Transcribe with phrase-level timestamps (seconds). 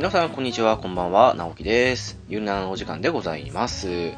[0.00, 2.18] 皆さん、こんにちは、こんばんは、直樹です。
[2.26, 4.12] ゆるなのお時間でございます。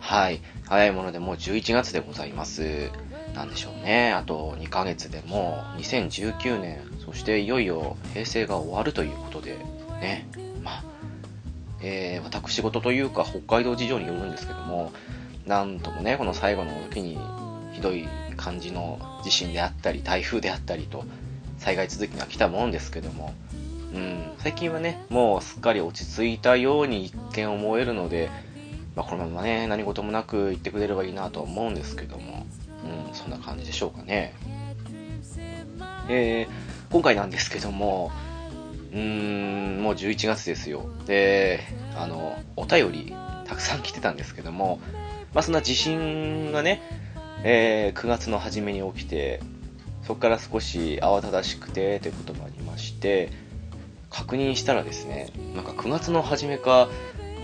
[0.00, 0.40] はい。
[0.66, 2.90] 早いものでもう11月でございます。
[3.32, 4.10] なんでしょうね。
[4.10, 9.56] あと2ヶ月でも2019年、そしていよいよ平成が終わるということで、
[10.00, 10.26] ね。
[10.64, 10.84] まあ、
[11.80, 14.90] えー、私事というか北海道事情によるんですけども、
[15.46, 17.20] なんともね、この最後の時に
[17.72, 21.04] ひどい感じの地震であったり、台風であったりと、
[21.58, 23.32] 災害続きが来たもんですけども、
[23.92, 28.30] うん、最近はね、もうすっかり落ち着いたように一見思えるので、
[28.94, 32.46] まあ、このままね、何事もなく言ってくれればいいなとは思うんですけども、
[33.08, 34.34] うん、そんな感じでしょうかね。
[36.08, 38.10] えー、今回なんですけども、
[38.92, 40.84] うーん、もう11月ですよ。
[41.06, 41.60] で、
[41.96, 43.14] あの、お便り
[43.46, 44.80] たくさん来てたんですけども、
[45.34, 46.82] まあ、そんな地震がね、
[47.42, 49.40] えー9月の初めに起きて、
[50.02, 53.30] そこから少し慌ただしくてということもありまして、
[54.10, 56.88] 確認したらですね、なんか9月の初めか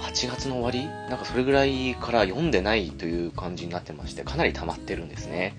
[0.00, 5.54] 8月の終わりなんかそれぐらいから読んでないという感じになってまして、かなり溜まってるんですね。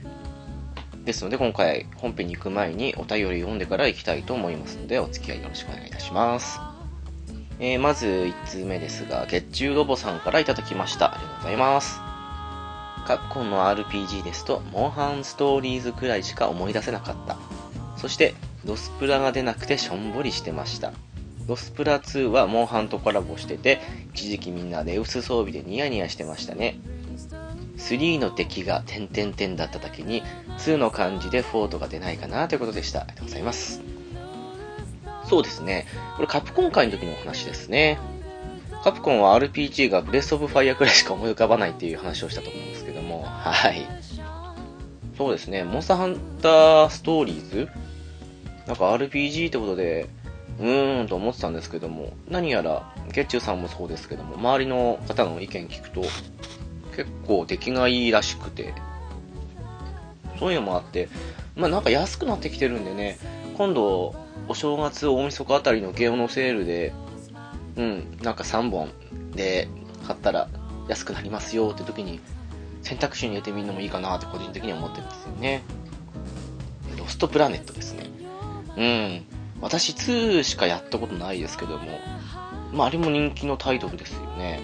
[1.05, 6.59] ですので今回本編に行く前にお便り読んでから行きたいと思いますのでお付き合いよろしくお願いいたします。
[7.59, 11.15] えーまず1通目ですが、月中ロボさんからいただきました。
[11.15, 11.99] ありがとうございます。
[13.07, 17.37] カプコンの RPG ですと、モンハンストーリーズくらいしか思い出せなかった。
[17.95, 18.35] そして、
[18.67, 20.91] ロスプラが出なくてしょんぼりしてました。
[21.47, 23.79] ロスプラ2はモンハンとコラボしてて、
[24.13, 26.77] 一時期みんなでウス装備でニヤニヤしてましたね。
[27.77, 30.21] 3の敵が点々点だっただけに、
[30.57, 33.01] 2の感じでフォートが出ないかなということでした。
[33.01, 33.81] ありがとうございます。
[35.29, 35.85] そうですね。
[36.17, 37.97] これカプコン会の時のお話ですね。
[38.83, 43.85] カプコンは RPG がブレスオブファイアくらいしか思い浮かばないっていう話をしたと思うんですけども、はい。
[45.17, 47.69] そうですね、モンスターハンターストーリーズ
[48.67, 50.09] なんか RPG ってことで、
[50.59, 56.01] うーんと思ってたんですけども、何やら、ゲッチュさんもそうですけども、周りの方の意見聞くと、
[56.95, 58.73] 結構出来がいいらしくて、
[60.39, 61.09] そういうのもあって、
[61.55, 63.17] まあなんか安くなってきてるんでね、
[63.57, 64.15] 今度、
[64.49, 66.93] お正月大晦日あたりのゲオのセールで、
[67.75, 68.89] うん、なんか3本
[69.33, 69.67] で
[70.05, 70.47] 買ったら
[70.87, 72.19] 安くなりますよって時に
[72.81, 75.63] 選択肢に入れてみるのもいいかなって個人的には思ってるんですよね。
[76.97, 77.96] ロストプラネットですね。
[78.77, 79.25] うん。
[79.59, 81.99] 私2しかやったことないですけども、
[82.71, 84.61] まああれも人気のタイトルですよね。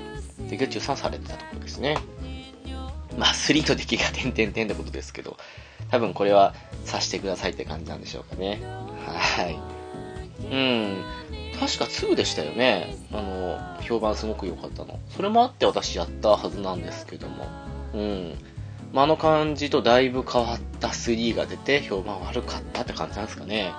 [0.50, 1.98] で、月中3されてたところですね。
[3.18, 5.38] まあ3の出来が点々点ってことですけど、
[5.90, 6.54] 多分これは
[6.86, 8.62] さしてくださいって感じなんでしょうかね。
[9.06, 9.60] はい。
[10.52, 11.04] うん。
[11.60, 12.98] 確か2でしたよね。
[13.12, 15.00] あの、評判すごく良かったの。
[15.10, 17.48] それもあって私やったはずなんですけども。
[17.94, 18.38] うん。
[18.92, 23.72] まあ、あの感じとだいぶ変わった3が出て評判悪かったって感じなんですかね。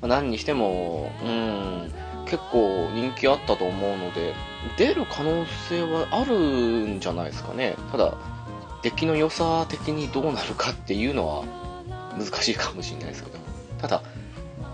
[0.00, 1.92] ま、何にしても、うん、
[2.24, 4.34] 結構人気あったと思うので、
[4.76, 6.38] 出る可能性はある
[6.88, 7.76] んじゃないですかね。
[7.92, 8.14] ただ、
[8.82, 11.44] 出来の良さ的にどうなるかっていうのは
[12.18, 13.38] 難しいかもしれないですけど。
[13.80, 14.02] ただ、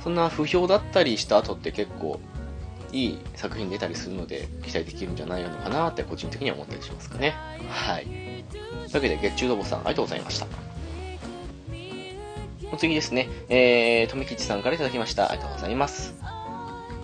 [0.02, 2.20] そんな不評だったりした後って結構
[2.92, 7.34] いい作品出たりするので期待できるんじゃないのかなって個人的には思ったりしますかね。
[7.68, 8.04] はい。
[8.04, 10.46] というわけで、月中ロボさんありがとうございました。
[12.72, 15.30] お次ですね、えー、富吉さんからいただきました。
[15.30, 16.14] ありがとうございます。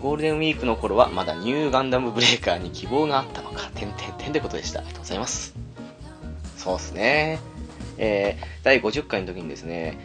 [0.03, 4.81] ゴールデンウィークの頃はまだニューガンダムブレーカーに希望があったのか、てんてんてんってことでした。
[4.81, 5.55] ありがとうございます。
[6.57, 7.41] そうですね。
[7.99, 9.99] えー、第50回の時にですね、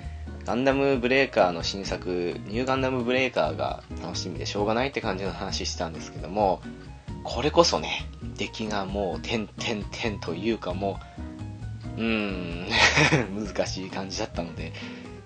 [0.46, 2.10] ガンダムブレーカーの新作、
[2.48, 6.62] ニューガンダムブレーカーが楽しみでしょうがないって感じの話してたんですけども、
[7.24, 8.06] これこそね、
[8.38, 11.00] 出来がもう、点々点というかも
[11.98, 12.68] う、うーん、
[13.46, 14.74] 難しい感じだったので、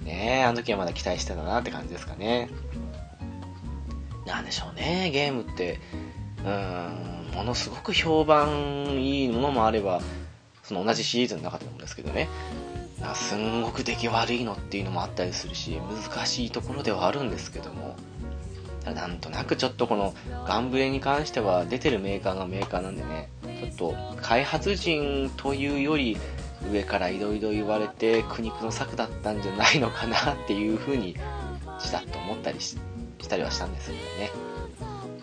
[0.08, 2.50] ね、あの時はまだ期待してたなって感じですかね。
[4.26, 5.80] なんでしょうね、ゲームって、
[6.44, 8.50] うーん、ものすごく評判
[8.98, 10.02] いいものもあれば、
[10.64, 12.28] その同じシリーズの中でもですけどね、
[13.00, 17.96] なすんごく出来悪いのっていうのもあったりするし、難しいところではあるんですけども、
[18.84, 20.14] ただなんとなくちょっとこの
[20.48, 26.18] ガンブレに関しては出てるメーカーがメーカーなんでね、ちょっと開発陣というより
[26.72, 31.16] 上からいろいろ言われて苦肉の策だったんじゃないのかなっていうふうに
[31.80, 32.78] ちらっと思ったりし
[33.30, 34.32] たりはしたんですけどね。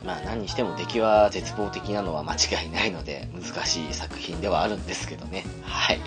[0.05, 5.45] まあ何にしても出来は絶望的なのは間違いないので難しい作品ではあるんですけどね。
[5.63, 5.99] はい。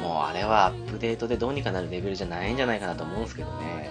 [0.00, 3.90] もうあれはアップデートでどうにかなるレベルじゃないんじゃないかなと思うんですけどね。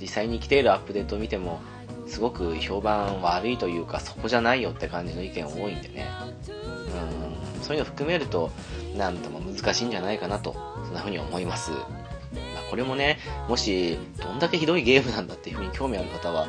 [0.00, 1.60] 実際に来ているアップデートを見ても、
[2.06, 6.06] すごく評判悪いというか、そこじゃないよって感じの意見多いんでね。
[6.48, 8.50] うん、そういうの含めると、
[8.98, 10.54] なんとも難しいんじゃないかなと、
[10.84, 11.70] そんな風に思います。
[11.70, 11.82] まあ、
[12.68, 13.18] これもね、
[13.48, 16.48] もし、どんだけひどいゲームなんだっていう風に興味ある方は、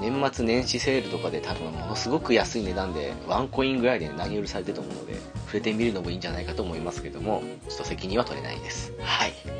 [0.00, 5.14] 年末年始セールとかで多分ものすごく安い値段で、ワンコインぐらいで投げ売りされてると思うので、
[5.46, 8.92] 触れてみるのもいいんじゃないかと思いますけども、ちょっと責任は取れないです。
[9.00, 9.32] はい。
[9.32, 9.52] とい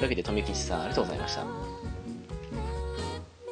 [0.00, 1.44] うわけで、富吉さん、ありがとうございました。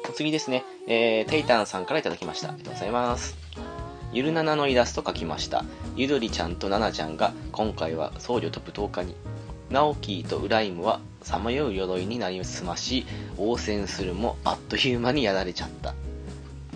[0.09, 2.49] お次ですね、えー、テイタンさんから頂きました。
[2.49, 3.72] ありがとうございます。
[4.13, 5.65] ゆるななのイラスト描きました。
[5.95, 9.15] ゆどりちゃんとななちゃんが今回は僧侶と舞踏家に。
[9.69, 13.05] ナオキーとウライムはさまよう鎧になりすまし、
[13.37, 15.95] 応戦するもあっという間にやられちゃった。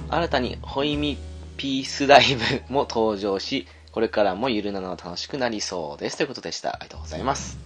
[0.09, 1.17] 新たにホイミ
[1.57, 2.35] ピースライ
[2.67, 6.17] ブも登場し、これからもゆるななは楽しくなりそうです。
[6.17, 6.69] ということでした。
[6.69, 7.59] ありがとうございます。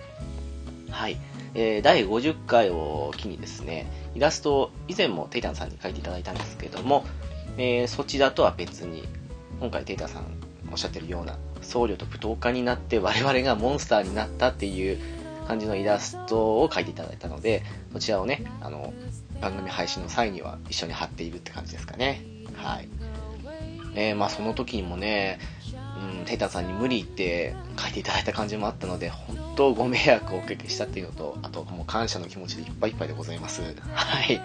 [0.90, 1.18] はい。
[1.54, 3.86] えー、第50回を機にですね、
[4.16, 7.06] イラストを以前もテイタンさんに描いていただいたんですけども、
[7.58, 9.04] えー、そちらとは別に、
[9.62, 10.26] 今回テイタさん
[10.72, 15.00] おっしゃってるような僧侶と舞踏家になって我々がモンスターになったっていう
[15.48, 17.64] 感じのイラストを描いていただいたので
[17.94, 18.94] そちらをねあの
[19.40, 22.26] 番組配信の際には一緒に貼っているって感じですかね
[22.56, 22.90] はい
[23.94, 25.40] えー、まあその時にもね
[26.02, 33.62] うん、テイタさんに無理言って書いていただいた感じもあったので、本当ご迷惑をおかけしたっていうのと、あともう感謝の気持ちでいっぱいいっぱいでございます。
[33.62, 34.42] はい。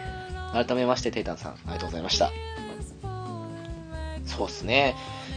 [0.52, 2.30] 改めまして、テイタンさん、ありがとうございました。
[4.26, 4.94] そうっすね。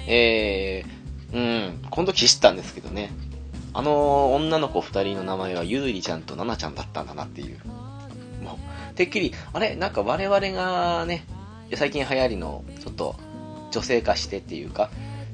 [0.08, 1.40] えー、う
[1.72, 3.12] ん、今度知ったんですけどね。
[3.72, 7.60] あの女の子二人の名前はゆずりちゃんとななちゃんだったんだなっていう。
[8.44, 8.58] も
[8.92, 9.76] う、てっきり、あれ？
[9.76, 11.24] なんか我々がね、
[11.76, 13.16] 最近流行りの、ちょっと、
[13.72, 14.90] 女性化してっていうか、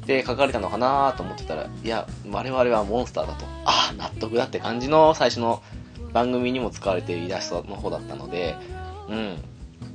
[0.05, 3.45] で書かれたのかなと思ってたら、いや、我々はモンスターだと。
[3.63, 5.63] ああ、納得だって感じの最初の
[6.11, 8.55] 番組にも使われているイラストの方だったので、
[9.07, 9.37] うん。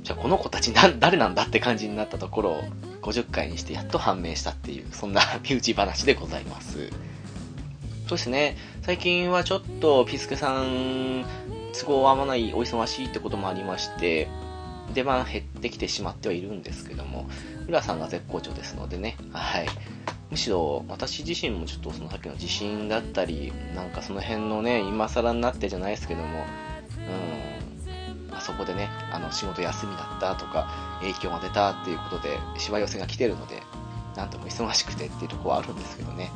[0.03, 2.63] じゃあこの子たちな、誰なんだって感じになったところを、
[3.01, 6.89] 50回にしてやっと判明したっていう、そんな 身内話でございます。
[8.07, 11.25] そうですね、最近はちょっとピスケさん、
[11.79, 14.27] 都合合わない、お忙しいってこともありまして、
[14.93, 17.29] 出番減ってきてしまってはいるんですけども、
[17.67, 19.67] 浦さんが絶好調ですのでね、はい。
[20.29, 26.45] むしろ私自身もちょっとそのさっきの地震だったり、なんかその辺のね、今更になってじゃないですけども、
[28.51, 30.69] そこでね、あの仕事休みだったとか、
[30.99, 33.63] 影響が出たっていうことで、しわ寄せが来てるので、
[34.15, 36.29] なんとも忙しくてっていうとこはあるんですけどね、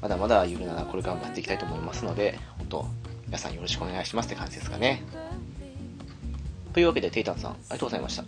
[0.00, 2.86] まだまだゆるならこれからもやっていきたいと思いますので、本当
[3.26, 5.02] 皆さんよろしくお願いしますって感じですかね。
[6.72, 8.24] というわけで、テイタンさん、ありがとうございました。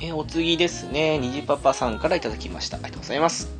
[0.00, 2.76] えお次ですね、虹パパさんから頂きました。
[2.76, 3.50] ありがとうございます。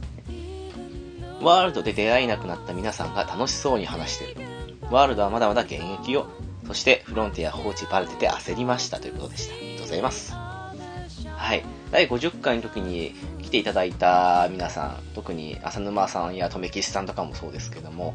[1.40, 4.52] ワールドで出会えなくなった皆さんが楽しそうに話してる。
[4.90, 6.26] ワールドはまだまだ現役よ。
[6.66, 9.54] そしてフロンティア放置バレてて焦りましたということでした。
[9.54, 10.32] ありがとうございます。
[10.32, 11.64] はい。
[11.90, 18.14] 第50回の時に来ていただいた皆さん、特に浅沼さんや留吉さんとかもそうですけども、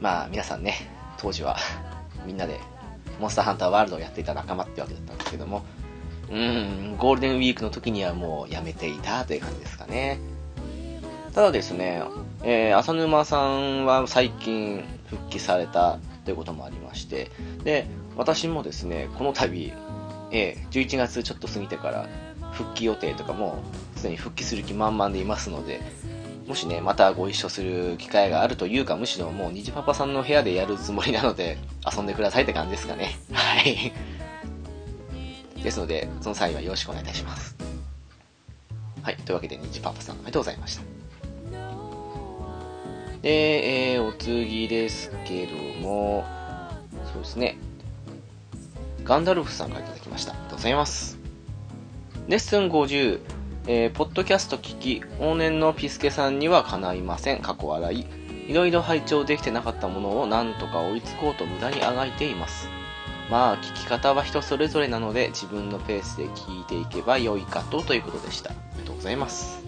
[0.00, 0.74] まあ皆さんね、
[1.18, 1.56] 当時は
[2.24, 2.60] みんなで
[3.20, 5.62] モンスターハンターワールドをやっていた仲間ってわけだったんですけども、
[6.30, 10.18] うん、ゴールデンウィークの時にはもうやめていたという感じですかね。
[11.34, 12.02] ただですね、
[12.42, 17.30] えー、浅沼さんは最近復帰されたということもありまして、
[17.64, 17.86] で、
[18.16, 19.72] 私もですね、この度、
[20.30, 22.08] えー、11月ちょっと過ぎてから
[22.52, 23.62] 復帰予定とかも、
[23.96, 25.80] すでに復帰する気満々でいますので、
[26.46, 31.58] もしね、またご一緒する機会があるというか、むしろもう虹パパさんの部屋でやるつもりなので、
[31.90, 33.18] 遊んでくださいって感じですかね。
[33.32, 33.92] はい。
[35.62, 37.56] ですので、その際はよろしくお願いいたします。
[39.02, 39.16] はい。
[39.16, 40.91] というわけで、ニジパパさん、ありがとうございました。
[43.22, 46.24] で、えー、お次ですけども、
[47.12, 47.56] そうですね。
[49.04, 50.32] ガンダルフさんからいただきました。
[50.32, 51.18] ありがとうございます。
[52.28, 53.20] レッスン50、
[53.68, 57.40] えー、ポッドキャスト聞き、往年のピスケさんにはかないません。
[57.40, 58.06] 過去笑い。
[58.48, 62.68] いろいろ拝聴できてなかったものをなんとか追いつこうと無駄にあがいています。
[63.30, 68.50] まあ、聞き方は人それぞれなので、自分のペースで聞いていけば良いかとということでした。
[68.50, 69.64] ありがとうございます。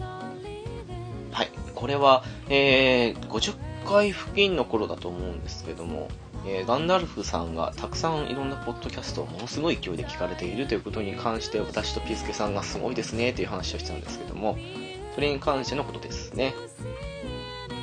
[1.31, 1.64] はい。
[1.85, 6.09] これは、えー、50回付近の頃だと思うんですけども、
[6.47, 14.57] えー、ガンダルフさんがたくさんいろんなポッドキャストをものすごい勢いで聞かれているということに関して私とピースケさんがすごいですねという話をしたんですけども、
[15.15, 16.55] それに関してのことですね。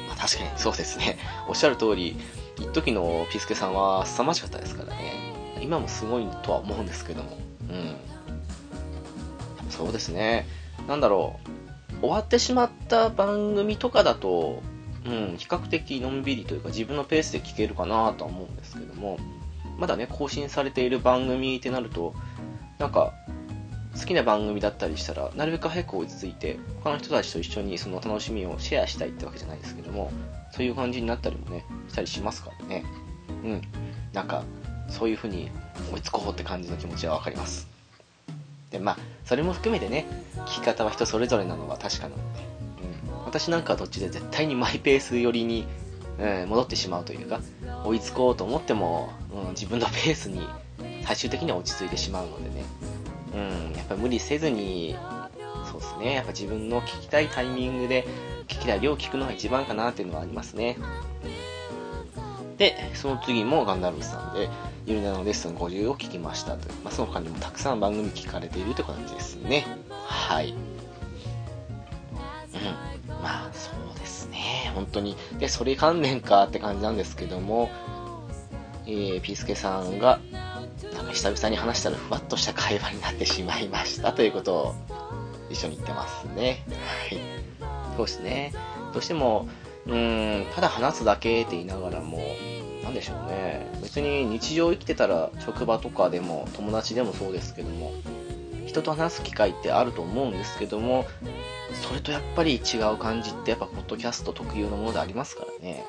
[0.07, 1.19] まあ、確かにそうですね。
[1.47, 2.17] おっしゃる通り、
[2.57, 5.13] 一時のピースケさんは凄まじかったですからね。
[5.61, 7.37] 今もすごいとは思うんですけども、
[7.69, 7.95] うん。
[9.69, 10.47] そうですね。
[10.87, 11.60] なんだろう。
[11.99, 14.61] 終わってしまった番組とかだと、
[15.05, 19.17] うん、比較的のんびりというか自分のペースで聞けるかなとは思うんですけども、
[19.77, 22.13] まだね、更新されている番組ってなると、
[22.77, 23.13] なんか、
[23.99, 30.11] 好きな番組だったりしたら、なるべく早く追いついて、他の人たちと一緒にその楽しみをシェアしたいってわけじゃないですけども、
[30.51, 32.85] そういう感じになったりもね、したりしますからね。
[33.43, 33.61] うん。
[34.13, 34.43] なんか、
[34.87, 35.49] そういう風に
[35.91, 37.70] 追いつこうって感じの気持ちはわかります。
[38.71, 40.05] で、まあ、それも含めてね、
[40.45, 42.39] 聞き方は人それぞれなのは確かなので、
[43.13, 45.67] うん、私なんかはどっちで絶対にマイペース寄りに、
[46.19, 47.41] うん、戻ってしまうというか、
[47.85, 50.47] 追いつこうと思っても、うん、自分のペースに
[51.03, 52.65] 最終的には落ち着いてしまうのでね、
[53.33, 53.37] う
[53.73, 54.95] ん、やっぱ無理せずに、
[55.69, 58.07] そうですね、やっぱ自分の聞きたいタイミングで、
[58.47, 60.77] 聞きたい量を聞くのが一番かなっていうのはありますね。
[62.57, 64.49] で、その次もガンダルフさんで、
[64.85, 69.65] ゆりなのレッスン50を聞きましたと、まあ、その他にもたくさん番組聞かれているという感じですね。
[69.89, 70.51] はい。
[70.51, 70.57] うん。
[73.07, 74.71] まあ、そうですね。
[74.75, 75.15] 本当に。
[75.39, 77.69] で、それ関連かって感じなんですけども、
[78.85, 80.19] えー、ピースケさんが、
[80.93, 84.75] なんか久々に話したらふわっとした会話になってしまいましたということを
[85.49, 86.65] 一緒に言ってますね。
[87.09, 87.19] はい。
[87.95, 88.53] そうですね。
[88.93, 89.47] どうしても、
[89.85, 92.19] うん、ただ話すだけって言いながらも、
[92.83, 93.67] なんでしょうね。
[93.81, 97.91] 別に日常生きてたら職場とかでも友達でもそうですけども、
[98.65, 101.05] 人と話す機会ってあると思うんですけども、
[101.73, 105.85] それとやっぱり違う感じってやっぱポッドキャスト特有のものでありますからね。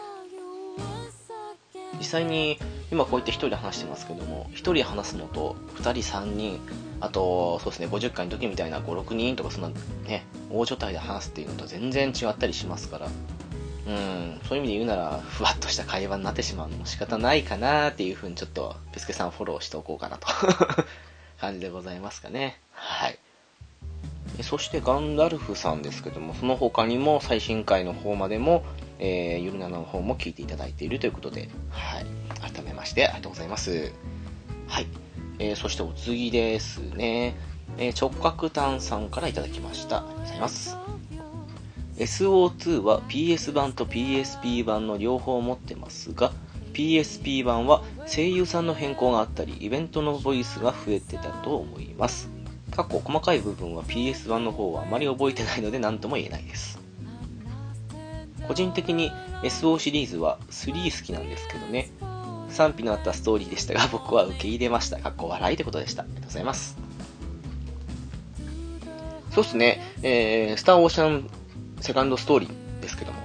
[1.99, 2.59] 実際に
[2.91, 6.61] 今こうやって1人で話してますけども1人話すのと2人3人
[7.01, 13.09] あとそうですね50回の時みたいな56人とかそんなね大所帯で話すっていうのと全然違ったりしますから
[13.87, 20.29] うんそういう意味で言うならふわっとした会話になってしまうのも仕方ないかなっていうふうにちょっとペスケさんフォローしておこうかなと
[21.41, 23.19] 感じでございますかねはい
[24.43, 28.65] そしてガンダルフさんですけどもその他にも最新回の方までも
[29.05, 32.07] えー、ゆるなの方も聞いていただいているということで、はい。
[32.53, 33.93] 改めまして、ありがとうございます。
[34.69, 34.87] はい。
[35.41, 37.35] えー、そしてお次ですね。
[37.79, 39.99] えー、直角炭さんからいただきました。
[39.99, 40.77] ありがとうございます。
[42.03, 46.33] SO2 は PS 版と PSP 版の両方を持ってますが、
[46.73, 52.31] PSP 版は声優さんの変更があったり、イベントのボイスが増えてたと思います。
[52.71, 56.81] 過去細かい部分は PS 版の方はあまり覚えてないので何とも言えないです。
[58.49, 61.91] 個人的に SO シリーズは3好きなんですけどね。
[62.49, 64.99] 賛否のあったストーリーでしたが、僕は受け入れました。
[64.99, 66.03] かっこ笑いってことでした。
[66.03, 66.77] ありがとうございます。
[69.31, 71.31] そうっすね、えー、スターオーシャン
[71.83, 73.19] セカンドストーリーですけども、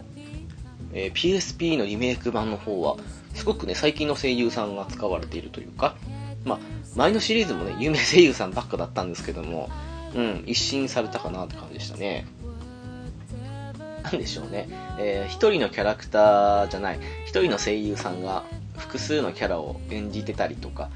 [0.93, 2.97] えー、PSP のリメイク版の方は、
[3.35, 5.95] すごくね、最近の声優さんが使われているというか、
[6.43, 6.59] まあ、
[6.95, 9.69] 前のシリーズもね、有名声優さんばっかだったんですけども、
[10.15, 12.25] うん、一新されたかなって感じでしたね。
[14.03, 18.43] なんでしょうね、えー、一人のキャラクターじゃない、一人の声優さんが
[18.77, 20.89] 複数のキャラを演じてたりとか、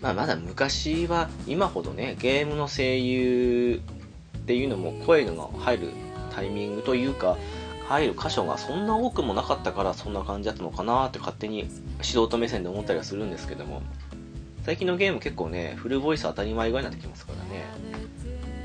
[0.00, 3.82] まあ、まだ昔は今ほどね、ゲームの声優
[4.38, 5.90] っていうのも声のが入る
[6.34, 7.36] タイミングというか、
[7.88, 11.68] 入る箇所がそんな多くもなかったからそんな感じだったのかなって勝手に
[12.00, 13.82] 素人目線で思ったりはするんですけども、
[14.64, 17.64] 最近のゲーム結構ね、フルボイス当たり前ぐらいになってきますからね。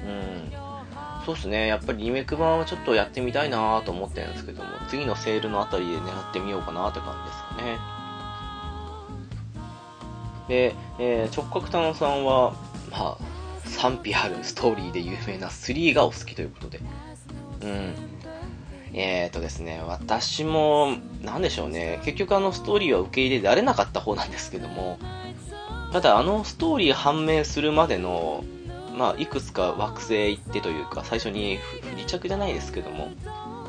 [0.05, 1.25] うん。
[1.25, 7.97] そうですね、やっぱりリメイク版はちょっとやってみたいなと思ってるんですけども、次のセールのあたりで狙ってみようかなって感じですかね。
[10.47, 12.53] で、えー、直角炭さんは、
[12.91, 13.27] まあ、
[13.65, 16.79] 賛否あるストーリーで有名な3がお好きということで。
[17.61, 17.93] うん。
[18.93, 24.97] えーとですね、私も、なんでしょうね、結局あのストーリーは受け入れられなかった方なんですけども、
[25.91, 28.43] ただあのストーリー判明するまでの
[28.97, 31.59] まあ、いくつか惑星行ってというか、最初に
[31.93, 33.09] 不時着じゃないですけども、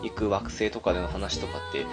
[0.02, 1.84] 行く惑星とかでの話とかって、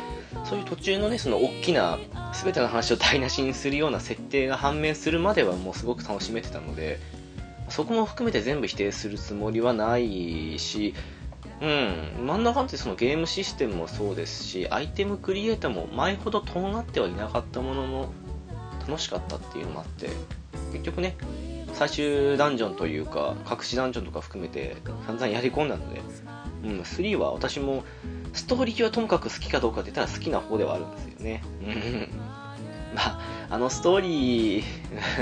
[0.46, 2.00] そういう途中のね、その大きな、
[2.34, 7.00] 全ての話を台無しにするような設定が判明するまではもうすごく楽しめてたので、
[7.68, 10.94] そこも含めて全部否定するつもりはないし、
[11.62, 18.10] うん、真ん中ってそのゲームシステムもそうですし、アイテムクリエイターも前ほどとんがってはいなかったものの、
[18.88, 20.10] 楽しかったっていうのもあって、
[20.74, 21.16] 結局ね、
[21.74, 26.02] 最終ダンジョンというか、隠しダンジョンとか含めて散々やり込んだので、
[26.64, 27.84] うん、3は私も、
[28.34, 31.44] ストーリーはともかく好きかどうかって言ったら好きな方ではあるんですよね。
[31.62, 32.10] うん。
[32.96, 33.20] まあ、
[33.50, 34.64] あのストーリー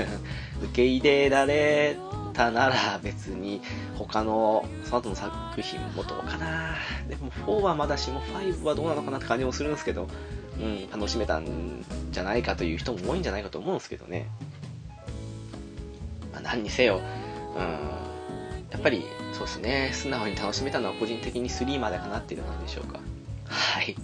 [0.62, 1.96] 受け入れられ
[2.34, 3.62] たなら別に
[3.96, 6.74] 他のその後の作品もどうかな
[7.08, 10.08] でも4はまだしも5はどうなのかなって感じもするんですけど、
[10.60, 14.26] うん、楽しめたんじゃないかという人も多いんじゃないかと思うんですけどね。
[16.32, 17.00] まあ、何にせよ、
[17.56, 17.62] うん、
[18.70, 23.00] やっぱりそうですね、素直に楽しめたのは個人的に3までかなっていうのなんでしょうか。
[23.46, 23.96] はい。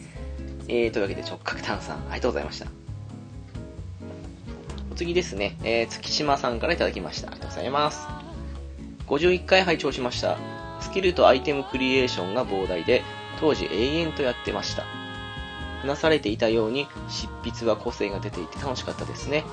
[0.69, 2.67] えー、というわけで直角炭酸、ありがとうございました。
[4.93, 7.29] お次ですね、えー、月島さんから頂きました。
[7.29, 8.20] ありがとうございます。
[9.11, 10.39] 51回拝聴しました。
[10.81, 13.03] スキルとアイテムクリエーションが膨大で、
[13.41, 14.85] 当時永遠とやってました。
[15.83, 19.45] 話されていたように、執筆は個性が出ていて楽しかったですね。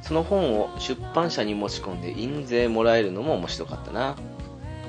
[0.00, 4.16] その本を出版社に持ち込んで印税もらえるのも面白かったな。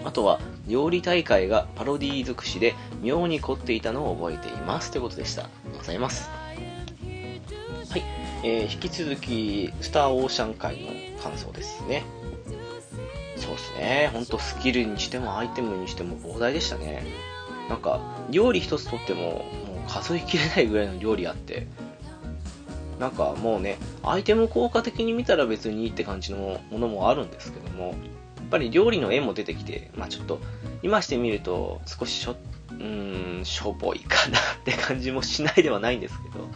[0.05, 4.91] あとは、料理大会がパロディ尽くしで妙に凝っていたのを覚えています。
[4.91, 5.43] ということでした。
[5.43, 6.29] ありがとうございます。
[7.89, 8.03] はい。
[8.43, 12.03] えー、引き続き、スターオーシャン会の感想ですね。
[13.45, 14.09] そうですね。
[14.11, 17.03] ほんとスキルにしてもアイテムにしても膨大でしたね。
[17.69, 17.99] なんか、
[18.31, 21.67] 料理一つとっても、もう数えきれないぐらいの料理あって、
[22.99, 27.95] なんかもうね、アイテム効果的に見たら別にいいって感じのものもあるんですけども、やっ
[28.49, 30.39] ぱり料理の絵も出てきて、まあちょっと、
[30.81, 32.35] 今してみると少ししょ、
[32.71, 36.47] うん、しょぼいかなって感じもしないではないんですけど、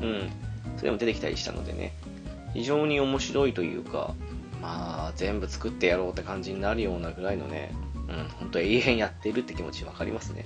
[0.00, 0.30] うん、
[0.76, 1.92] それも出てきたりしたのでね、
[2.52, 4.14] 非常に面白いというか、
[4.60, 7.72] まあ全部作ってやろうって感じになるようなぐらいのね、
[8.08, 10.44] うん、ほんと永遠やってるって気持ちわかりますね。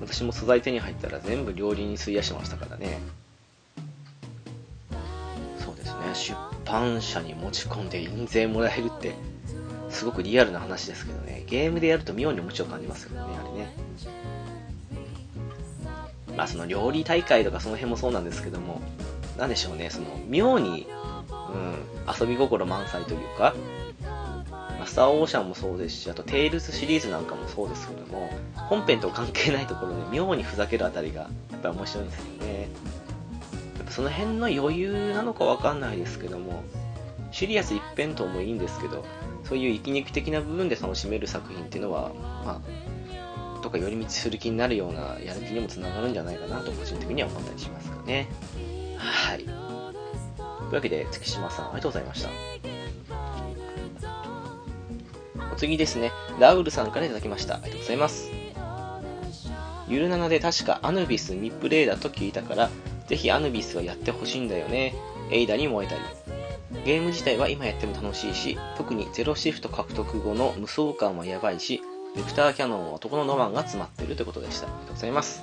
[0.00, 3.00] 私も素材手に入ったら全部料理に費やしてましたからね
[5.58, 6.14] そうですね。
[6.14, 9.14] 出版社に持ち込んで印税もらえるって、
[9.90, 13.68] すごくリアルな話ですけどね、ゲームでやると妙に面白く感じますよね、あれね。
[16.36, 18.80] まあその料理大会とかその辺もそうなんですけども、
[19.36, 20.86] なんでしょうね、その妙に、
[21.48, 21.74] うん、
[22.20, 23.54] 遊び心満載というか、
[24.78, 32.60] まあ、スターオーシャンもそうですし、あとテイルズシリーズなんかもそうですけども、本編と関係ないところで妙にふざけるあたりが、やっぱり面白いんですよね。
[33.78, 36.62] やっぱその辺の余裕なのかわかんないですけども、
[37.32, 39.04] シリアス一辺倒もいいんですけど、
[39.44, 42.12] そういう息抜き的な部分で楽しめる作品っていうのは、
[42.44, 48.28] まあ、とか寄り道する気になるようなやる気にもつながるんじゃないかなと個人的には思ったりしますかね。
[48.96, 49.44] はい。
[50.68, 52.28] というわけで、月島さん、ありがとうございました。
[55.52, 57.54] お次ですね、ラウルさんから頂きました。
[57.54, 58.30] ありがとうございます。
[59.88, 62.70] ゆるななで確かアヌビス未プレイだと聞いたから、
[63.06, 64.94] ぜひアヌビスはやってほしいんだよね。
[65.30, 66.00] エイダに萌えたり。
[66.84, 71.82] ゲーム自体は今やっても楽しいし、特にゼロシフト獲得後の無双感はやばいし、
[72.14, 74.66] ベクターキャノンは男のロマンが詰まってるということでした。
[74.66, 75.42] ありがとうございます。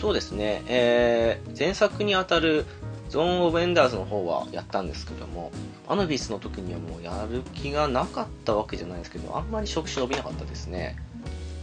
[0.00, 2.66] そうですね、えー、前作にあたる
[3.08, 5.52] ゾーン・オブ・エンダーズの方はやったんですけども、
[5.88, 10.96] アヌビスの時にはもうやる気がなかったわけじゃないですけど、あんまり触手伸びなかったですね。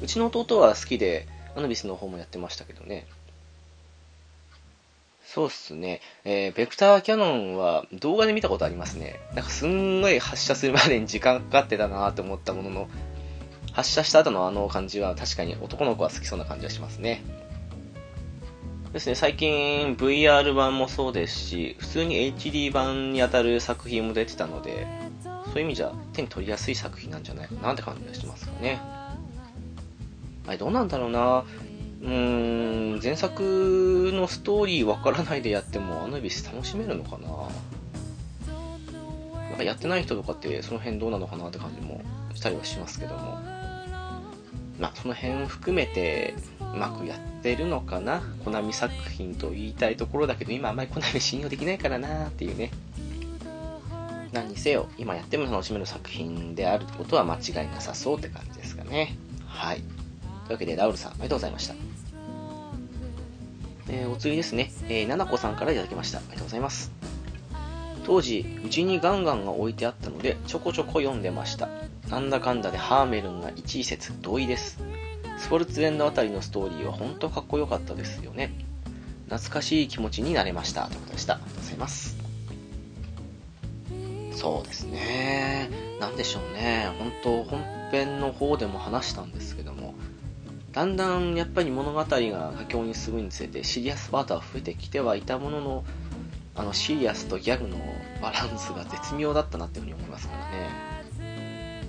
[0.02, 3.06] うちの弟は好きで、アヌビスの方もやってましたけどね。
[5.26, 6.00] そうっすね。
[6.26, 9.20] えー、ベクターキャノンは動画で見たことありますね。
[9.34, 12.90] なんかすんごい発射するまでに時間かかってたなと思ったものの、
[13.72, 17.24] 発射した後のあの感じは確かに男の子は好きそうな感じがしますね。
[18.94, 24.86] ですね、最近 VR 版もそうですし、普通に HD 版に当たる作品も出てたので、
[25.46, 28.80] そういう意味じゃ手に取りやすい作品なんじゃないかなって感じがしますかね。
[30.46, 37.28] あれどうなんだろうなうーん、前作のストーリーわからないでやっても、アヌビス楽しめるのかな
[39.50, 42.04] なんかやってない人とかってその辺どうなのかなって感じも
[42.36, 43.53] したりはしますけども。
[44.80, 52.72] まあ、その辺を含めて、うまくやってるのかなコナミ作品と言いたいところだけど、今あんまりコナミ信用できないからなっていうね。
[54.32, 59.16] 何にせよ、今やっても楽しめる作品であることは間違いなさそうって感じですかね。
[59.46, 59.78] はい。
[59.78, 59.88] とい
[60.50, 61.76] うわけで、ラウルさん、ありがとうございました。
[63.90, 66.18] えー、お次ですね、えー、ななこさんから頂きました。
[66.18, 67.03] ありがとうございます。
[68.06, 71.70] 当時、うちにガンガンが置いてあったので、ちょこちょこ読んでました。
[72.10, 74.80] なんだかんだでハーメルンが一位説同意です。
[75.38, 78.54] スポルツエンドあたりのストーリーは本当かっこよかったですよね。
[79.26, 80.88] 懐かしい気持ちになれました。
[80.88, 81.36] ということでした。
[81.36, 82.18] ありがとうございます。
[84.34, 85.70] そうですね。
[86.00, 86.90] なんでしょうね。
[87.00, 87.62] 本当本
[87.92, 89.94] 編の方でも話したんですけども、
[90.74, 95.84] だんだんやっぱり物語が佳境に進むにつれてシリアスパートは増えてきてはいたものの
[96.56, 97.78] あのシリアスとギャグの
[98.22, 101.84] バランスが絶妙だったなっていうふうに思いますからね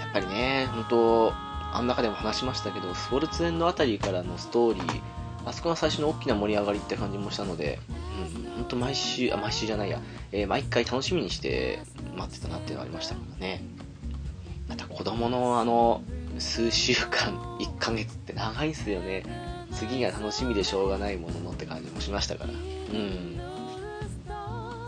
[0.00, 5.00] やっぱりね本当あん中でも話しましたけどスポルツエンドあたりからのストーリー
[5.44, 10.00] あそこが最初の大きな盛り上がりって感じもしたので、うん、本当毎週、あ、毎週じゃないや、
[10.32, 11.80] えー、毎回楽しみにして
[12.16, 13.62] 待ってたなっていうのがありましたからね。
[14.68, 16.02] また子供のあの、
[16.38, 19.22] 数週間、1ヶ月って長いっすよね。
[19.72, 22.50] 次が楽しみでしょうがないもののって感じもしましたから。
[22.92, 23.36] うん。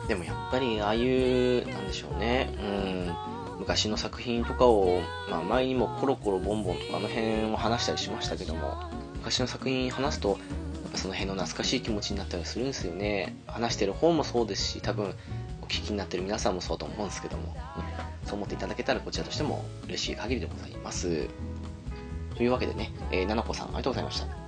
[0.08, 2.50] でもやっぱり、ああいう、なんでしょうね。
[2.58, 3.60] うん。
[3.60, 8.82] 昔の作品とかを、まあ前にもコロコロボンボンとかあの辺を話したりしましたけども、
[9.16, 10.38] 昔の作品話すと、
[10.94, 13.36] その辺の懐かしい気持ちになったりするんですよね。
[13.46, 15.14] 話してる方もそうですし、多分、
[15.62, 17.54] お聞きになってる皆さんもそうと思うんですけども。
[18.24, 21.28] そう思っていただけたらこちらとしても嬉しい限りでございます。
[22.36, 24.39] というわけでね、えー、ななこさんありがとうございました。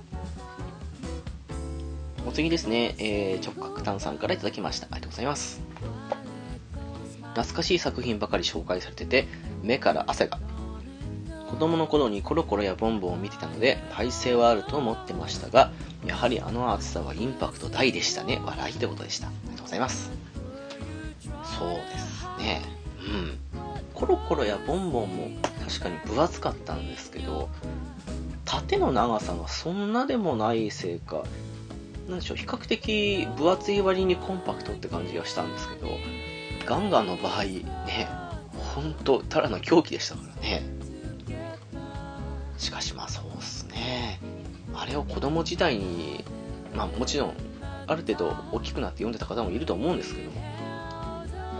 [2.25, 4.87] お次ですね、えー、直角炭さんから頂きました。
[4.87, 5.61] ありがとうございます。
[7.33, 9.27] 懐かしい作品ばかり紹介されてて、
[9.61, 10.39] 目から汗が。
[11.49, 15.71] 子供の頃にコロコロやボンボンを見てたので、耐性はあると思ってましたが、
[16.05, 18.41] やはりあの暑さはインパクト大でしたね。
[18.43, 19.27] 笑いってことでした。
[19.27, 20.11] ありがとうございます。
[21.59, 22.61] そうですね。
[22.99, 23.67] うん。
[23.93, 25.29] コロコロやボンボンも
[25.67, 27.49] 確かに分厚かったんですけど、
[28.45, 31.23] 縦の長さがそんなでもないせいか、
[32.07, 35.87] なんでしょう、比較的分厚い割にコンパクトって感じがしたんですけど、
[36.65, 38.07] ガンガンの場合、ね、
[38.75, 40.63] ほんと、ただの狂気でしたからね。
[42.57, 44.19] しかしまあそうっすね。
[44.73, 46.23] あれを子供時代に、
[46.75, 47.33] まあもちろん、
[47.87, 50.41] ある程度大きくなって読んでた方もいると思うんですけども、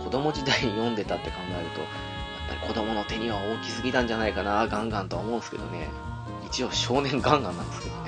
[0.04, 1.90] 子供時代に読んでたって考えると、やっ
[2.60, 5.88] ぱり子供の手には大きすぎたんじゃないかな、ガンガンとは思うんですけどね。
[6.46, 8.03] 一応少年ガンガンなんですけど。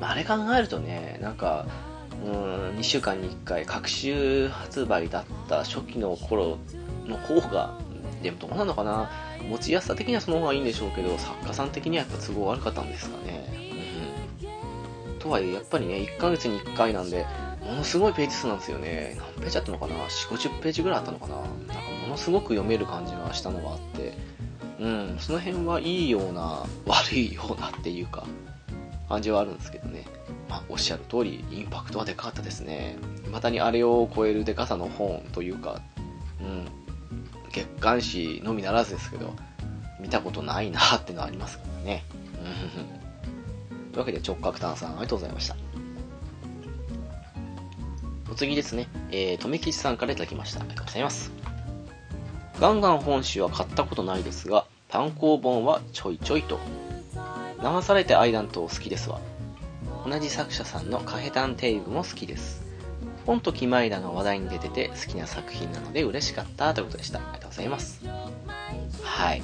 [0.00, 1.66] あれ考えるとね、なんか、
[2.24, 6.58] うん2週間に1回各週発売だった初期の頃
[7.06, 7.78] の方が
[8.22, 9.10] でもどうなのかな？
[9.48, 13.46] 持ちやすさ的にはその方がいいんでしょうけど作家さん的にはやっぱ都合悪かったんですかね、
[15.08, 17.24] うん、とはいえやっぱりね1ヶ月に1回なんで
[17.64, 19.16] ものすごいページ数なんですよね。
[19.18, 21.36] 何ページあったのかな？450ページぐらいあったのかな？
[21.36, 21.54] なんか
[22.02, 24.12] ものすごく読める感じがしたのがあって。
[24.78, 28.24] うんその辺はいいような悪いようなっていうか。
[29.10, 30.06] 感じはあるんですけどね
[30.48, 32.96] まあ、おっしゃる通り、インパクトはでかかったですね。
[33.30, 35.80] またにあれを超えるでかさの本というか、
[36.40, 36.66] うん、
[37.52, 39.32] 月刊誌のみならずですけど、
[40.00, 42.04] 見たことないなってのはありますからね。
[43.92, 45.56] というわけで直角炭さん、ありがとうございました。
[48.28, 50.60] お次ですね、えー、とめきちさんから頂きました。
[50.60, 51.30] ありがとうございます。
[52.60, 56.58] ガンガン本誌は買ったことないですが、単行本はちょいちょいと。
[57.62, 59.20] 流されてアイラント好きですわ。
[60.06, 62.62] 同じ作者さんのカヘタンテイブも好きです。
[63.26, 67.18] 本とキマイラが話題に出てて好きな作品なので嬉しかったということでした。
[67.18, 68.02] ありがとうございます。
[69.02, 69.42] はい。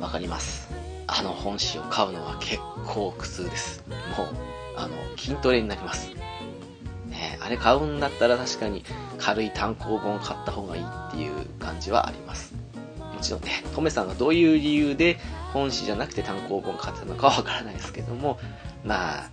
[0.00, 0.68] わかります。
[1.06, 3.84] あの本誌を買うのは結構苦痛です。
[3.88, 4.28] もう、
[4.76, 6.10] あの、筋トレになります。
[7.08, 8.84] ねあれ買うんだったら確かに
[9.18, 12.54] 軽い単行本買った方がいいっていう感じはあります。
[12.98, 15.18] もちろんね、トメさんがどういう理由で
[15.54, 18.38] 本誌じゃなくて単行本買ってたのかはわからないですけども、
[18.84, 19.30] まあ、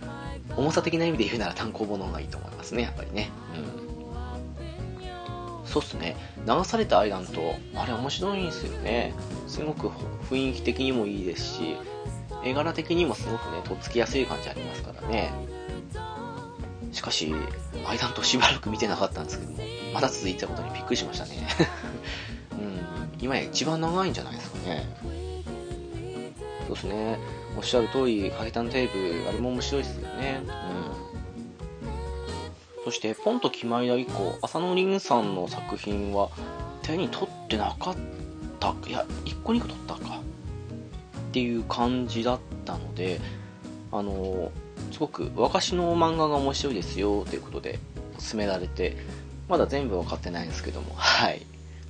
[0.56, 3.30] 重さ的な意味で言うなら単行本の方がいいと思いますね、やっぱりね。
[3.56, 3.58] う
[5.64, 5.66] ん。
[5.66, 6.16] そうっすね。
[6.46, 9.14] 流されたアイランド、あれ面白いんですよね。
[9.48, 9.88] すごく
[10.30, 11.76] 雰囲気的にもいいですし、
[12.44, 15.32] 絵柄的にもすごくね、とっつきやすい感じありますからね。
[16.92, 17.34] しかし、
[17.86, 19.58] アイランドしばらく見てなかったんですけども、
[19.92, 21.48] まだ続いてたことにびっくりしましたね。
[22.52, 24.86] うん、今や一番長いんじゃないですかね。
[26.72, 27.18] そうですね。
[27.56, 30.40] おっしゃる通り、階段テープ、あれも面白いですよね。
[30.42, 30.48] う
[32.80, 32.84] ん。
[32.84, 36.30] そして、ポンと決まりだ以降、浅野凛さんの作品は
[36.82, 37.96] 手に取ってなかっ
[38.58, 38.74] た。
[38.88, 40.20] いや、1個2個取ったか。
[40.20, 43.20] っていう感じだったので、
[43.90, 44.50] あの、
[44.90, 47.78] すごく私の漫画が面白いですよということで
[48.18, 48.96] 勧められて、
[49.48, 51.42] まだ全部分かってないんですけども、はい。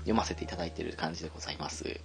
[0.02, 2.00] 読ませていただいてる感じでございます。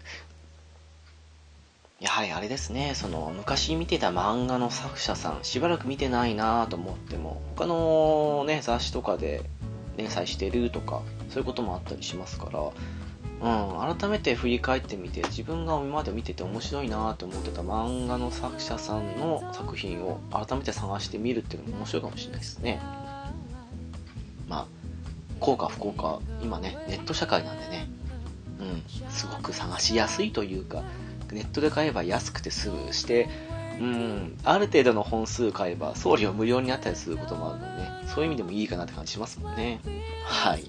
[1.99, 9.43] やはりあれですね、その昔見てた漫画の作者さん、しばらく見てないなと思っても、他のね、雑誌とかで
[9.97, 12.60] 連載してるとか、そういうこともあったりしますから、
[13.89, 22.79] うん、改めて振り返ってみて、自分が今まで見てて面白いなと思ってた漫画の作者さんの作品を改めて探してみるっていうのも面白いかもしれないですね。
[24.47, 24.65] まあ、
[25.39, 27.89] 効か不幸か、今ね、ネット社会なんでね、
[28.60, 30.83] うん、すごく探しやすいというか、
[31.32, 33.30] ネットで買えば安くてすぐして、
[33.80, 39.80] うん、ある程度の本数買えば送料無料になったりすることもあるので、ね、そういう意味でもいいかなって感じしますもんね。
[40.26, 40.63] はい。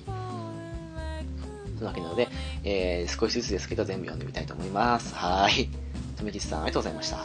[1.79, 2.29] というわけなので、
[2.65, 5.15] えー、少しずつですけど全部読んでみたいと思います。
[5.15, 5.69] はい。
[6.17, 7.25] とめきちさん、ありがとうございました。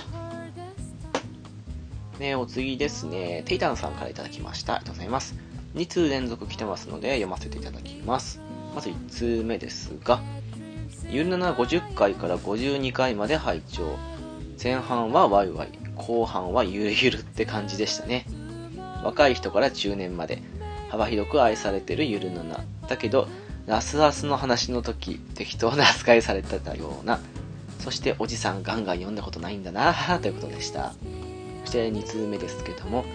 [2.19, 4.75] ね、お次ですね、テイタンさんから頂きました。
[4.75, 5.35] ありがとうございます。
[5.75, 8.39] 2通連続来てますので読ませていただきます。
[8.75, 10.21] まず1通目ですが、
[11.09, 13.97] ゆるなな50回から52回まで拝聴。
[14.61, 15.69] 前半はワイワイ。
[15.95, 18.25] 後半はゆるゆるって感じでしたね。
[19.03, 20.41] 若い人から中年まで。
[20.89, 23.27] 幅広く愛されてるゆるななだけど
[23.65, 27.19] ラスラスの話の時適当な扱いされてたような。
[27.79, 30.93] そしておじさんガンガン読んだことないんだなということでした。
[31.65, 33.05] そして2通目ですけども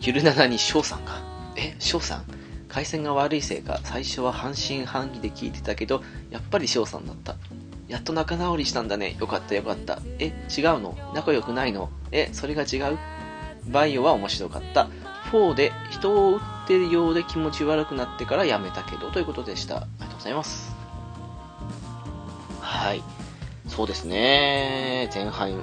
[0.00, 1.22] ゆるななに翔さんが
[1.56, 2.24] え翔さん？
[2.72, 7.36] 回線が悪いせいか、最初は半信半疑で聞いてたけど、やっぱり翔さんだった。
[7.86, 9.14] やっと仲直りしたんだね。
[9.20, 10.00] よかったよかった。
[10.18, 10.96] え、違うの？
[11.14, 11.90] 仲良くないの？
[12.12, 12.98] え、それが違う？
[13.66, 14.88] バイオは面白かった。
[15.32, 19.76] 4で人を撃ってるようで気持ち悪くなってからやめたけどということでした。
[19.76, 20.74] ありがとうございます。
[22.58, 23.02] はい。
[23.68, 25.10] そうですね。
[25.12, 25.62] 前半、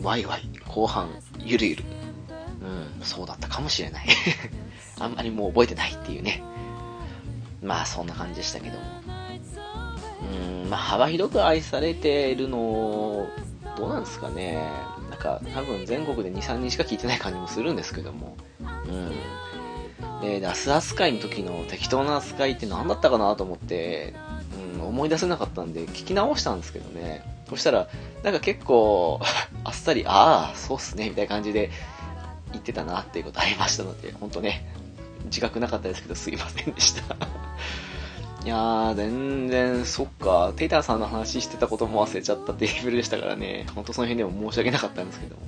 [0.00, 0.48] ワイワイ。
[0.66, 1.84] 後半、ゆるゆる。
[2.98, 4.06] うん、そうだったかもしれない。
[5.02, 6.42] あんまりもう覚えてないっていうね。
[7.62, 8.84] まあ、そんな感じでしたけども。
[10.64, 13.28] うん、まあ、幅広く愛されているの、
[13.76, 14.68] どうなんですかね。
[15.10, 18.36] なんか、多分全国で2、3人しか聞いてない感じもするんですけども。
[18.60, 20.20] うん。
[20.20, 24.14] で、ラス扱いの時の適当な扱いって何だったかなと思って、
[24.76, 27.24] うん、思い出せなかったんで、聞き直したんですけどね。
[27.48, 27.88] そしたら、
[28.22, 29.20] なんか結構
[29.64, 31.70] あっさり、ああ、そうっすね、みたいな感じで
[32.52, 34.64] 言ってたなっていうことありましたので、本当ね、
[35.32, 37.16] 自覚なかったですけど、すいませんでした
[38.44, 45.42] いやー、全然、そっか、テイターさんの話してたことも忘れちゃったっていうレベルでしたからね、ほんとその辺でも申し訳なかったんですけども。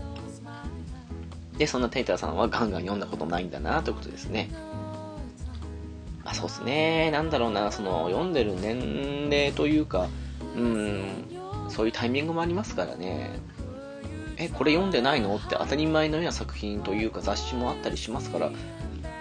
[1.58, 4.48] で、そんなテイターさんはガンガン読んだことないんだなということですね。
[6.24, 10.08] まあそうっすね、なんだろうな、その、読んでる年齢というか、
[10.56, 11.26] うん、
[11.68, 13.38] そういうタイミングもありますからね。
[14.36, 15.36] え、これ読んでないの？
[15.36, 18.50] って当たり前のような作品というか雑誌もあったりしますから、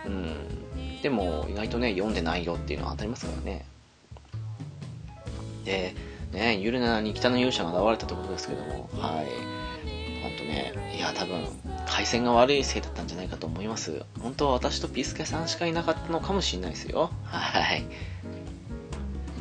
[0.06, 1.02] うん。
[1.02, 3.66] でも、意外とね、読んでないよっていうのは当たりますからね。
[5.66, 5.96] で、
[6.32, 9.28] ね、ゆるなに北の勇者が現れたということですけども、はい。
[10.22, 11.46] ほんとね、いや、多分、
[11.88, 14.04] 回線が悪いせいだったんじゃないかと思います。
[14.22, 17.12] 本当は私とピスケさんしかいなかったのかもしれないですよ。
[17.24, 17.84] はい。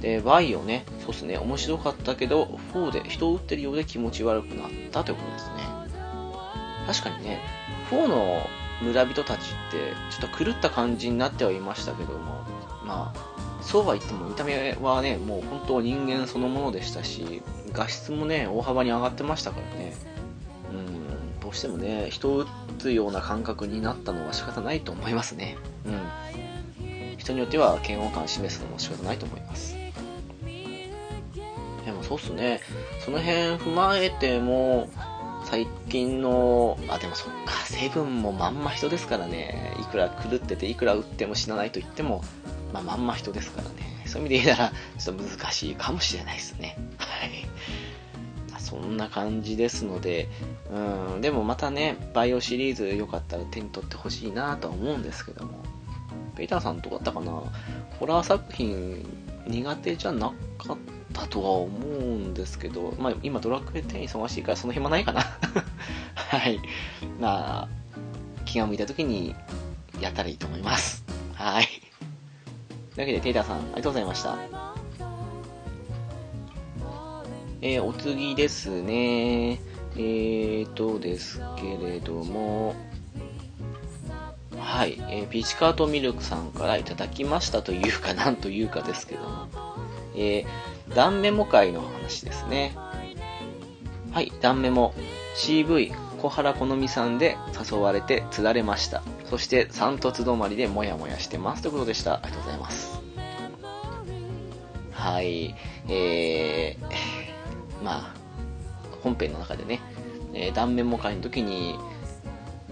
[0.02, 5.52] で、Y をね、そうっすね、面白かったけど、4で人を撃ってるようで気持ち悪くなったということですね。
[6.86, 7.40] 確かにね、
[7.90, 8.46] 4の
[8.82, 12.44] 村人たちって、ちょっと狂った感じになってはいましたけども、
[12.84, 17.42] まあ、そうは言っても見た目はね、もう本当人間そのものでしたし、
[17.72, 19.94] 画質もね、大幅に上がってましたからね。
[20.72, 22.46] うん、どうしてもね、人を撃
[22.78, 25.56] つような感覚になったのは仕方ないと思いますね。
[25.86, 27.16] うん。
[27.16, 29.76] 人によっては嫌悪感示すのも仕方ないと思います。
[31.84, 32.60] でもそうっすね。
[33.04, 34.88] その辺踏まえても、
[35.44, 39.76] 最近の、あ、でもそっか、セブンもまんま人ですからね。
[39.80, 42.24] いくら狂ってて、いくら撃っても死なないと言っても、
[42.72, 44.02] まあ、まんま人ですからね。
[44.06, 46.78] そういう意味で言うなら、ちょっと難しいかもしれないですね。
[46.96, 47.48] はい。
[48.58, 50.28] そんな感じですので、
[50.70, 55.62] うん、でもまたね、バイオシリーズよかったら手に取ってほしいなとは思うんですけども。
[56.34, 57.42] ペーターさんどうだったかな？
[58.00, 59.04] ホラー作品
[59.46, 60.78] 苦手じゃなかっ
[61.12, 65.22] たとは思うんですけど、まあ、今ドラクエ10忙しいからその暇ないかな
[66.14, 66.60] はい。
[67.20, 67.68] まあ、
[68.44, 69.34] 気が向いた時に
[70.00, 71.04] やったらいいと思います。
[71.34, 71.66] はい。
[72.94, 74.38] というわけで、テイターさん、ありがとうございました。
[77.60, 79.60] えー、お次ですね。
[79.94, 82.74] えーとですけれども、
[84.58, 89.48] はい、えー、ピチカートミルクさんからいただきましたというか、なんというかですけども、
[90.16, 90.46] えー、
[90.88, 92.74] 断メモ会の話ですね。
[94.12, 94.94] はい、断メモ。
[95.34, 97.36] CV、小原好美さんで
[97.70, 99.02] 誘われて釣られました。
[99.24, 102.14] そして、三突止まりでモヤモヤしてますということでした。
[102.14, 103.00] ありがとうございます。
[104.92, 105.54] はい、
[105.88, 108.14] えー、まあ、
[109.02, 109.80] 本編の中でね、
[110.34, 111.78] えー、断面模会の時に、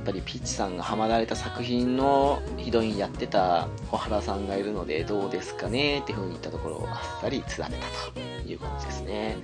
[0.05, 9.37] ぱりピッチさんがハマられた作品のヒロインやってた小原さんがいるのでどうですかねっていう風に言ったところあっさり釣られたという感じですね。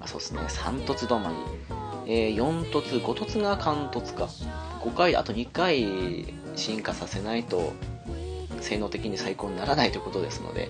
[0.00, 1.30] あそうですね、3突止ま
[2.04, 4.28] り、えー、4突、5突が貫突か。
[4.82, 7.72] 5回、あと2回進化させないと
[8.60, 10.68] 性能的に最高にならないということですので、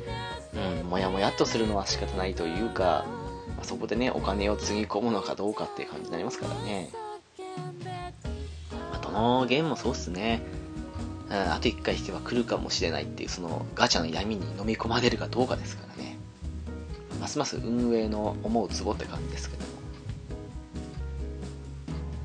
[0.82, 3.04] うん、もやもやっとするのは仕方ないというか、
[3.56, 6.90] ま、そこでね、お金をつぎ込むのかどうかっていう感じになりますからね。
[9.14, 10.42] のゲームもそうっすね。
[11.30, 16.18] あと1回引けば来るかもしれないっていう、そのガチャの闇に飲み込まれるかどうかですからね。
[17.20, 19.68] ますます運営の思うツボって感じですけども。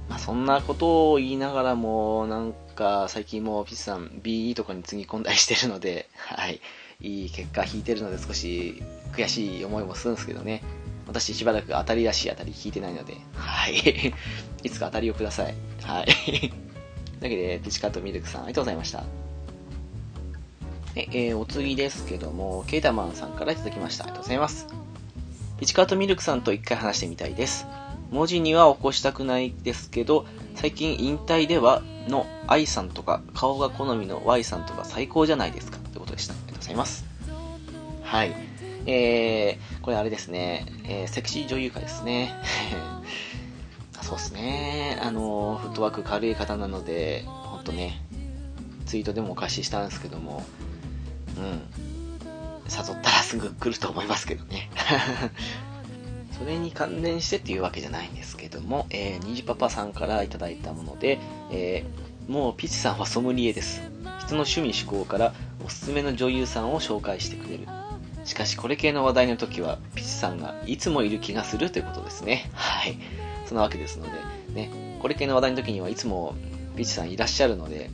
[0.09, 6.59] まあ、そんなことを言いながらも、なんか最近もピッさん BE とかにつぎ込んだりしてるので、 はい。
[7.01, 10.61] いい結果引いてるので少し悔しい思いもするんですけどね。
[11.07, 14.13] 私しばらく当たりらしい当たり引いてないので、はい。
[14.63, 15.55] いつか当たりをください。
[15.81, 16.68] はい。
[17.19, 19.03] というわけで、ピチカートミルクさん、ありがとうございました。
[20.95, 24.05] えー、お次ですけども、ケータマンさんからいただきました。
[24.05, 24.67] ありがとうございます。
[25.59, 27.67] ピチカートミルクさんと一回話してみたいです。
[28.11, 36.33] 文字には起こしたくないですけど、最近引退ではの I さんとか、顔が好みの Y さんとか最高じゃないですかってことでした。
[36.33, 37.05] ありがとうございます。
[38.03, 38.35] はい。
[38.85, 42.33] えー、これあれですね、えー、セクシー女優化ですね。
[44.09, 44.97] そうですね。
[45.03, 48.01] あの、フットワーク軽い方なので、ほんとね、
[48.87, 50.43] ツイートでもお貸ししたんですけども、
[51.37, 51.43] うん。
[52.67, 54.67] 誘ったらすぐ来ると思いますけどね。
[56.39, 61.19] それに関連してっていうわけじゃないんですけども、えー、ニジパパさんからいただいたもので、
[61.51, 63.83] えー、もうピチさんはソムリエです。
[64.21, 67.67] 人の趣味思考からおすすめの女優さんを紹介してくれる。
[68.25, 72.49] しかしこれ系の話題の時は、ピチさんがいつもいる気がするということですね。
[72.55, 72.97] はい。
[73.49, 74.11] そんなわけですので、
[74.53, 74.69] ね、
[75.01, 76.35] これ系の話題の時にはいつも
[76.75, 77.89] ピチさんいらっしゃるので、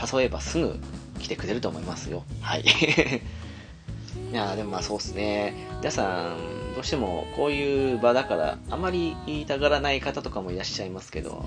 [0.00, 0.78] 誘えばすぐ
[1.18, 2.22] 来てくれると思いますよ。
[2.40, 2.62] はい。
[4.30, 5.52] いやでもまあそうっすね。
[5.78, 6.38] 皆さん、
[6.76, 11.44] どうしてもこういう場だからあまり言いたがらない方とかもいらっしゃいますけど、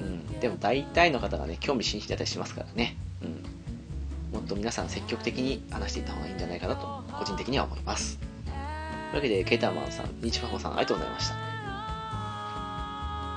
[0.00, 11.51] うん、でも大体の方がね興味津々だったりしますからね、うん、もっと皆さん積極的に話していった方がいいんじゃないかなと個人的には思いますというわけでケーターマンさんニチファホさんありがとうございました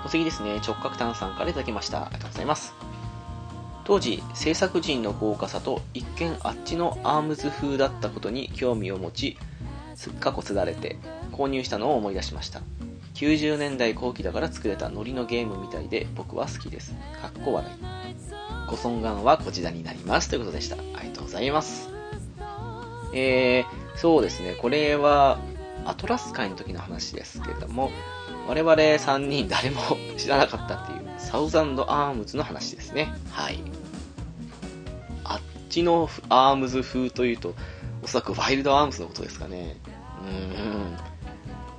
[0.06, 2.04] お次ですね直角炭さんからいただきました。
[2.04, 2.74] ありがとうございます。
[3.86, 9.38] 当時制作陣の豪華さと一見あっちのアームズ風だったことに興味を持ち
[9.96, 10.98] すっかこすだれて
[11.32, 12.62] 購入したのを思い出しました。
[13.16, 16.94] 90年代後期だから作れたノリのゲームみたいで僕は好きです。
[17.22, 17.76] かっこ笑い。
[18.70, 20.30] ご尊願はこちらになります。
[20.30, 20.76] ということでした。
[20.76, 21.90] ありがとうございます。
[23.14, 24.56] えー、そうですね。
[24.62, 25.40] これは
[25.86, 27.92] アトラス会の時の話ですけれども
[28.48, 29.82] 我々3人誰も
[30.18, 33.14] 知らなかったっていうサウザンドアームズの話ですね。
[33.32, 33.60] はい。
[35.24, 37.56] あっちのアームズ風というと
[38.04, 39.78] おそらくワイルドアームズのことですかね。
[40.22, 40.98] うん。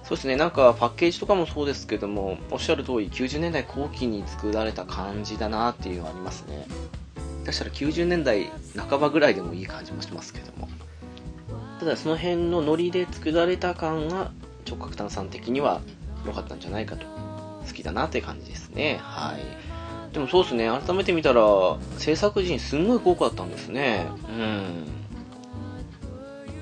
[0.02, 6.66] そうですね、なんかパッケージとかもそうですけども、おっしゃる通り90年代後期に作られた感じだなっていうのはありますね。
[7.44, 10.68] 下したら90年代半ばぐらいでもいい感じもしますけども。
[11.80, 14.30] ただその辺のノリで作られた感が
[14.66, 15.80] 直角炭酸的には
[16.26, 17.06] 良かったんじゃないかと。
[17.66, 18.98] 好きだなって感じですね。
[19.02, 20.12] はい。
[20.12, 21.42] でもそうですね、改めて見たら
[21.98, 24.06] 制作陣すんごい豪華だったんですね。
[24.28, 24.86] うん。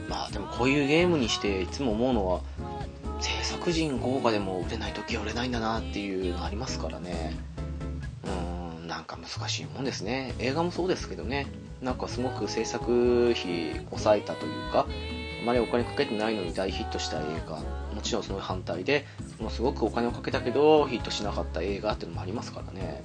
[0.09, 2.40] まあでもこういうゲームにしていつも思うのは、
[3.20, 7.37] 制作陣豪華でも売れない時は売れないんだなっていうのありますからね。
[8.81, 10.35] うん、なんか難しいもんですね。
[10.38, 11.46] 映画もそうですけどね。
[11.81, 14.87] なんかすごく制作費抑えたというか、
[15.44, 17.57] まりお金かけてないのに大ヒットした映画、
[17.94, 19.07] もちろんその反対で、
[19.40, 23.02] もうすごくお金をかけたけどヒットしなかった映画っていうのもありますからね。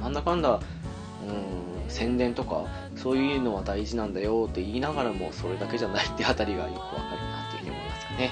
[0.00, 8.30] なんだかんだ、うん、宣伝とか、そういうのは大事なんだよって言いながらも、それだけじゃないってあたりがよくわかるなっていうふうに思いますかね。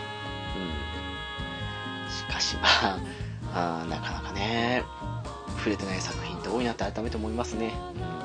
[0.57, 2.63] うんしま
[3.53, 4.83] あ、あなかなかね、
[5.59, 7.73] 触れてない作品って多いなって改めて思いますね。
[7.95, 8.21] うん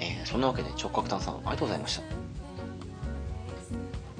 [0.00, 2.23] えー、そんなわけで直角炭さん、ありがとうございました。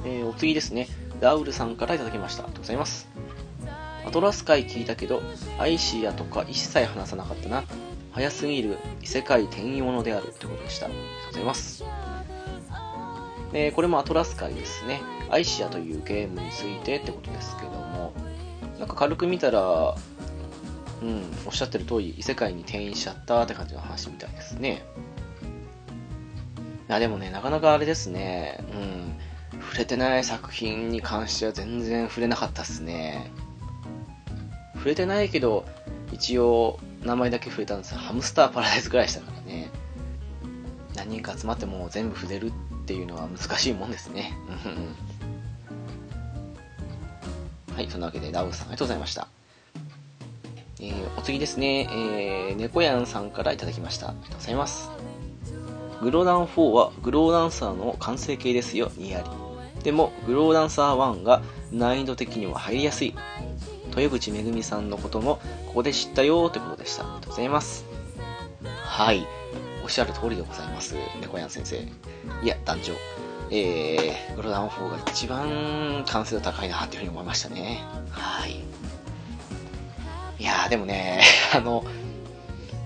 [0.05, 0.89] えー、お次ですね、
[1.21, 2.45] ラウルさんから頂きました。
[2.45, 3.09] ありがとうございます。
[4.07, 5.23] アトラス界聞いたけど、
[5.59, 7.65] アイシアとか一切話さなかったな。
[8.13, 10.87] 早すぎる異世界転移物であるってことでした。
[10.87, 11.85] ありがとうございます。
[13.55, 15.01] えー、これもアトラス界ですね。
[15.31, 18.13] アイシアというゲームについてってことですけども、
[18.79, 19.95] なんか軽く見たら、
[21.03, 24.85] うん、おっしゃってる通り、異世界に転移しちゃったって感じの話みたいですね。
[26.89, 29.17] いや、でもね、なかなかあれですね、うん、
[29.65, 33.31] 触れてない作品に関しては全然触れなかったっすね。
[34.75, 35.65] 触れてないけど、
[36.13, 39.71] 一応、名前だけ触れたんですハムスターパラダイスぐらいしたからね。
[40.95, 42.51] 何人か集まっても全部触れるっ
[42.87, 44.33] ていうのは難しいもんですね。
[47.75, 49.27] はい、そんなわけで、ダウさんありがとうございました。
[50.81, 54.09] えー、お次ですね、えー、猫やんさんからいただきました。
[54.09, 54.91] ありがとうございます。
[56.03, 59.44] グローダン4はグローダンサーの完成形ですよ、にやり。
[59.85, 63.15] でも、グローダンサー1が難易度的には入りやすい。
[63.91, 67.05] 豊口めぐみさんのこともここで知ったよーってことでした。
[67.05, 67.85] ありがとうございます。
[68.83, 69.27] はい。
[69.85, 70.97] おっしゃる通りでございます。
[71.21, 71.77] 猫やん先生。
[71.77, 72.93] いや、団長。
[73.51, 77.83] えー、グローダン4が一番完成度高いなっていうふうに思いましたね。
[78.11, 78.53] はい。
[80.43, 81.21] いやー、でもね、
[81.55, 81.85] あの、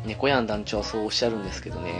[0.04, 1.92] 猫やん団長はそうおっしゃるんですけどね、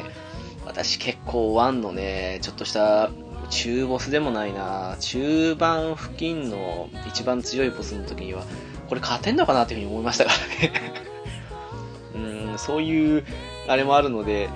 [0.67, 3.11] 私結構1のね、ちょっとした
[3.51, 8.45] 中ボスでもないな、中盤付近の一番強いボスの時には、
[8.89, 10.39] これ勝てんのかなっていうふうに思いましたから
[10.69, 10.73] ね。
[12.53, 13.25] うん、そういう、
[13.69, 14.49] あれもあるので、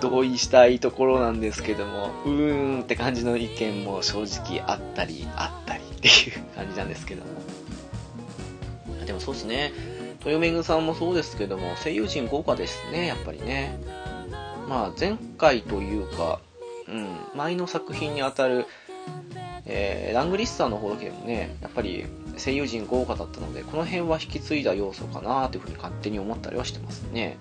[0.00, 7.30] 同意したいところなんですけども、うーんって感じの意見も正直あったり、あったりっていう感じなんですけども。
[9.06, 9.72] でもそうですね。
[10.24, 13.78] 豊めぐさんもそうですけども、声優陣豪華ですね、やっぱりね。
[14.68, 16.40] まあ、前回というか、
[16.92, 18.66] うん、前の作品にあたる、
[19.64, 22.04] えー、ラングリッサーの方だけでもね、やっぱり
[22.36, 27.38] 声優陣豪華だったので、この辺は引き継いだ要素かなというふうに勝手に思ったりはしてますね。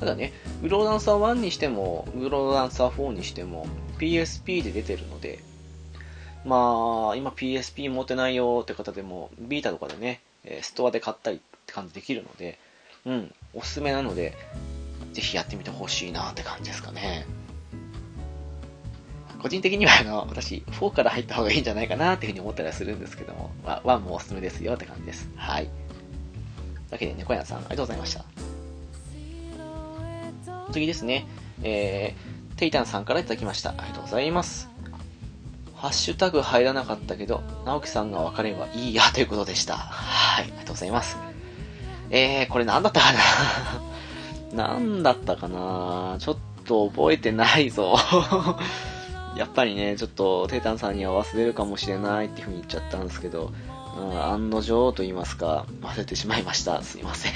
[0.00, 3.66] ただね、グローダンサー1にしても、グローダンサー4にしても、
[3.98, 5.40] PSP で出てるので、
[6.44, 10.20] まあ、今 PSP 持てないよって方でも、ビータとかでね、
[10.62, 12.58] ストアで買ったりって感じできるので、
[13.06, 14.34] うん、おすすめなので、
[15.18, 17.26] ぜひやってみてほしいなって感じですかね。
[19.42, 25.28] 個人的にはあの、私、4から入った方がいいんじゃないかなっていうふうに思ったりはするんですけども、まあ、1もおすすめですよって感じです。
[25.34, 25.64] はい。
[25.64, 25.72] という
[26.92, 28.24] わけで、猫屋さん、ありがとうございました。
[30.70, 31.26] 次ですね、
[31.64, 33.70] えー、テイタンさんから頂きました。
[33.70, 34.68] ありがとうございます。
[35.74, 39.76] ハッシュタグ入らなかったけど、直樹さんが分かればいいやということでした。
[39.76, 41.16] はい、ありがとうございます。
[42.10, 43.18] えー、これ何だったかな？
[44.52, 46.16] 何だったかな？
[46.18, 47.96] ちょっと覚えてないぞ。
[49.36, 53.52] やっぱりね、ちょっと、テイタンさんには忘れるかもしれないっていう風に言っちゃったんですけど、
[53.96, 56.82] うん、案の定と言いますか、忘れてしまいました。
[56.82, 57.32] すいません。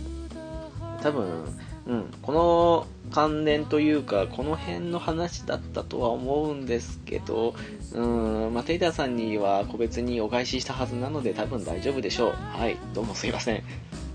[1.02, 1.44] 多分、
[1.86, 7.54] うん、この関連というか、この辺の話だったとは思うんですけど、
[7.92, 12.34] うん、まあ、テイターさんには個別にお返ししたはずなので多分大丈夫でしょう。
[12.58, 13.56] はい、どうもすいません。
[13.56, 13.64] とい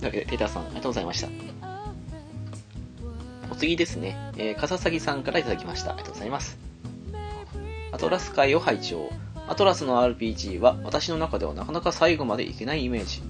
[0.02, 1.71] うわけで、テイターさん、ありがとうございました。
[3.52, 5.92] お次ですね、えー、笠崎さんからいただきました。
[5.92, 6.58] ありがとうございます。
[7.92, 9.12] アトラス界を配置を。
[9.48, 13.22] アトラスの RPG は私の中ではなかなか最後までいけないイメージ。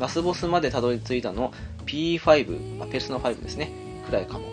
[0.00, 1.52] ラスボスまでたどり着いたの
[1.86, 3.70] P5、まあ、ペルソナ5ですね、
[4.06, 4.46] くらいかも。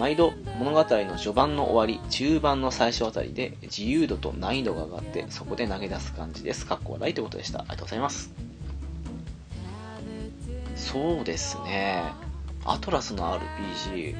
[0.00, 6.66] 毎度物語の序盤の終わり、中盤の最初あたりで自由度と難易度が上がってそこで投げ出す感じです。
[6.66, 7.60] かっこ笑いということでした。
[7.60, 8.32] ありがとうございます。
[10.74, 12.29] そうですね。
[12.64, 14.14] アトラスの RPG、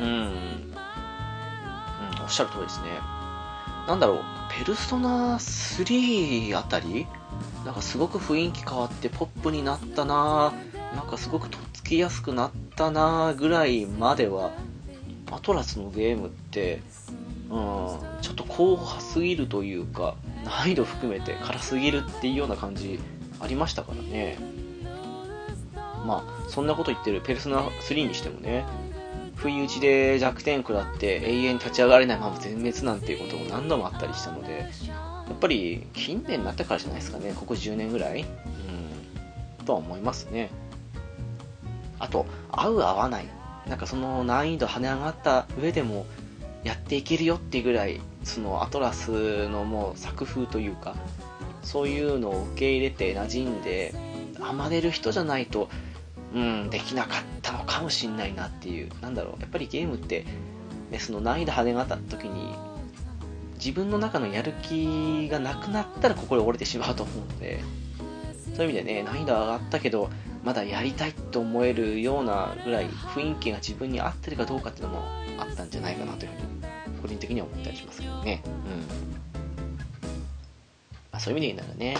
[0.00, 0.74] うん、うん、
[2.22, 2.86] おっしゃる通りですね。
[3.86, 4.24] なんだろう、
[4.56, 7.06] ペルソナ3あたり？
[7.64, 10.52] なんかすごく雰囲気変わってポップになったな。
[10.94, 13.34] なんかすごくとっつきやすくなったな。
[13.34, 14.52] ぐらいまでは、
[15.30, 16.82] アトラスのゲームって、
[17.50, 20.14] うん、ちょっと硬派すぎるというか、
[20.44, 23.00] 難易度含めて辛すぎるっていうような感じ
[23.40, 24.38] ありましたからね。
[26.04, 28.64] まあ、そんなこと言ってるペルソナ3にしてもね、
[29.36, 38.22] 不意打ちで弱点食らって永遠立ち上がれないまま全滅なんていうことも何度もあったりしたので、やっぱり近年になったからじゃないですかね、ここ10年ぐらい。
[38.22, 40.50] うん、とは思いますね。
[42.00, 43.26] あと、合う合わない。
[43.68, 46.06] なんかその難易度跳ね上がった上でも
[46.64, 50.96] やっていけるよっていうぐらい、そのアトラスのもう作風というか、
[51.62, 53.94] そういうのを受け入れて馴染んで、
[54.40, 55.68] ハマれる人じゃないと
[56.34, 60.24] うん、できなかったのかもしんないなっていう、なんだろう、やっぱりゲームって、
[60.90, 62.54] ね、その難易度跳ねがった時に、
[63.54, 67.60] 自分の中のやる気がなくなったら心折れてしまうと思うので、
[68.54, 70.10] そういう意味でね、難易度上がったけど、
[70.44, 75.02] まだやりたいと思えるようなぐらい雰囲気が自分に合ってるかどうかっていうのも
[75.38, 78.42] あったんじゃないかなというふうに、個人的には思ったりしますけどね。
[78.44, 79.17] うん。
[81.18, 81.96] そういう意味で言うならね、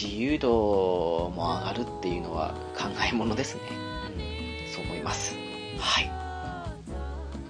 [0.00, 3.62] 自由度も上がるっていうのは考えものですね。
[3.70, 5.34] うん、そう思います。
[5.78, 6.10] はい。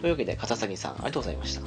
[0.00, 1.62] というわけで、笠崎さん、ありがとうございました。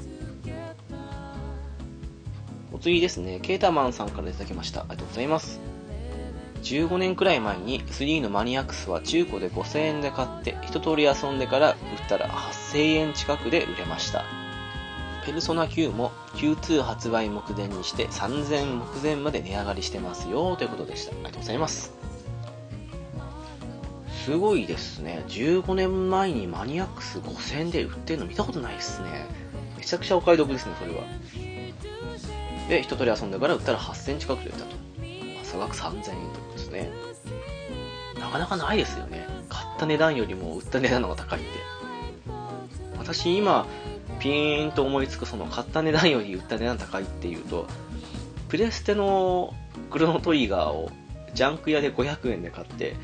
[2.72, 4.82] お次ですね、ケータマンさんからいただきました。
[4.82, 5.60] ありがとうございます。
[6.64, 11.78] 15年くらい前に3のマニアックスは中古で5000円で買って一通り遊んでから売っ
[12.08, 14.43] たら8000円近くで売れました。
[15.26, 21.12] ペルソナ9も Q2 発売目前にして3000目前まで値上がりしてますよということでした。
[21.12, 21.94] ありがとうございます。
[24.26, 25.24] すごいですね。
[25.28, 29.26] 15年前にマニアックス5000で売ってるの見たことないですね。
[29.78, 31.04] めちゃくちゃお買い得ですね、それは。
[32.70, 34.76] で、一通り遊んでから売ったら8000近くで売ったと。
[35.44, 36.90] 差額3000円ということですね。
[38.20, 39.28] なかなかないですよね。
[39.50, 41.50] 買った値段よりも売った値段の方が高いって。
[42.98, 43.68] 私今、
[44.24, 47.68] ピーンと思いつくその買った値段より売った値段高いっていうと、
[48.48, 49.54] プレステの
[49.92, 50.90] クロノトリガーを
[51.34, 52.96] ジャンク屋で500円で買って、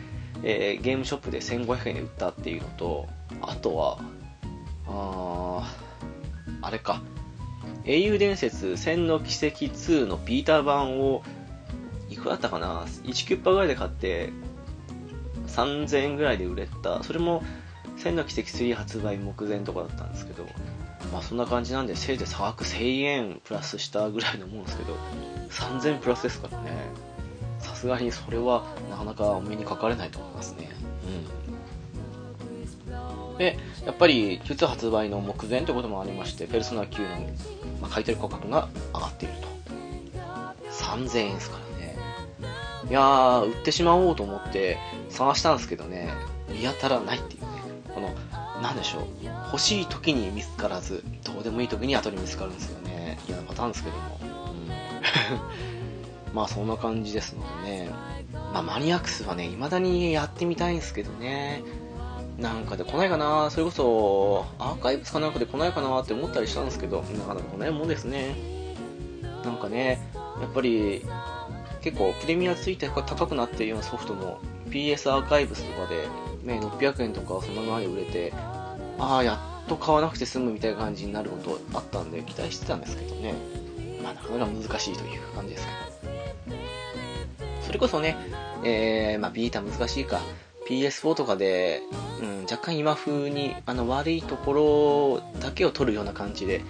[0.44, 3.08] えー、ゲームショップで1500円で売ったっていうのと、
[3.42, 4.00] あとは、
[4.88, 5.76] あ
[6.62, 7.02] あれか、
[7.84, 11.22] 英雄伝説千の奇跡2のビーター版を、
[12.10, 14.30] いくらだったかな ?1 キュッパぐらいで買って、
[15.48, 17.04] 3000円ぐらいで売れた。
[17.04, 17.44] それも、
[17.98, 20.46] 千の奇跡3発売目前とかだったんですけど、
[21.12, 24.96] まあそんな感じなんで、せいぜい差額1000円プラスしたぐらいのもんですけど、
[25.50, 26.72] 3000プラスですからね。
[27.60, 30.70] さすがにそれはなかなかお目にかかれないと思いますね。
[32.88, 33.38] うん。
[33.38, 37.30] で、やっぱり、Q2 発売の目前ということもありまして、ペルソナ9の
[37.82, 39.48] ま、買い取り価格が上がっていると。
[40.72, 41.98] 3000円ですからね。
[42.90, 44.78] いやー、売ってしまおうと思って
[45.10, 46.10] 探したんですけどね、
[46.50, 47.48] 見当たらないっていうね。
[47.94, 48.10] この、
[48.62, 49.04] なんでしょう。
[49.46, 53.20] 欲しい時に見つからず、どうでもいい時に後に見つかるんですよね。
[53.28, 54.20] 嫌なパターンですけども。
[56.28, 57.90] うん、 まあそんな感じですのでね。
[58.54, 61.64] まあマニアックスはね、未だにやってみたいんですけどね。
[62.38, 68.36] なんかで来ないかなそれこそ、アーカイブスかなんかで来ないかなって思ったりしたんですけど、なかなか来ないもんですね。
[69.44, 70.00] なんかね、
[70.42, 71.06] やっぱり、
[71.82, 74.40] 結構プレミアついて高くなってるようなソフトも
[74.70, 76.08] PS アーカイブスとかで、
[76.44, 78.34] ね、600円とかそのままで売れて、
[78.98, 83.34] ああ、やっと買わなくて済むみたいな感じになることあったんで期待してたんですけどね。
[84.04, 85.90] まあなかなか難しいという感じですけど。
[87.62, 88.18] それこそね、
[88.64, 90.20] えー、まあビータ難しいか。
[90.68, 91.82] PS4 とかで、
[92.22, 96.62] うん、若干今風にあの悪いところだけを取るような感じで、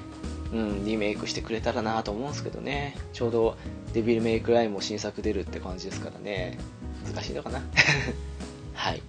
[0.53, 2.97] うん、リメイクしてくれたらなと思うんですけどね。
[3.13, 3.57] ちょうど
[3.93, 6.57] デビルメイクラインも新作出るって感じですからね。
[7.13, 7.61] 難しいのかな
[8.73, 9.01] はい。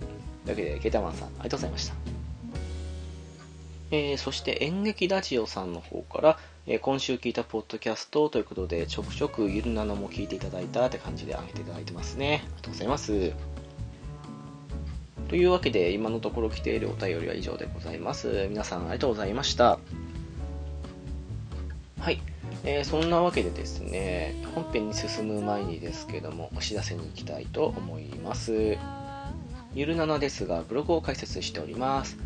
[0.44, 1.94] というわけで、ケータマンさん、ありがとうございました。
[3.92, 12.42] えー、そして演劇ラジオさんの方から、えー、今週聞いたポッドキャストということで、ちょくちょくゆるなのも聞いていただいたって感じであげていただいてますね。
[12.44, 13.32] ありがとうございます。
[15.28, 18.46] というわけで、今のところ来ているお便りは以上でございます。
[18.48, 19.78] 皆さんありがとうございました。
[21.98, 22.20] はい。
[22.64, 28.76] えー、そんなわけでですね、本編に進む前にですけども、お知らせに行きたいと思います。
[29.74, 32.16] ゆるななですが、ブログを開設しております。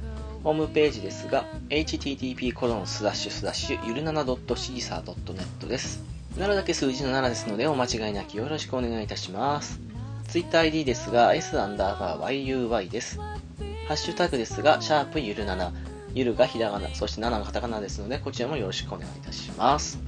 [0.43, 6.03] ホームページですが、http コロンスラッシュスラッシュゆるなな .caesar.net です。
[6.37, 9.81] 7だけ数字の7ですので、お間違いなきよろしくお願いいたします。
[10.29, 13.19] TwitterID ですが、s アンダーバー yuy です。
[13.19, 15.73] ハッシュタグですが、シャープゆるなな、
[16.15, 19.99] ゆるがひらがな、そして7がカタカナですので、こちらもよろしくお願いいたします。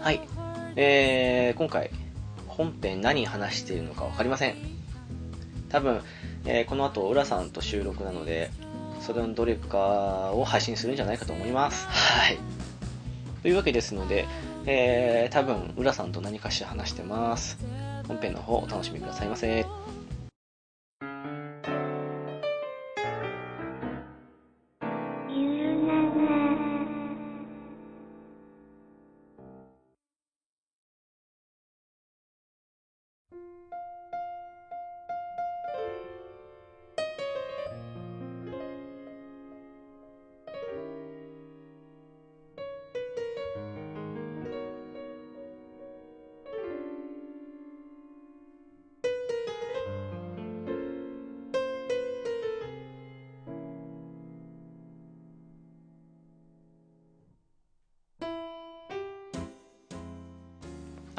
[0.00, 0.20] はい。
[0.76, 1.90] えー、今回、
[2.48, 4.79] 本編何話しているのか分かりません。
[5.70, 6.02] 多分、
[6.44, 8.50] えー、この後、浦さんと収録なので、
[9.00, 11.86] それのどれかを配信するんじゃないかと思います。
[11.88, 12.38] はい。
[13.42, 14.26] というわけですので、
[14.66, 17.58] えー、多分、浦さんと何かしら話してます。
[18.08, 19.64] 本編の方お楽しみくださいませ。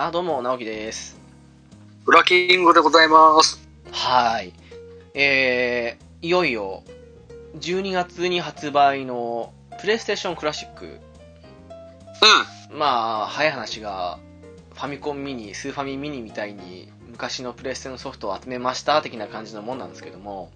[0.03, 1.15] あ、どうも、直樹です。
[2.05, 3.61] ブラキングでございます。
[3.91, 4.51] はい。
[5.13, 6.81] えー、いよいよ、
[7.59, 10.99] 12月に発売のプレイステーションクラシック。
[12.71, 12.79] うん。
[12.79, 14.17] まあ、早い話が、
[14.73, 20.49] ファミコンミニ、スーファミミニみたいに、昔のプレステのソフトを集めました、的な感じのもんなんですけども、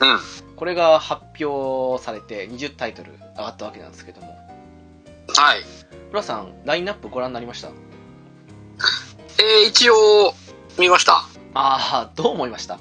[0.00, 0.18] うん。
[0.56, 4.36] これが発表されて20タイトル上がったわけなんですけども。
[5.36, 5.62] はい。
[6.10, 7.70] フラさん、ラインナップご覧になりました？
[9.40, 10.34] えー、一応、
[10.78, 11.24] 見ました。
[11.54, 12.78] ああ、どう思いました？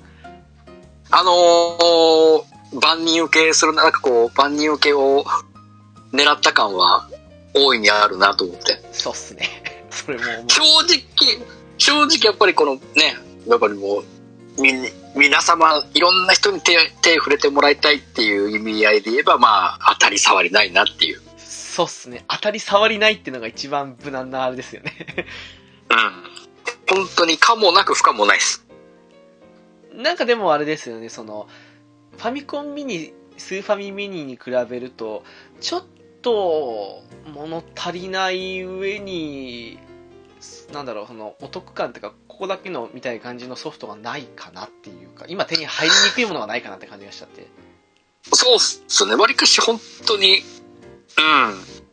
[1.11, 5.25] あのー、万人受けする、なんかこう、万人受けを
[6.13, 7.07] 狙った感は
[7.53, 8.81] 大いにあるなと思って。
[8.91, 9.47] そうっすね。
[9.89, 11.39] それも正直、
[11.77, 13.99] 正直やっぱりこのね、やっぱりも
[14.57, 14.73] う、み、
[15.15, 21.21] 皆様、いろんな人に手、手触れてもらいたいっていう意味合いで言えば、まあ、当たり障りないなっていう。
[21.37, 22.25] そうっすね。
[22.27, 24.93] 当たり障りないっていうのが一番無難なあれですよね。
[25.89, 26.48] うん。
[26.89, 28.65] 本当に可もなく不可もないです。
[29.93, 31.47] なんかでもあれですよね、その、
[32.17, 35.23] ファミコンミニ、スーファミミニに比べると、
[35.61, 35.83] ちょっ
[36.21, 39.79] と、物足りない上に、
[40.71, 47.47] なんだろう、その、お得感っていうか、ここだけのみたいな感じのソフトがないかなっていうか、今手に入りにくいものがないかなって感じがしちゃって。
[48.33, 50.39] そうっすね、わりかし本当に、
[51.17, 51.88] うん、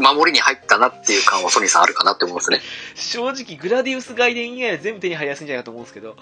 [0.00, 2.60] 守りに入ったなっていう感はソニーさんあるかなって思いますね。
[2.94, 6.16] 正直、グラディウス外伝以外は全部手に入りやすいんじゃないかと思うんですけど。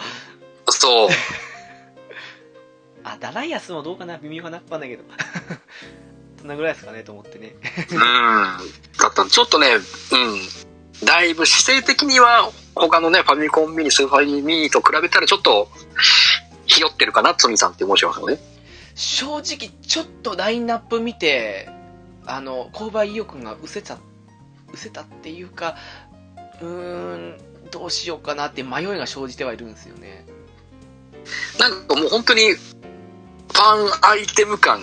[0.68, 1.09] そう。
[3.05, 4.18] あ、ダライアスもどうかな？
[4.18, 5.05] 微妙かなわかんないけど。
[6.39, 7.55] そんなぐらいですかねと思ってね。
[7.91, 7.99] うん。
[7.99, 8.59] だ
[9.09, 10.16] ったちょっとね、う
[11.05, 11.07] ん。
[11.07, 15.68] だいぶ姿勢的には他のね、ファミコンミニ、スーファミミニと比べたらちょっと、
[16.66, 18.39] ひよってるかな、ソニーさんって思いますよね。
[18.95, 21.68] 正直、ちょっとラインナップ見て、
[22.29, 23.99] あの購買意欲が失せた
[24.72, 25.76] 失せたっていうか
[26.61, 30.24] うーんどうしようかなって迷いが生じてはいるんですよね。
[31.59, 34.81] なんかもう本当に、ファンアイテム感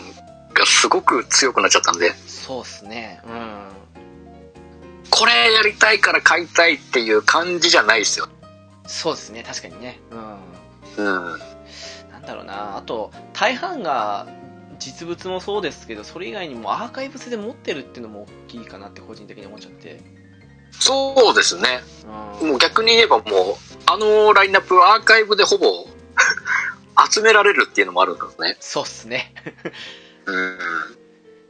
[0.53, 3.21] がすごく強くなっちゃったんで、そうっすね。
[3.25, 3.69] うん。
[5.09, 8.27] これやりたいから買いたいっていう感じじゃないですよ。
[8.85, 9.43] そうですね。
[9.43, 9.99] 確かにね。
[10.97, 11.05] うん。
[11.05, 11.39] うん。
[12.11, 12.77] なんだろうな。
[12.77, 14.27] あと大半が
[14.79, 20.01] 実物もそうですけどそれ以外にもアーカイブスで持ってるっていうのも大きいかなって個人的に思っちゃって
[20.79, 21.81] そうですね。
[22.41, 23.25] うんもう逆に言えばもう、
[23.85, 25.87] あのラインナップはアーカイブでほぼ
[27.09, 28.57] 集められるっていうのもあるんですね。
[28.59, 29.33] そうっすね
[30.25, 30.57] うん。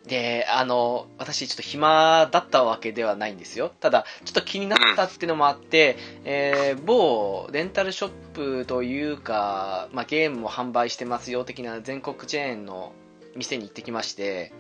[0.07, 12.93] であの私ちょっと暇だったわけではないんですよただちょっと気になったっていうのもあって、えー某レンタルショップというか、まあ、ゲームも販売してますよ的な全国チェーンの
[13.35, 14.51] 店に行ってきまして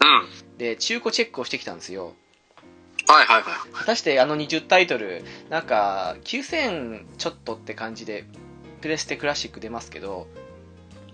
[0.00, 0.58] うん。
[0.58, 2.14] で中古チェックをしてきたんですよ
[3.08, 3.72] はいはいはい。
[3.72, 8.24] 果たしてあの20タイトルなんか9000ちょっとって感じで
[8.80, 10.26] プレステクラシック出ますけど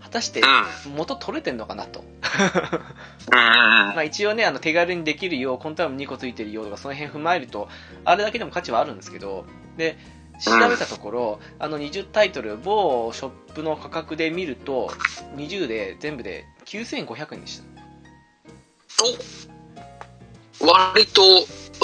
[0.03, 0.41] 果たして
[0.87, 0.93] うん。
[0.95, 2.07] 元取れてんのかなと、うん。
[3.33, 7.69] まあ、一応ねあの手軽にできるようコントロール2個ついてるよとかその辺踏まえると
[8.05, 9.45] あれだけでも価値はあるんですけど
[9.77, 9.97] で
[10.43, 14.89] 調べたところ、あの20タイトル某ショップの価格で見ると
[15.37, 17.65] 20で全部で9500円でした
[20.65, 21.23] お割と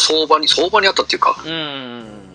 [0.00, 2.28] 相場に、相場にあったっていうか、うーん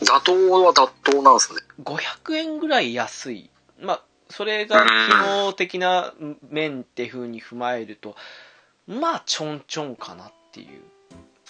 [0.00, 0.32] 妥当
[0.62, 1.60] は妥当なんですね。
[1.82, 3.50] 500円ぐらい安い。
[3.80, 6.14] まあ、それが機能的な
[6.50, 8.16] 面って風に踏まえると、
[8.86, 10.82] まあ、ちょんちょんかなっていう。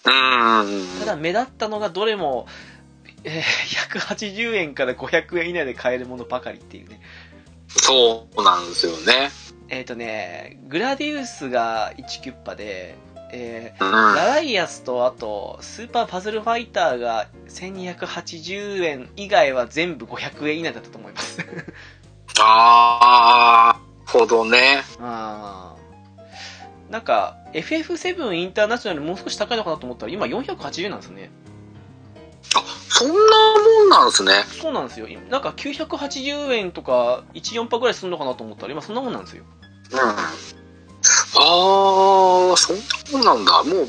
[0.06, 1.00] うん。
[1.00, 2.46] ただ、目立ったのがどれも、
[3.24, 7.00] えー180円から500円以内で買えるものばかりっていうね。
[7.68, 9.30] そうなんですよね。
[9.68, 12.96] えっ、とね、グラディウスが1キュッパで、
[13.30, 13.92] えーうん。
[13.92, 21.44] ラライアスとあと、スーパーパズルファイターが1280円以外は全部500円以内だったと思います。
[22.40, 24.82] あー、ほどね。
[25.00, 25.78] あー
[26.90, 31.30] なんか FF7 インターナショナルもう少し高いのかなと思ったら今480円なんですね
[32.56, 34.32] あ、そんなもんなんですね。
[34.60, 39.44] そうなんですよなんか980円とか14パーぐらいするのかなと思ったら今そんなもんなんですよ
[39.92, 39.98] うん。
[39.98, 42.76] あー、そん
[43.22, 43.64] なもんなんだ。
[43.64, 43.88] もう、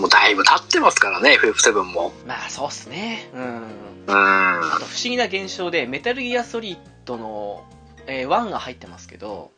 [0.00, 2.12] もうだいぶ経ってますからね、FF7 も。
[2.26, 3.62] まあそうっすねうんうん。
[4.08, 7.64] あと不思議な現象でメタルギアソリッドの、
[8.06, 9.52] えー1が入ってますけど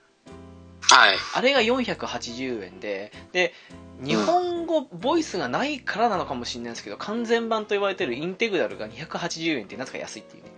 [0.81, 1.17] はい。
[1.35, 3.55] あれが480円でで
[4.03, 10.51] 日本語ボイスがないからなのかもしれないですけど完全版と言われてるインテグラルが280円ってなぜか安いっていうね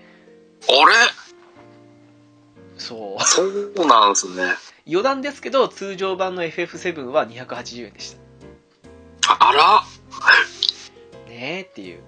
[0.66, 0.94] あれ？
[2.78, 3.22] そう。
[3.24, 4.54] そうなんですね。
[4.86, 8.18] 余談ですけど通常版の FF7 は280円でした。
[9.26, 9.82] あら。
[11.28, 12.02] ねえっていう。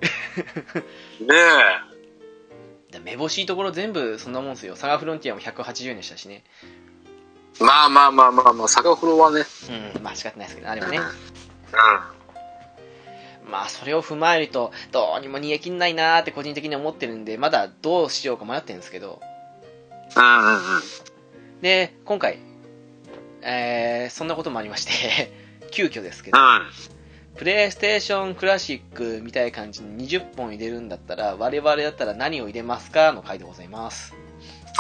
[1.25, 1.35] ね
[2.91, 4.77] でめぼしいところ全部そんなもんですよ。
[4.77, 6.45] サガフロンティアも180円でしたしね。
[7.61, 7.65] え。
[7.65, 9.43] まあまあまあまあまあ、サガフロはね。
[9.97, 10.99] うんまあ仕方ないですけどあでもね。
[10.99, 11.03] う
[13.51, 19.21] まあそれを踏まえるとどうにも逃げきんないなーって個人的に思ってるんでまだどうしようか迷ってるんですけど。
[21.61, 22.39] で今回
[23.43, 25.33] えー、そんなこともありまして
[25.71, 26.71] 急遽ですけどうん。
[27.37, 34.15] プレイステーションクラシックみたいな感じに20本入れるんだったら我々だったら何を入れますかの回でございます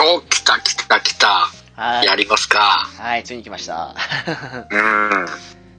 [0.00, 1.48] お、来た来た来た。
[1.74, 2.58] はいやりますか。
[2.58, 3.94] はいついに来ました
[4.70, 5.26] うん。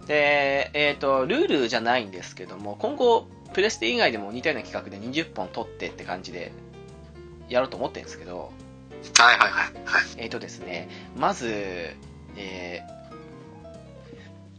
[0.05, 6.51] でえっ、とルールじゃないんですけども今後プレステ以外でも似たような企画で20本取ってって感じで
[7.49, 8.51] やろうと思ってるんですけど
[9.17, 9.73] はいはいはい。
[9.85, 10.03] はい。
[10.17, 11.47] えっ、とですねまず
[12.35, 12.97] えー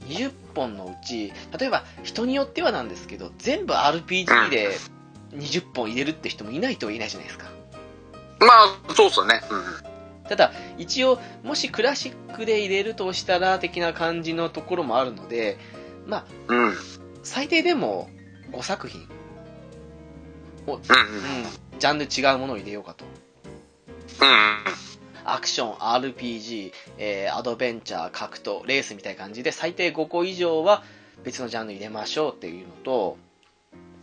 [0.08, 4.70] 20本のうち例えば人によってはなんですけど全部 RPG で
[5.34, 7.50] 20本入れるって人もいないとは言えないじゃないですか
[8.40, 9.40] まあ、そうっすよね。
[9.50, 10.28] うん。
[10.28, 15.58] ただ一応もしクラシックで入れるとしたら的な感じのところもあるので
[16.06, 16.66] まあうん。
[16.68, 16.74] うん。
[17.22, 18.08] 最低でも
[18.52, 19.08] 5作品
[20.66, 20.80] を、うん、うん。
[21.78, 23.10] ジャンル違うものを入れようかとうん。
[25.24, 30.82] アクション RPG、えーアドベンチャー格闘レースみたいな感じで最低5個以上は
[31.24, 33.18] 別のジャンル入れましょうっていうのと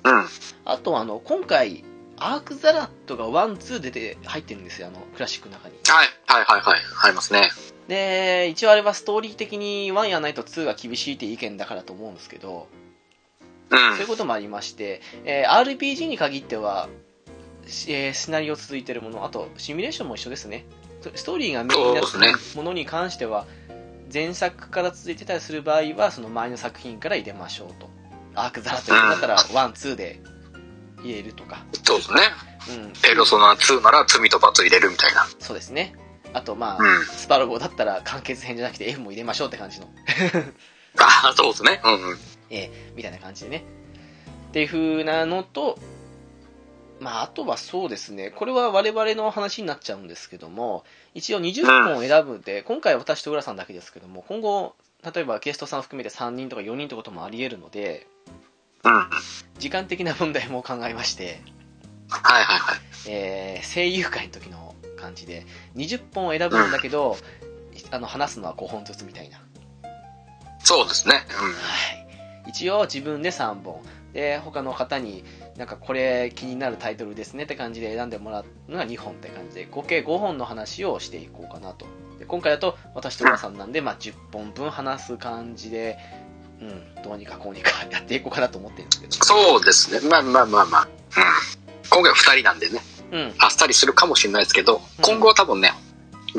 [0.04, 0.26] うん。
[0.66, 1.84] あとあの今回
[2.18, 6.08] アークザラットがワンツー出て入ってるんですよあのクラシックの中にはい。
[6.28, 6.80] はいはいはい。
[7.04, 7.50] ありますね。
[7.88, 12.68] で一応あれはストーリー的に1やないと2が厳しいって意見だからと思うんですけど
[13.70, 13.78] うん。
[13.94, 17.05] そういうこともありまして、えー RPG に限っては、し
[17.88, 20.66] えーシナリオ続いてるもの、あとシミュレーションも一緒ですね。
[21.14, 23.46] ストーリーがメインになってるものに関しては、
[24.12, 27.90] 前作から続いてたりする場合は、その前の作品から入れましょうと。
[28.34, 30.20] アークザラッドツーだったら、ワン、ツーで
[31.04, 31.64] 入れるとか。
[31.84, 32.22] そうですね。
[32.70, 32.94] うん。
[33.02, 35.28] ペルソナ2なら罪と罰入れるみたいな。
[35.40, 35.96] そうですね。
[36.34, 39.88] あと、まあ、うんスパロボだったら完結編じゃなくて F も入れましょうって感じの、
[40.98, 41.80] あ あ、そうですね。
[41.84, 42.20] うんうん。
[42.50, 43.64] えーみたいな感じでね。
[44.50, 45.80] っていう風なのと、
[47.00, 54.76] まあ、あとはそうですね、これは我々の話になっちゃうんですけども、一応20本を選ぶんで、今回は私と浦さんだけですけども、今後、
[55.14, 58.08] 例えばゲストさん含めて3人とか4人ってこともあり得るので、
[58.84, 59.10] うん。
[59.60, 61.42] 時間的な問題も考えまして、
[62.08, 62.80] はいはいはい。
[63.08, 67.18] えー声優会の時の感じで、20本を選ぶんだけど、
[67.92, 69.42] あの話すのは5本ずつみたいな。
[70.60, 71.16] そうですね。
[71.16, 71.20] は
[72.48, 72.50] い。
[72.50, 73.82] 一応自分で3本。
[74.14, 75.26] で、他の方に、
[75.58, 81.86] なんかこれ気になるタイトルですねって感じで選んでもらうのが2本って感じで、合計5本の話をしていこうかなと。
[82.20, 85.98] で今回だと私と浦さんなんで、まあ10本分話す感じで、
[86.62, 89.26] うん、どうにかこうにかやっていこうかなと思ってるんですけど。
[89.26, 90.10] そうですね。
[90.10, 90.84] まあまあまあまあ。
[90.84, 90.90] うん。
[91.90, 92.80] 今回は2人なんでね、
[93.12, 93.34] うん。
[93.38, 95.72] あっさりするかもしれないですけど、今後は多分ね、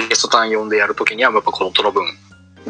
[0.08, 2.04] ゲスト単呼んでやるときには、やっぱこの音の分、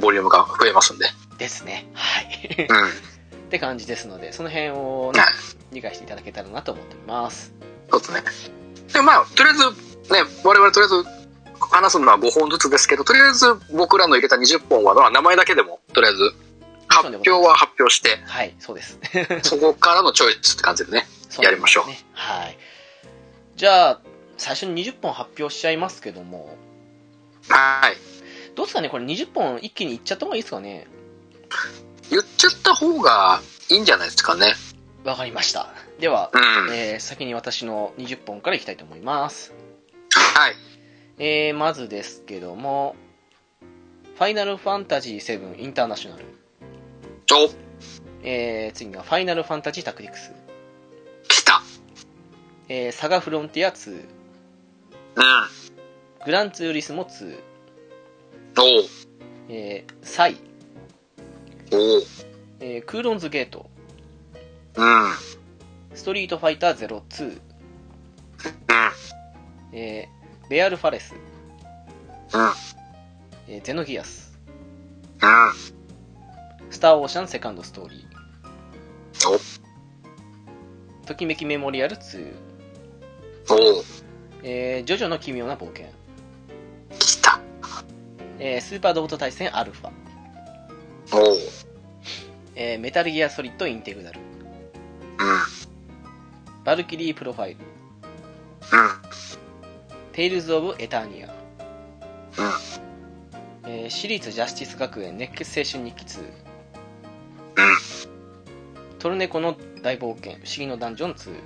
[0.01, 1.07] ボリュームが増えますんで。
[1.39, 1.89] ですね。
[1.95, 2.67] はい。
[2.69, 3.16] うん。
[3.57, 5.31] って感じですので、その辺を、ねはい、
[5.73, 7.55] 理解していただけたらなと思っております。
[7.91, 8.23] そうですね。
[8.93, 9.65] でまあ、とりあえず、
[10.13, 11.09] ね、我々とりあえず、
[11.59, 16.35] 話すのは5本ずつですけど、とりあえず僕らの入れた20本は、まあ名前だけでも、とりあえず、
[16.89, 18.99] 発表は発表して、はい、そうです。
[19.43, 21.07] そこからのチョイスって感じでね。
[21.41, 21.85] やりましょう。
[22.13, 22.59] はい。
[23.57, 24.01] じゃあ、
[24.37, 26.57] 最初に20本発表しちゃいますけども、
[27.49, 27.97] はい。
[28.55, 30.87] どうですかねこれ20本一気にいっちゃった方がいいですかね
[32.11, 33.41] 言っちゃった方が
[33.71, 34.55] いいんじゃないですかね。
[35.05, 35.69] わかりました。
[36.01, 36.75] では、うん。
[36.75, 39.55] えー先に私の20本からいきたいと思います。
[40.13, 40.55] はい。
[41.19, 42.97] えー、まずですけども、
[44.17, 46.25] ファイナルファンタジー7インターナショナル。
[47.33, 47.51] お、
[48.23, 50.33] えー、次がファイナルファンタジータクティクス。
[51.29, 51.63] 来た。
[52.69, 53.93] えー、サガフロンティア2。
[53.93, 54.05] うん。
[56.25, 57.39] グランツーリスモ2。
[58.59, 58.85] おう
[59.49, 60.37] えー、サイ。
[62.61, 63.69] えー、クーロンズゲート。
[64.77, 65.05] うん。
[65.05, 65.13] うん。
[65.95, 67.41] ストリートファイター02。
[69.73, 71.15] えー、ベアルファレス。
[71.15, 72.51] うん。
[73.49, 74.39] えー、ゼノギアス。
[75.23, 75.77] うん。
[76.71, 78.17] スターオーシャンセカンドストーリー。
[79.29, 82.35] お、ときめきメモリアル2。
[83.49, 83.85] おう
[84.43, 85.87] えー、ジョジョの奇妙な冒険。
[86.99, 87.41] 来た。
[88.39, 89.91] えー、スーパーロボット大戦アルファ。
[92.55, 94.21] えー、メタルギアソリッドインテグラル。
[94.21, 94.27] うん。
[96.65, 97.61] バルキリープロファイル。
[97.61, 97.67] うん。
[100.13, 101.29] テイルズ・オブ・エターニア。
[101.29, 101.33] うん。
[103.71, 106.23] えー、私立ジャスティス学園熱血青春日記2。
[106.23, 106.31] うん。
[108.99, 111.31] トルネコの大冒険不思議のダンジョン2。
[111.31, 111.37] うん。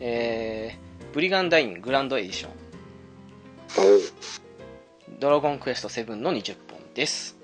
[0.00, 2.50] えー、ブリガンダイングランドエディション。
[5.18, 6.61] ドラゴンクエスト7の20本
[6.94, 7.36] です。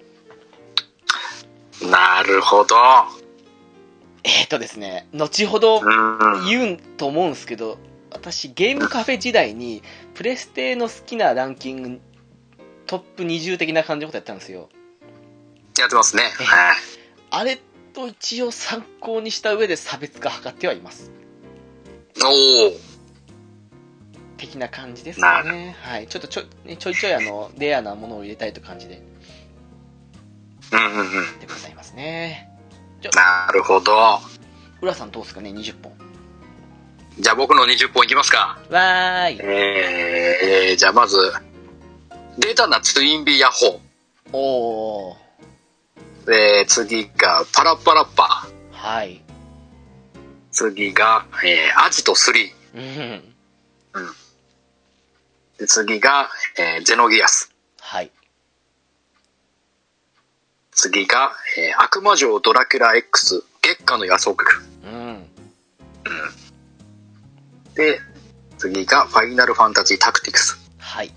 [1.83, 2.77] なるほど。
[4.25, 6.47] えーとですね、後ほどうん。
[6.47, 7.79] 言うと思うんですけど、
[8.11, 9.83] 私ゲームカフェ時代に
[10.15, 12.01] プレステの好きなランキング
[12.87, 14.69] トップ20的な感じのことやったんですよ。
[15.79, 16.23] やってますね。
[16.41, 16.77] えはい。
[17.31, 17.59] あれ
[17.93, 21.13] と一応参考にした上で差別化図ってはいます。
[22.25, 22.73] おお。
[24.39, 25.77] 的な感じですかね。
[25.83, 26.09] はい。
[26.09, 29.03] ちょっとちょねちょいちょいあの、レアなものを入れたいという感じで。
[30.71, 32.49] でございますね。
[33.15, 34.21] なるほど。
[34.81, 35.93] 浦さんどうですかね、20本。
[37.19, 38.59] じゃあ僕の20本いきますか。
[38.71, 39.39] わーい。
[39.41, 41.17] えー、じゃあまず、
[42.39, 43.81] データなツインビーヤッホ
[44.33, 45.17] おー。
[46.27, 46.33] ー。
[46.33, 48.77] えー、次がパラッパラッパー。
[48.77, 49.21] はい。
[50.53, 52.53] 次が、えー、アジト3。
[52.75, 53.23] うん。
[55.59, 57.53] で次が、えー、ゼノギアス。
[57.81, 58.11] はい。
[60.81, 64.37] 次が、えー、悪魔城ドラキュラ X 月下の夜足。
[64.85, 65.27] うん。
[67.75, 68.01] で、
[68.59, 70.57] 次がファイナルファンタジータクティクス。
[70.79, 71.13] はい。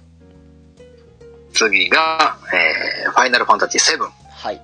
[1.54, 4.10] 次が、えー、ファイナルファンタジー7。
[4.32, 4.60] はい。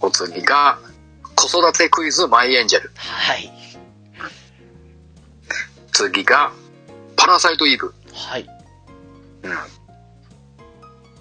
[0.00, 0.78] お次が、
[1.34, 2.92] 子育てクイズマイエンジェル。
[2.94, 3.52] はい。
[5.90, 6.52] 次が、
[7.16, 7.92] パラサイトイーブ。
[8.14, 8.48] はい。
[9.42, 9.56] うん。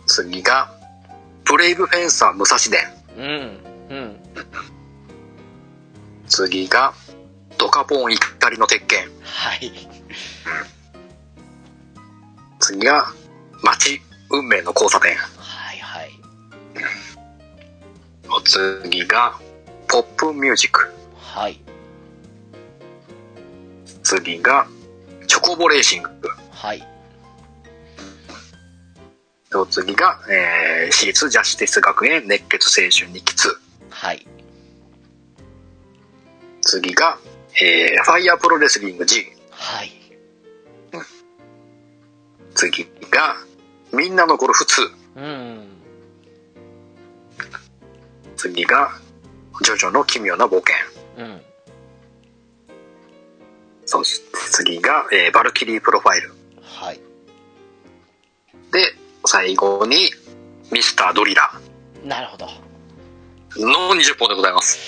[0.05, 0.74] 次が、
[1.45, 2.81] ブレイブフェンサー武蔵伝。
[3.17, 3.95] うん。
[3.95, 4.19] うん。
[6.27, 6.93] 次が、
[7.57, 9.07] ドカポン怒りの鉄拳。
[9.21, 9.71] はい。
[12.59, 13.13] 次が、
[13.63, 14.01] 街。
[14.31, 15.15] 運命の交差点。
[15.15, 16.11] はいはい。
[18.27, 19.39] お次が、
[19.87, 20.91] ポップミュージック。
[21.15, 21.59] はい。
[24.03, 24.67] 次が、
[25.27, 26.09] チョコボレーシング。
[26.51, 26.94] はい。
[29.57, 33.49] お次が、えー、私立ジャスティス学園熱血青春日記2。
[33.89, 34.27] はい。
[36.61, 37.17] 次が、
[37.61, 39.25] えー、ファイヤープロレスリング G。
[39.51, 39.91] はい。
[42.55, 43.35] 次が、
[43.93, 44.91] みんなのゴルフ2。
[45.17, 45.67] うん。
[48.35, 48.91] 次が、
[49.61, 50.75] ジョジョの奇妙な冒険。
[51.17, 51.41] うん。
[53.85, 56.33] そして次が、えーバルキリープロファイル。
[56.61, 56.99] はい。
[58.71, 58.95] で、
[59.27, 60.09] 最後に、
[60.71, 61.51] ミスタードリラ
[62.03, 62.47] なるほど。
[63.55, 64.79] ーの20本でございます。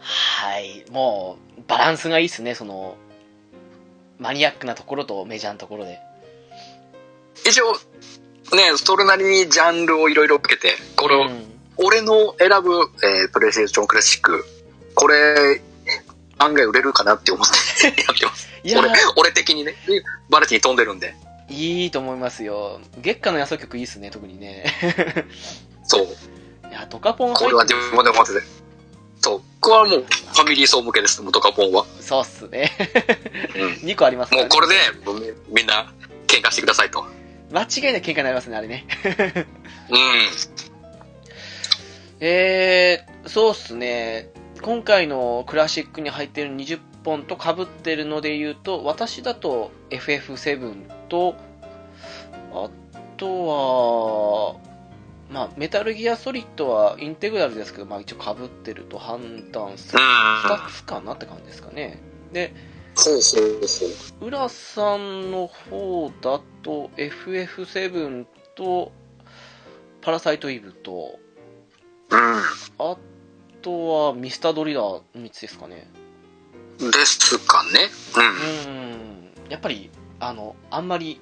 [0.00, 0.84] はい。
[0.90, 2.96] もう、バランスがいいっすね、その、
[4.18, 5.98] マニアックなところとメジャーなところで。
[7.46, 7.72] 一応、
[8.54, 14.44] ね、それなりにジャンルをいろいろ受けて、これを、うん俺の選ぶ、えープレイステーションクラシック、
[14.94, 15.60] これ、
[16.38, 18.48] 案外売れるかなって思ってやってます。
[18.64, 21.14] 俺、俺的にね、でバラエティに飛んでるんで。
[21.48, 22.80] いいと思いますよ。
[23.02, 24.64] 月下の野草曲いいっすね、特にね。
[25.84, 26.04] そう。
[26.04, 28.40] いや、ドカポンこれは自分で思ってて。
[29.20, 29.42] そう。
[29.60, 31.84] これはもう、ファミリー層向けです、元カポンは。
[32.00, 32.72] そうっすね。
[33.54, 33.70] うん。
[33.88, 34.48] 2個ありますから、ね。
[34.48, 34.74] もうこれで、
[35.48, 35.92] みみんな、
[36.26, 37.04] 喧嘩してくださいと。
[37.52, 38.86] 間違いなく喧嘩になりますね、あれね。
[39.90, 39.98] うん。
[42.20, 44.30] えー、そうっすね。
[44.62, 51.36] 今回のクラシックに入ってる20本と被ってるので言うと、私だと FF7 と、
[52.52, 52.70] あ
[53.16, 54.56] とは、
[55.30, 60.02] まあ、メタルギアソリッドはインテグラルですけど、まあ一応被ってると判断する。
[60.02, 60.06] うん。
[60.50, 62.00] 2つかなって感じですかね。
[62.32, 62.52] で、
[62.96, 63.20] ほうほう
[64.20, 64.28] ほう。
[64.28, 68.92] 浦さんの方だと FF7 と
[70.02, 71.18] パラサイトイブと
[72.78, 72.96] あ
[73.62, 75.88] とはミスタードリラー3つですかね
[76.80, 76.90] うん。
[76.90, 77.88] ですかね。
[78.14, 79.90] うーんやっぱり
[80.20, 81.20] あのあんまり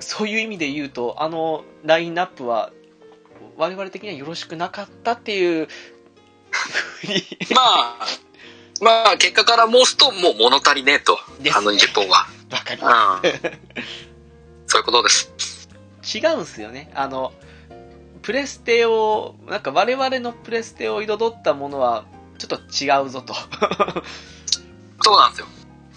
[0.00, 2.72] そういう意味で言うとあのラインナップは
[3.56, 5.68] 我々的にはよろしくなかったっていう
[6.50, 7.14] ふうに
[7.50, 7.54] うん。
[7.54, 7.96] まあ、
[8.80, 11.18] まあ、結果から申すと、もう物足りねえと。
[11.40, 12.26] ねあの20本は。
[12.50, 13.20] わかりうんま。
[14.66, 15.32] そういうことです。
[15.36, 17.32] す違うんすよねあの
[18.20, 22.04] プレステをなんか我々のプレステを彩ったものは
[22.38, 23.34] ちょっと違うぞと
[25.02, 25.46] そうなんですよ。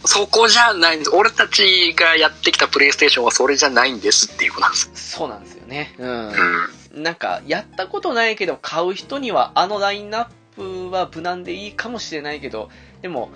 [0.07, 1.11] そこじゃないんです。
[1.11, 4.89] 俺たちがやってきたプレイステーションはそれじゃないんですっていうことなんです。
[4.95, 6.99] そうなんですよねううん。
[7.01, 12.69] んなんかやったことないけど買う人にはあのラインナップは無難でいいかもしれないけど
[13.01, 13.29] でも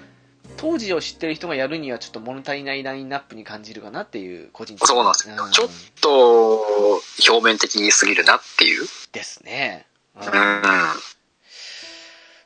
[0.57, 5.36] 当時を知ってる人がやるにはちょっと物足りないラインナップに感じるかなっていう個人的そうなんですよ。
[5.43, 5.67] うんちょっ
[6.01, 8.86] と表面的すぎるなっていう。
[9.11, 10.32] ですね、うんうん。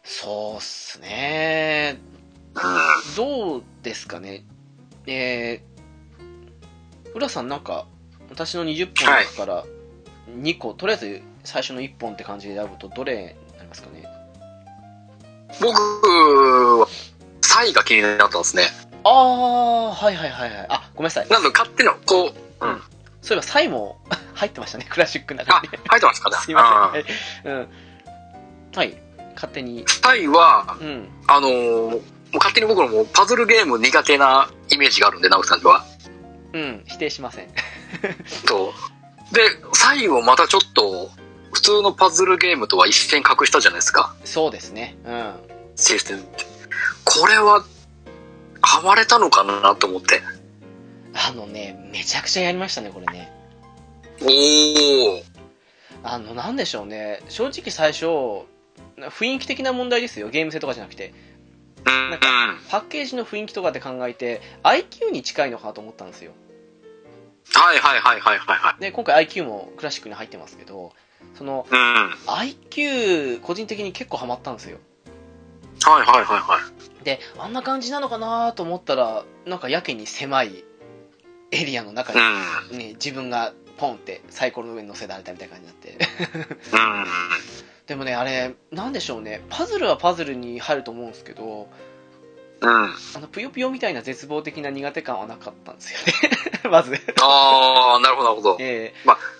[0.04, 2.15] そうっすねうん。
[3.16, 4.44] どうですかね？
[5.08, 7.86] えー、浦さんなんか
[8.30, 9.66] 私の20本の中から
[10.30, 13.16] 2個、とりあえず最初の1本って感じで選ぶとどれ
[13.52, 14.06] になりますかね？
[15.62, 16.88] 僕は、
[17.42, 18.64] サイが気になったんですね。
[19.04, 20.66] ああはいはいはいはい。
[20.70, 21.30] あごめんなさい。
[21.30, 22.82] なんだ、勝手な、こう、うん。
[23.22, 23.98] そういえばサイも
[24.34, 26.30] 入ってましたねクラシックのあ中で、入ってますか？
[26.32, 26.38] ね。
[26.44, 27.68] すいません、うん。
[28.76, 28.98] はい。
[29.36, 29.84] 勝手に。
[29.88, 31.08] サイは、うん。
[31.28, 32.02] あのーも
[32.36, 35.86] う勝手に僕のもうパズルゲーム苦手なイメージがあるんで、直樹さんには。
[36.54, 37.48] うん否定しません
[38.48, 38.74] そ
[39.32, 39.36] う。
[39.36, 39.42] で、
[39.74, 41.12] サイをまたちょっと、
[41.52, 44.14] 普通のパズルゲームとは一線隠したじゃないですか。
[44.24, 45.34] そうですねうん
[45.76, 46.46] システムって。
[47.04, 47.64] これは、
[48.62, 50.22] ハマれたのかなと思って。
[51.14, 53.32] あのねめちゃくちゃやりましたねこれね
[54.22, 55.24] おー。
[56.04, 58.06] あのなんでしょうね正直最初
[58.98, 61.16] 雰囲気的な問題ですよゲーム性とかじゃなくてうん。
[61.86, 62.28] なんか
[62.70, 66.32] パッケージの雰囲気とかで考えて IQ に近いのかなと思ったんですよ
[67.54, 68.82] はいはいはいはいはいはい。
[68.82, 70.94] で今回 IQ もクラシックに入ってますけど
[71.36, 71.78] そのうん。
[72.26, 74.80] はい IQ 個人的に結構ハマったんですよ
[75.84, 76.60] はいはいは
[77.02, 77.06] い。
[77.06, 80.64] であんな感じなのかなと思ったらなんかやけに狭い
[81.52, 82.20] エリアの中に、
[82.72, 82.78] うん。
[82.80, 86.06] ね、自分がポンってサイコロの上に乗せられたみたいな感じになって
[86.74, 87.06] うん。
[87.88, 89.42] でもねあれなんでしょうね。
[89.50, 91.68] パズルはパズルに入ると思うんですけど
[92.62, 92.70] うん。
[92.70, 96.32] あのぷよぷよみたいな絶望的な苦手感はなかったんですよね。
[96.72, 96.96] まず。
[97.22, 98.58] あー、なるほどなるほど。
[98.60, 98.94] え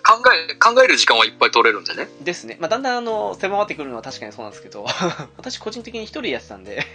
[0.04, 2.08] 考え、考える時間はいっぱい取れるんでね。
[2.22, 4.86] ーですね、まあ、だんだんあの狭まってくるのは確かにそうなんですけど。
[5.38, 6.86] 私個人的に一人でやってたんで。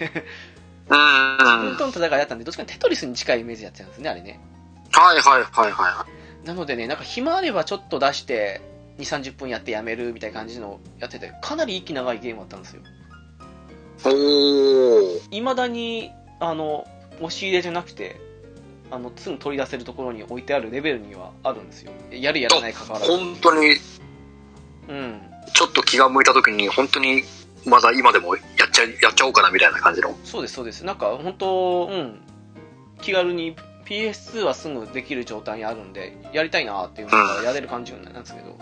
[0.89, 1.37] うん。
[1.39, 4.39] 自はい分との戦いだったんでどっちかテトリスに近いイメージでやってたんですねあれね。
[4.93, 6.07] はいはいはいは
[6.45, 8.61] なのでねなんか暇あればちょっと出して
[9.01, 12.83] 2、30分やってやめるみたいな感じのやってて、かなり息長いゲームだったんですよ。
[14.05, 15.21] おー。
[15.31, 16.87] 未だに、あの、
[17.17, 18.21] 押し入れじゃなくて、
[18.91, 21.93] あの、すぐ取り出せるところに置いてあるレベルにはあるんですよ。
[22.11, 23.11] やるやらない関わらず。
[23.11, 23.77] 本当に、
[24.89, 25.21] うん。
[25.55, 27.23] ちょっと気が向いた時に、本当に、
[27.67, 30.17] まだ今でもやっちゃ、やっちゃおうかなみたいな感じの。
[30.25, 30.85] そうです、そうです。
[30.85, 32.21] なんか、本当うん。
[33.01, 38.59] 気軽に PS2 はすぐできる状態にあるんで、やりたいなっていうのがやれる感じなんですけど。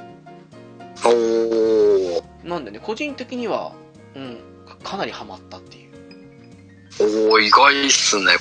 [1.04, 2.22] おー。
[2.44, 3.72] なんでね、個人的には、
[4.14, 7.32] うん、かかなりハマったっていう。
[7.32, 8.32] おー、意外っすね。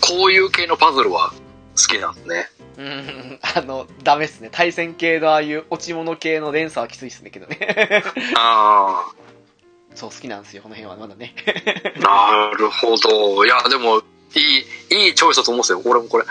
[0.00, 1.32] こういう系のパズルは
[1.76, 2.48] 好きなんですね。
[2.78, 4.48] うん、 あの、ダメっすね。
[4.52, 8.04] 対戦系のああいう落ち物系の連鎖はきついっすねけどね。
[8.36, 9.12] あ
[9.94, 11.34] そう、好きなんですよ、この辺はまだね。
[11.46, 13.44] ー、なるほど。
[13.46, 14.02] いや、でも、
[14.34, 14.40] い
[14.94, 15.80] い、いいチョイスだと思うんですよ。
[15.84, 16.24] 俺もこれ。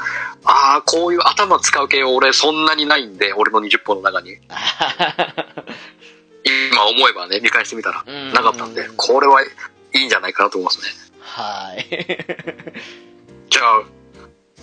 [0.43, 4.37] ああ、こういう頭使う系俺そんなにないんで、俺の20本の中に。
[6.71, 9.47] 今思えばね、見返してみたらうんなかったんで、これはい
[9.93, 10.87] いんじゃないかなと思いますね。
[11.21, 11.85] はい。
[13.49, 13.81] じゃあ、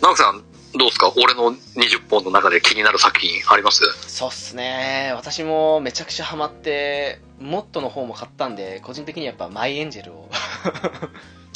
[0.01, 1.13] 直樹さん、どうですか？
[1.17, 3.83] 俺の20本の中で気になる作品あります？
[4.07, 5.13] そうっすね。
[5.17, 10.31] 私もめちゃくちゃハマって、モットの方も買ったんで、個人的にやっぱマイエンジェルを。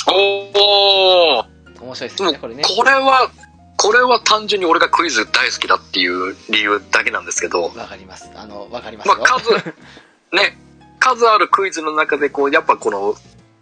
[0.08, 2.62] おー面白いでも、よね、これね。
[2.64, 3.30] これは、
[3.76, 8.30] これは単純に俺がクイズ大好きだっていう理由だけなんですけど、わかります。
[8.34, 9.16] あの、わかりますよ。
[9.16, 9.54] まあ、数、
[10.32, 10.56] ね、
[10.98, 13.14] 数あるクイズの中で、こう、やっぱこの、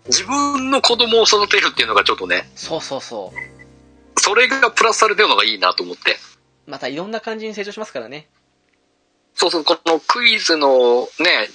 [0.07, 4.21] 自分の子供を育てるっていうのがちょっとね、そうそうそう。
[4.21, 6.17] それがプラスされてるのがいいなと思って。
[6.67, 8.29] またいろんな感じに成長しますからね。
[9.35, 11.49] そうそう、このクイズのね、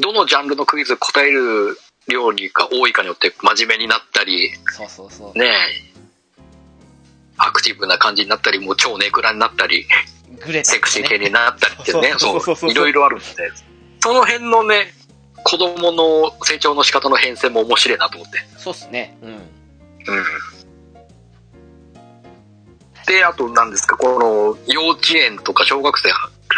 [0.00, 2.34] どのジャンルのクイズ答える量が
[2.72, 5.38] 多いかによって真面目になったり、そうそうそう。
[5.38, 5.91] ね
[7.44, 9.86] アクティブな感じになったり、もう超ネクラになったり、
[10.44, 13.26] グレタセクシー系になったりってね、そう、いろいろあるんで、
[14.00, 14.94] その辺のね、
[15.44, 18.38] 子供の成長の仕方の変遷も面白いなと思って。
[18.56, 19.16] そうっすね。
[19.22, 19.30] うん。
[19.30, 19.42] うん。
[23.06, 26.10] で、あと何ですか、この幼稚園とか小学生、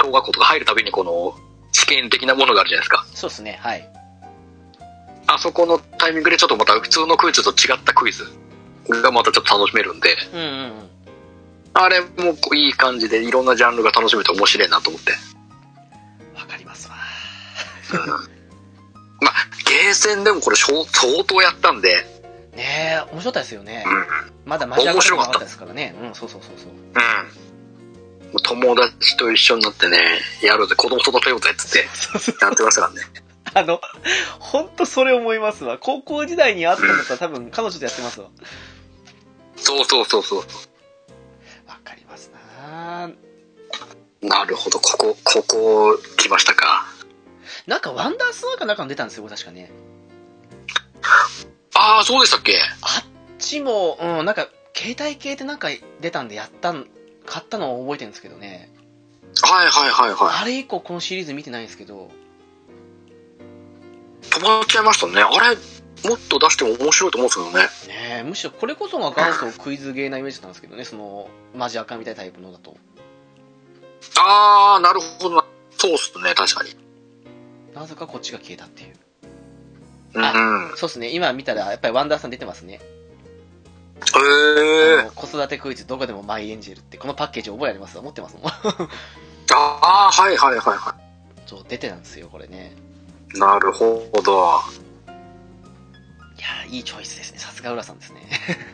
[0.03, 1.35] 小学校とか入るたびにこの
[1.72, 3.07] 試験的なものがあるじゃないですか。
[3.14, 3.59] そうっすね。
[3.62, 3.89] はい。
[5.26, 8.30] あそこのタイミングでちょっとまた普通のクイズと違ったクイズ
[8.89, 10.89] がまたちょっと楽しめるんで、うんうんうん。
[11.74, 15.12] あれもいい感じでいろんなジャンルが楽しめて面白いなと思って。
[16.35, 16.95] わかりますわ。
[19.20, 19.32] まあ、
[19.64, 22.07] ゲーセンでもこれ相相当やったんで、
[22.57, 23.85] ねえ、面白かったですよね。
[23.87, 24.32] うん。
[24.45, 25.95] まだマジアカ面白かったなかったですからね。
[26.01, 26.68] うん、そうそうそうそう。
[26.68, 28.43] うん。
[28.43, 29.99] 友達と一緒になってね、
[30.43, 31.78] やるぜ、子供育てようぜっつって
[32.45, 33.01] やってましたからね。
[33.55, 33.80] あの、
[34.41, 35.78] 本当それ思いますわ。
[35.78, 38.28] 高校時代にあったんだったら多分彼女とやってますわ。
[39.57, 40.39] そうそうそうそう。
[41.67, 43.11] わかりますな
[44.23, 46.87] なるほど、ここ、ここ来ましたか。
[47.67, 49.71] なんかワンダースワーかなんかの出たんですよ、確かね。
[51.75, 53.05] ああ、そうでしたっけあっ
[53.39, 55.69] ちも、うん、なんか、携帯系ってなんか
[56.01, 56.87] 出たんでやったん、
[57.27, 58.71] 買ったのを覚えてるんですけどね。
[59.43, 62.11] はいはいはいはあれ以降このシリーズ見てないんですけど、
[64.23, 64.27] い。
[64.27, 65.23] 止まっちゃいましたね。
[65.23, 65.57] あれ、
[66.05, 67.99] もっと出しても面白いと思うんですけどね。
[67.99, 72.77] ねえむしろこれこそが元祖クイズゲーなイメージなんですけどね、その、マジアカみたいなタイプのだと。
[74.19, 75.45] ああ、なるほどな。
[75.77, 76.77] そうっすね、確かに。
[77.75, 78.95] なぜかこっちが消えたっていう。
[80.15, 80.25] うん。
[80.25, 82.81] あそうですね、今見たらやっぱりワンダーさん出てますね。
[83.95, 88.47] へえ子育てクイズどこでもマイエンジェルって、このパッケージ覚えあります持ってますもん。
[88.51, 88.53] あ
[89.53, 90.95] あ、はいはいはいは
[91.47, 92.75] そう、出てたんですよ、これね。
[93.35, 93.39] い。
[93.39, 94.61] なるほど。
[96.45, 97.38] いやーいいチョイスですね。
[97.38, 98.20] さすが浦さんですね。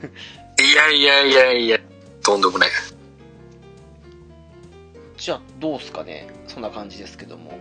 [0.61, 1.79] いやいやいやいや、
[2.21, 2.71] とんでもない。
[5.17, 6.27] じゃあ、どうすかね。
[6.49, 7.53] そんな感じですけども。
[7.53, 7.59] うん。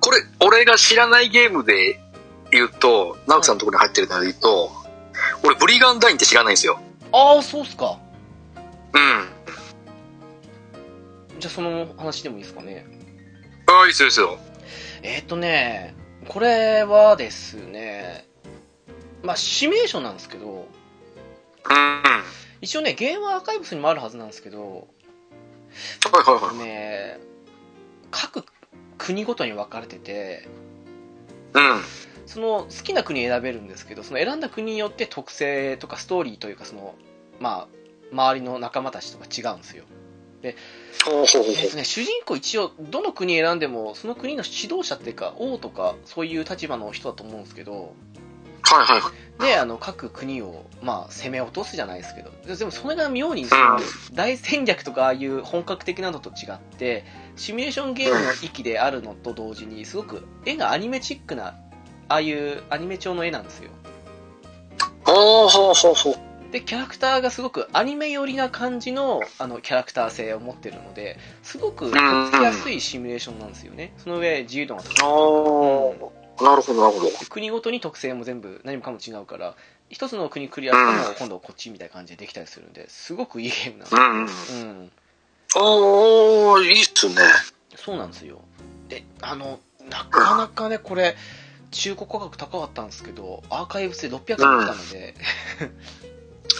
[0.00, 2.00] これ、俺が知らないゲームで
[2.50, 4.72] 言うと、直樹さんのところに入ってるので言うと、
[5.44, 6.80] 俺、ブリガンダインって知らないんですよ。
[7.12, 7.96] ああ、そうっすか。
[8.92, 9.41] うん。
[11.42, 12.86] じゃあ、その話でもいいですかね？
[13.66, 14.38] ああ、いいですよ、いいですよ。
[15.02, 15.92] えっ、ー、とね、
[16.28, 18.28] これはですね、
[19.24, 21.74] まあ、シミュレーションなんですけど、うん。
[21.74, 22.12] はい
[22.64, 24.86] 一応ね、ゲームアーカイブスにもあるはずなんですけど、
[26.12, 26.58] はいはい。
[26.58, 27.18] ね、
[28.12, 28.44] 各
[28.98, 30.48] 国ごとに分かれてて、
[31.54, 31.82] うん。
[32.26, 36.94] その好きな国選べるんですけど、その選んだ国によって特性とかストーリーというか、その、
[37.40, 37.68] まあ、
[38.12, 39.82] 周りの仲間たちとか違うんですよ。
[41.04, 47.94] ほうほうほうほえっとね、主人公一応、どの国選んでも、その国の指導者っていうか、王とか、そういう立場の人だと思うんですけど、
[48.70, 48.74] う。
[48.74, 49.42] はいはい。
[49.42, 53.46] で、あの、各国を、まあ、攻め落とすじゃないですけど、ででもそれが妙に、
[54.12, 57.04] 大戦略とかああいう本格的なのと違って、
[57.36, 61.54] シミュレーションゲームの域であるのと同時に、すごく絵がアニメチックな、
[62.08, 63.70] ああいうアニメ調の絵なんですよ。
[65.04, 66.31] ほうほうほうほう。
[66.52, 72.00] で、キャラクターがすごくくアニメ寄りな感じの、あの、キャラクター性を持ってるので、すごくとっ
[72.30, 73.92] つきやすいシミュレーションなんですよね。
[73.96, 74.94] その上、自由度が高い。
[75.02, 77.10] ああ、なるほど、なるほど。
[77.30, 79.54] 国ごとに特性も全部何もかも違うから
[79.88, 84.80] 一つの国クリアしても今度こっちみたいな感じでできたりするんですごくいいゲームなんですうんうん。
[84.80, 84.90] うん
[85.54, 87.14] ああ、いいっすね。
[87.76, 88.40] そうなんですよ
[88.88, 91.16] であのなかなかねこれ
[91.70, 95.14] 中古価格高かったんですけどアーカイブスで600円来たので、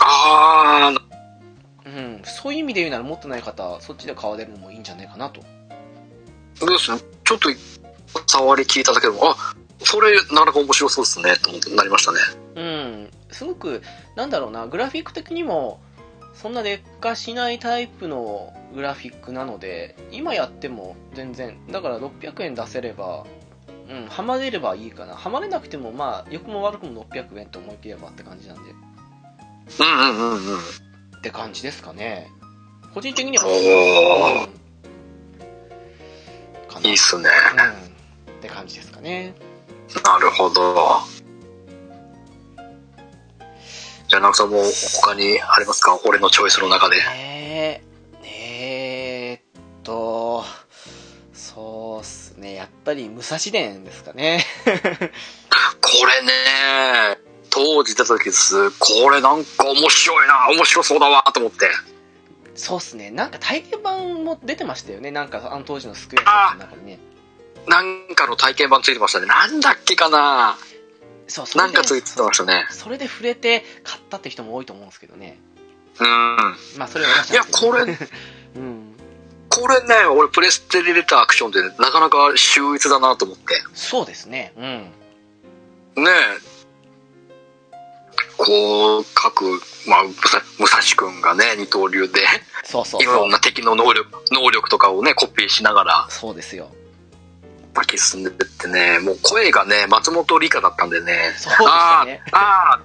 [0.01, 5.43] ああ、うん、そういう意味で言うなら持ってない方そっちで買われるのもいいんじゃないかなと。
[6.55, 7.01] そうですね。
[7.25, 7.49] ちょっと、
[8.27, 9.37] 触り聞いただけでも、あ、
[9.83, 12.19] それ、なかなか面白そうですね、と思ってなりましたね。
[12.55, 13.11] うん。
[13.33, 13.83] すごく
[14.15, 15.81] なんだろうなグラフィック的にも
[16.35, 23.27] そんな劣化しないタイプのグラフィックなので今やっても全然だから600円出せれば
[23.91, 25.15] うんハマれればいいかな。
[25.15, 28.75] ハマれなくてもまあ良くも悪くも600円と思い切ればって感じなんで
[29.79, 30.59] うんうんうんうん。
[30.59, 32.31] って感じですかね。
[32.95, 33.47] 個人的には。
[33.47, 34.53] おーうん。
[36.69, 36.89] かな。
[36.89, 37.31] いいっすね。
[38.29, 38.35] うん。
[38.35, 39.35] って感じですかね。
[40.05, 41.01] なるほど。
[44.09, 44.63] じゃあ、直さんも
[45.03, 45.99] 他にありますか？
[46.05, 46.97] 俺のチョイスの中で。
[47.15, 47.83] え。
[48.23, 50.45] ー、えー、っと。
[51.33, 52.55] そうっすね。
[52.55, 54.45] やっぱり武蔵伝ですかね。
[54.65, 54.71] こ
[56.07, 57.19] れね、
[57.53, 58.71] 当時出た時です。
[58.79, 61.71] これなんか面白いな、面白そうだわ、と思って。
[62.55, 66.99] そうっすねなんか体験版も出てましたよねなんかあの当時のスクエアの中にね
[67.67, 69.27] なんかの体験版ついてましたね。
[69.27, 70.57] なんだっけかな
[71.29, 72.67] そうそれでなんかついてましたね。
[72.71, 75.39] それで触れて買ったって人も多いと思うんですけどね
[76.01, 76.07] うん。
[76.77, 77.83] まあそれは私いや、これ、
[78.57, 78.97] うん
[79.49, 83.63] これね、俺プレステで出たアクションで、なかなか秀逸だなと思って。
[83.75, 84.65] そうですねうん
[86.05, 86.52] ねえ。
[88.37, 89.45] こう、各、
[89.87, 92.21] まあ、武蔵武蔵くんがね、二刀流で、
[92.65, 93.03] そうそう。
[93.03, 96.71] いろんな敵の能力、能力とかをね、コピーしながら、そうですよ。
[97.75, 101.35] バキ進んでってね、もう声がね、松本里香だったんでね。
[101.39, 101.67] そうでね。
[101.67, 102.81] あーあ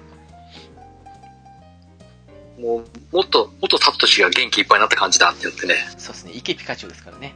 [2.58, 2.62] ー。
[2.62, 5.74] もう、もっと、もっとサトシが元気いっぱいになった感じだって言ってね。
[5.96, 6.32] そうですね。
[6.34, 7.34] イケピカチュウですからね。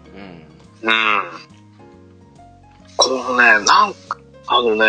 [0.83, 0.89] うん。
[0.89, 1.23] うん。
[2.97, 4.87] このね、なんか、あのね、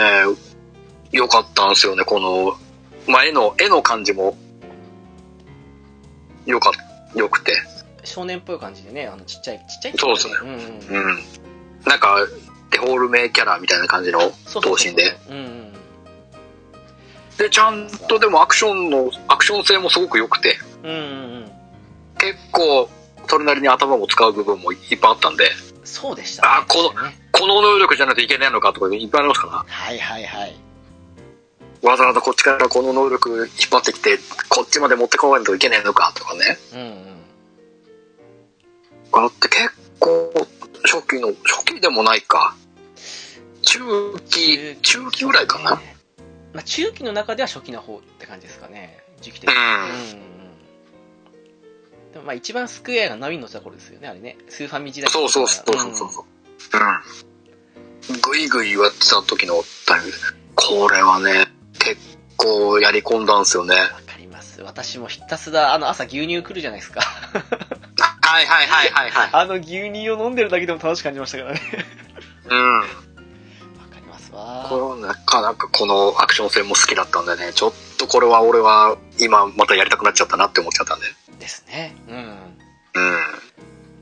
[1.11, 2.57] 良かったんですよね、この、
[3.07, 4.37] まあ、絵の、絵の感じも、
[6.45, 6.73] 良かっ、
[7.15, 7.53] 良くて。
[8.03, 10.33] 少年っぽい感じでねあのちっちゃいちっちゃいそうですね。
[10.41, 11.23] うんうんうん。
[11.85, 12.17] なんか、
[12.69, 15.17] デフォルメキャラみたいな感じの頭身で。
[15.29, 15.73] うんうん
[17.37, 20.99] で、ちゃんとでもアクションの、アクション性もすごく良くて、うんうんう
[21.39, 21.51] ん。
[22.19, 22.87] 結構、
[23.27, 25.49] それなりに頭も使う部分もいっぱいあったんで、
[25.83, 26.47] そうでしたね。
[26.61, 26.89] あこの
[27.31, 29.65] この能力じゃないといけないのかとかいっぱいありますから。
[29.67, 30.55] はいはいはい
[31.83, 34.17] わざわざこっちからこの能力引っ張ってきて、
[34.49, 36.57] こっちまで持ってこないといけないのかとかね。
[36.73, 37.13] うんうん
[39.15, 39.69] あって結
[39.99, 40.33] 構、
[40.85, 42.55] 初期の、初期でもないか。
[43.61, 43.79] 中
[44.27, 45.79] 期、中期ぐらいかな。
[46.53, 50.29] まあ、中期の中では初期の方って感じですかね時期的にうんうんう
[52.09, 56.25] んでもまあ一番スクエアが波に乗ってた頃ですよねあれねスーファミ時代そうそうそうそうそうそう。
[58.11, 58.21] うん。
[58.21, 60.23] ぐいぐいやってた時のタイミングで。
[60.55, 61.47] これはね、
[61.83, 63.75] 結構やり込んだんですよね。
[63.75, 69.29] わかります私もひたすらあの朝牛乳来るじゃないですかはいはいはいはいはい。
[69.31, 71.61] あの牛乳を飲んでるだけでも楽しく感じましたからね
[72.49, 72.79] うん。
[72.79, 72.81] わ
[73.91, 81.05] かりますわこれなかなかこのアクション性も好きだったんでね、ちょっとこれは俺は今またやりたくなっちゃったなって思っちゃったんで。
[81.39, 83.19] ですねうんうん。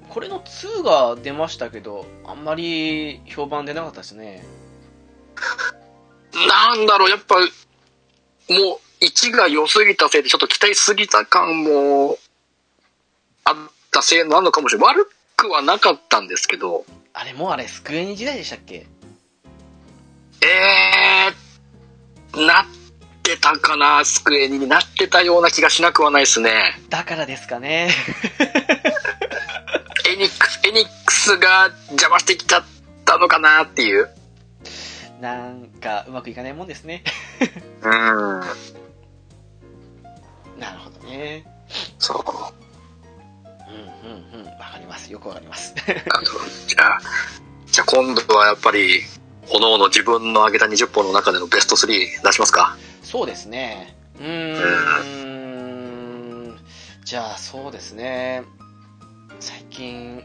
[0.09, 4.45] これの2が出ましたけどあんまり評判出なかったですね
[6.47, 7.35] なんだろう、やっぱ、
[8.49, 12.17] もう、1が良すぎたせいで、ちょっと期待しすぎた感も、
[13.43, 13.55] あっ
[13.91, 14.95] たせいなのかもしれない。
[14.95, 18.87] 悪くはなかったんですけど、あれもうあれスクエニ時代でしたっけ？
[20.43, 22.65] えー、なっ
[23.23, 26.79] てたかな、スクエニになってたような気がしなくはないですね。
[26.89, 27.93] だからですかね
[30.07, 32.65] エニックス、エニックスが邪魔してきちゃっ
[33.05, 34.09] たのかなっていう。
[35.21, 37.03] なんかうまくいかないもんですね
[37.83, 37.91] うん。
[40.59, 41.45] なるほどね
[41.99, 42.17] そう。
[43.69, 45.75] うんうんうんわかりますよくわかります
[46.67, 46.99] じゃあ、
[47.67, 49.01] じゃあ今度はやっぱり、
[49.49, 51.87] おのおの自分の上げた20本の中でのベスト3
[52.23, 52.75] 出しますか？
[53.03, 53.95] そうですね。
[54.19, 55.37] うー
[56.53, 56.57] ん。
[57.05, 58.43] じゃあ、そうですね。
[59.39, 60.23] 最近、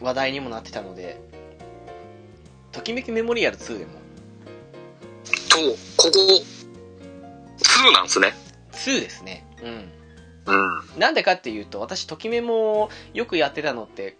[0.00, 1.20] 話題にもなってたので、
[2.72, 4.05] ときめきメモリアル2でも。
[5.56, 6.18] と、ここ、
[7.58, 8.34] 2なんですね。
[8.72, 9.44] 2ですね。
[9.62, 9.92] うん。
[10.46, 11.00] うん。
[11.00, 14.16] なんでかっていうと、私、ときメモをよくやってたのって、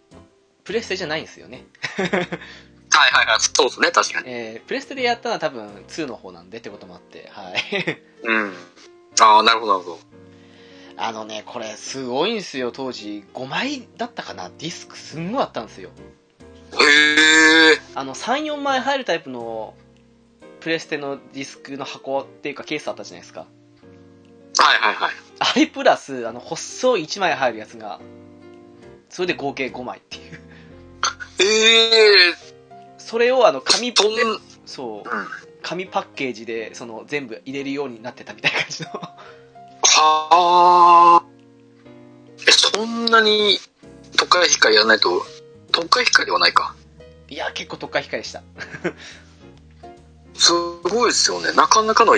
[0.64, 1.66] プレステじゃないんですよね。
[1.96, 3.40] はいはいはい。
[3.40, 4.26] そうですね、確かに。
[4.28, 8.00] えー、プレステでやったのは多分2の方なんでってこともあって、はい。
[8.22, 8.54] うん。
[9.20, 9.98] ああ、なるほど、なるほど。
[10.98, 13.24] あのね、これすごいんですよ、当時。
[13.34, 14.50] 5枚だったかな？
[14.58, 15.90] ディスクすんごいあったんですよ。
[16.72, 17.80] へえ。
[17.94, 19.74] あの、3、4枚入るタイプの
[20.66, 23.42] プレステのディスクの箱っていうかケースあったじゃないですか。
[23.42, 23.46] は
[24.74, 25.12] いはいはい。
[25.38, 28.00] あれプラス、あの、細い1枚入るやつが、
[29.08, 30.40] それで合計5枚っていう。
[31.38, 31.44] え
[32.30, 32.34] え
[32.98, 34.18] それをあの、紙そん、うん。
[34.66, 35.08] そう、
[35.62, 38.90] 紙パッケージで、その、全部入れるようになってたみたいな感じの。
[38.90, 39.16] は
[41.22, 41.24] あ。
[42.44, 43.60] え、そんなに、
[44.16, 45.24] 都会控えやらないと、
[45.70, 46.74] 都会控えではないか。
[47.28, 48.42] いや、結構特化控えでした。
[50.38, 50.52] す
[50.82, 51.52] ごいですよね。
[51.52, 52.16] なかなかの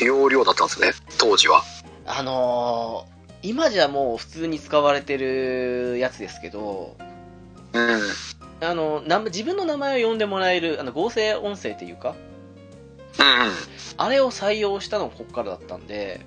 [0.00, 1.62] 容量だったんですね、当時は。
[2.06, 6.96] あのー今じゃもう普通に使われてるやつですけど、
[7.72, 8.00] うん。
[8.60, 12.16] あの、な自分の名前を呼んでもらえる、あの、合成音声っていうか、
[13.20, 13.52] うんうん。
[13.96, 16.20] あれを採用したのがここからだったんで、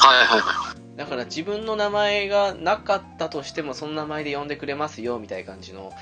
[0.00, 5.92] はいはいはだから自分の名前がなかったとしても、その名前で呼んでくれますよ、みたいな感じの、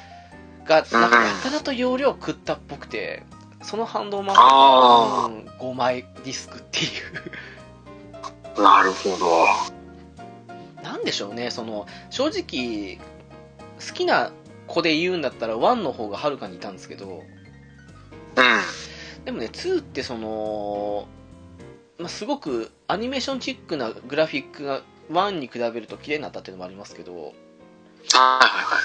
[0.66, 3.23] が、なんかやたらと容量食ったっぽくて、
[3.66, 8.60] その反動もああって、うん、5枚ディスクっていう。
[8.60, 8.62] い。
[8.62, 10.82] なるほど。
[10.82, 12.98] なんでしょうね、その、正直、
[13.84, 14.30] 好きな
[14.68, 19.24] 子で言うんだったら1の方がはるかにいたんですけど、うん。
[19.24, 21.09] でもね、2ってその、
[21.98, 27.32] まあ、すごくアニメーションチックなグラフィックが1に比べると綺麗になったっていうのもありますけど、はいはい
[28.12, 28.76] は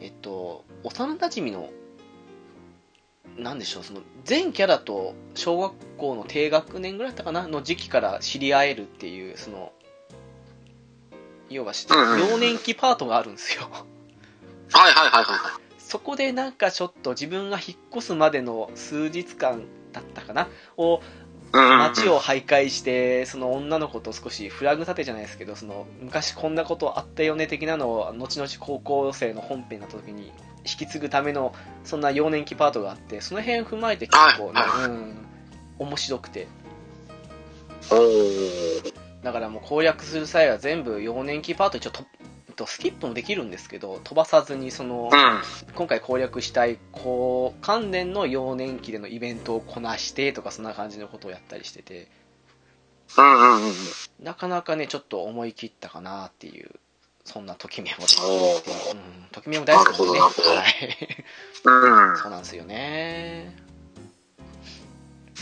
[0.00, 0.04] い。
[0.04, 1.68] えっと、幼馴染の、
[3.38, 9.72] なんでしょう、その、全キャラと小学校の低学年ぐらいだったかなの時期から知り合えるっていう、その、
[11.50, 11.72] 要は、
[12.18, 13.68] 幼年期パートがあるんですよ。
[14.72, 15.66] はいはいはいはい。
[15.78, 21.00] そこでなんかちょっと自分が引っ越すまでの数日間だったかなを
[21.52, 30.32] 街を徘徊してその女の子と少しフラグ立てじゃないですけどその昔こんなことあったよね的なのを後々高校生の本編になった時に引
[30.66, 34.90] き継ぐためのそんな幼年期パートがあってその辺踏まえて結構ね、はい。
[34.90, 35.16] うん、
[35.78, 36.48] 面白くて。
[39.22, 42.04] だからもう攻略する際は全部幼年期パート一応と
[42.56, 45.74] とスキップもできるんですけど飛ばさずにその、うん。
[45.74, 52.08] 今回攻略したいこう関連の幼年期でのイベントをこなしてとかそんな感じのことをやったりしてて。
[53.16, 53.72] うんうんうん。
[54.20, 56.70] なかなかねちょっと思い切ったかなっていう
[57.26, 60.96] そんなときメモですうん、ときメモ大好きでねなるほどなるはい。
[61.64, 62.16] うん。
[62.16, 63.52] そうなんですよね。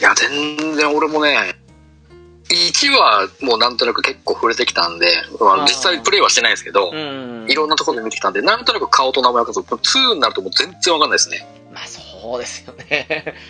[0.00, 1.54] いや、全然俺もね、
[2.48, 5.14] 1はもうなんとなく結構触れてきたんで、
[5.68, 7.46] 実際プレイはしてないですけど、うん。
[7.48, 11.46] いろんなところで見てきたんで、なんとなく顔と名前わかると、2になるともう全然わかんないですね。
[11.72, 13.34] まあそうですよね。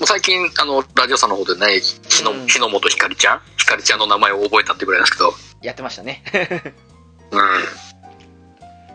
[0.00, 2.46] もう最近、あの、ラジオさんの方でね、日の、うん。
[2.46, 3.40] 日の本ひかりちゃん？
[3.58, 6.22] ひかりちゃんの名前を覚えたってぐらいなんですけど、やってましたね。
[7.30, 7.40] うん。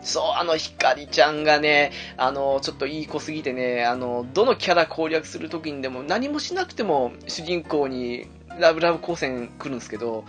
[0.02, 8.28] そうあのひかりちゃんがねあのちょっといい子すぎてねあのどのキャラ攻略するときにでも何もしなくても主人公に
[8.60, 10.26] ラブラブ光線来るんですけど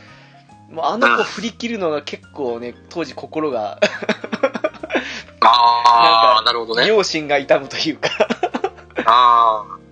[0.70, 3.80] もうあの子振り切るのが結構ね当時心が。
[5.40, 6.86] あー、なるほどね。
[6.86, 8.08] 両親が痛むというか。
[9.04, 9.83] ああ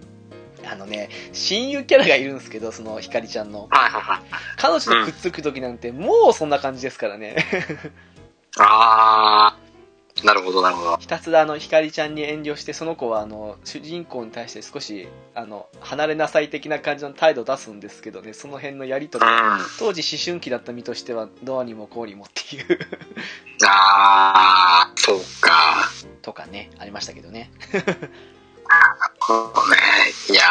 [0.77, 4.23] のね親友キャラがいるんですけどそのひかりちゃんのー、はいはいはい。
[4.57, 7.37] 彼女とくっつくときなんてもうそんな感じですからね
[8.59, 10.97] あー、なるほどなるほど。
[10.99, 19.31] ひたすらあのひかりちゃんに遠慮してその子はあの主人公に対して少しあの離れなさい的な感じの態度を出すんですけどねその辺のやりとりうん。
[19.79, 22.79] 当時思春期だった身としてはどうにもこうにもっていう
[23.67, 25.89] あー、そうか。
[26.21, 27.51] とかねありましたけどね。
[30.31, 30.43] いや、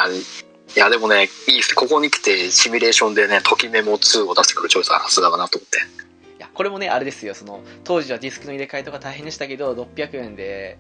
[0.75, 1.75] いやでもね、いいですね。
[1.75, 6.01] ここに来てシミュレーションでね、ときメモ2を出してくるチョイスはさすがだなと思って。
[6.41, 10.79] いやこれもねあれですよその当時はディスクの入れ替えとか大変でしたけど600円で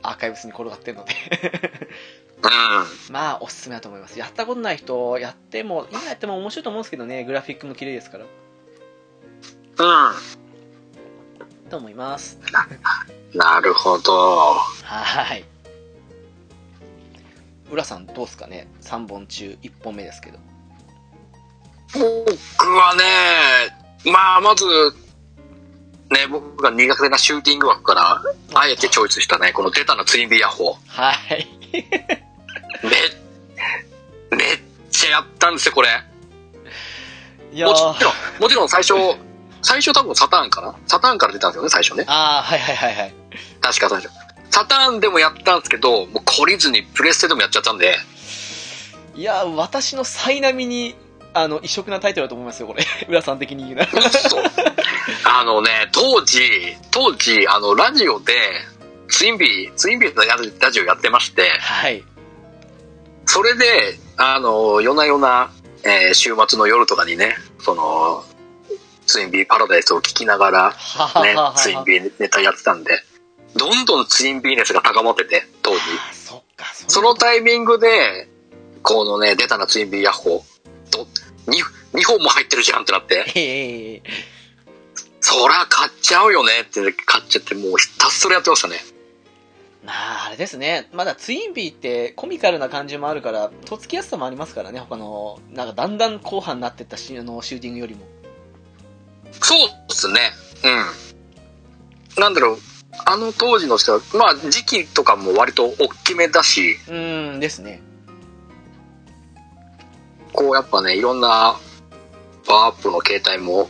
[0.00, 1.12] アーカイブスに転がってるので
[2.42, 2.46] う
[3.10, 3.12] ん。
[3.12, 8.26] まあおすすめだと思いますやったことない人やっても今やっても面白いと思うんですけどねグラフィックも綺麗ですからう
[11.68, 11.68] ん。
[11.68, 12.38] と思います
[13.34, 14.54] なるほど。
[14.54, 15.51] はい
[17.72, 20.38] 浦さんどうですかね？3本中1本目ですけど
[21.94, 22.02] 僕
[22.68, 23.02] はね、
[24.10, 24.64] まあ、まず、
[26.10, 28.22] ね、僕が苦手なシューティング枠から、
[28.54, 31.46] あえてチョイスしたね、この出たのツインビーヤッホはい。
[31.72, 31.72] ー。
[34.30, 34.58] め、めっ
[34.90, 35.88] ちゃやったんですよ、これ。
[37.52, 38.94] いやもちろんー、、もちろん最初、
[39.60, 40.74] 最初多分サターンかな？
[40.86, 42.04] サターンから出たんですよね、最初ね。
[42.08, 43.14] ああ、はいはいはいはい。
[43.60, 44.10] 確か最初。
[44.52, 47.96] サターンでもやったんですけど、もう懲りずにプレステでもやっちゃったんで、
[49.14, 50.94] いやー、私の最並みに、
[51.32, 52.84] あの、異色なタイトルだと思いますよ、これ。
[53.08, 54.10] 浦さん的に言うなら。
[54.10, 54.44] そう。
[55.24, 58.34] あのね、当時、当時、あの、ラジオで、
[59.08, 62.04] ツインビー、ツインビーのやラジオやってまして、はい。
[63.24, 65.50] それで、あの、夜な夜な、
[65.84, 68.24] えー週末の夜とかにね、その、
[69.06, 70.76] ツインビーパラダイスを聞きながら、
[71.22, 73.02] ねツインビーネタやってたんで、
[73.56, 75.78] どんどんツインビーネスが高まってて、当時。
[75.78, 78.28] あそっか、そのタイミングで、
[78.82, 81.06] このね、出たなツインビーヤッホー、と、
[81.46, 84.02] 2, 2本も入ってるじゃんってなって、 ええ
[85.20, 88.76] そら買っちゃうよねって買っちゃって、もうひたすらやってましたね。
[89.84, 89.92] ま
[90.24, 90.88] あ、あれですね。
[90.92, 98.06] まだツインビーってコミカルな感じもあるから、とっつきやすさもありますからね、他の、なんかだんだん後半になってったしあのシューティングよりも。
[99.40, 100.32] そうですね。
[100.64, 102.22] うん。
[102.22, 102.58] なんだろう、
[103.04, 107.82] あの当時の人は、まあ時期とかも割と大きめだし、うーんですね。
[110.32, 111.58] こうやっぱね、いろんな
[112.46, 113.68] パワーアップの形態も、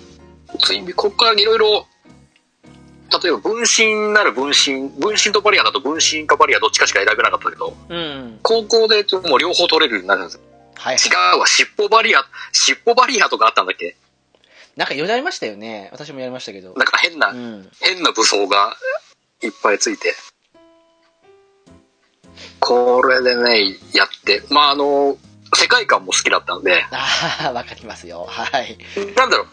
[0.61, 1.86] ツインビー、ここからいろいろ、
[3.23, 8.39] 例えば分身なる分身、分身とバリアだと分身かバリアどっちかしか選べなかったけど、うん。
[8.43, 10.40] 高校でもう両方取れるようになるんですよ。
[10.74, 10.97] はい。
[10.97, 13.97] 違うわ、尻尾バリア、尻尾バリアとかあったんだっけ？
[14.77, 15.90] なんかよだりましたよね。
[15.93, 16.73] 私もやりましたけど。
[16.74, 17.70] なんか変な、うん。
[17.81, 18.74] 変な武装が
[19.43, 20.14] いっぱいついて。
[22.60, 25.16] これでね、やって、まああの、
[25.55, 28.24] 世界観も好きだったんで、ああ、わかりますよ。
[28.28, 28.78] はい。
[29.16, 29.47] なんだろ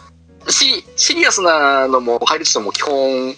[0.46, 3.34] う、シシリアスなのも入りつつも基本、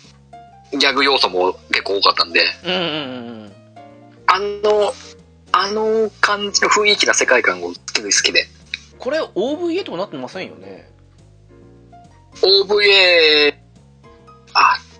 [0.74, 3.54] ギャグ要素も結構多かったんで、うんうんうんうん。
[4.28, 4.94] あの、
[5.54, 8.46] あの感じの雰囲気な世界観を好きで好きで。
[9.00, 10.90] これ OVA とかなってませんよね。
[12.42, 13.56] OVA、
[14.54, 14.91] あっ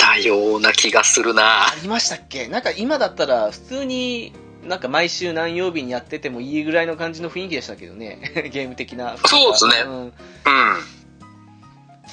[0.00, 2.48] たような気がするなありましたっけ？
[2.48, 4.32] なんか今だったら普通に
[4.64, 8.20] なんか毎週何曜日にやっててもいいぐらいの感じの雰囲気でしたけどね。
[8.52, 9.16] ゲーム的な。
[9.26, 10.12] そうですねんうん。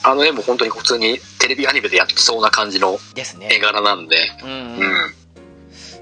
[0.03, 3.59] あの絵も本当に普通にテレビアニメでやってそうな感じの絵ね。
[3.59, 4.61] 柄なんで、うん、ううん。
[5.07, 5.13] ん。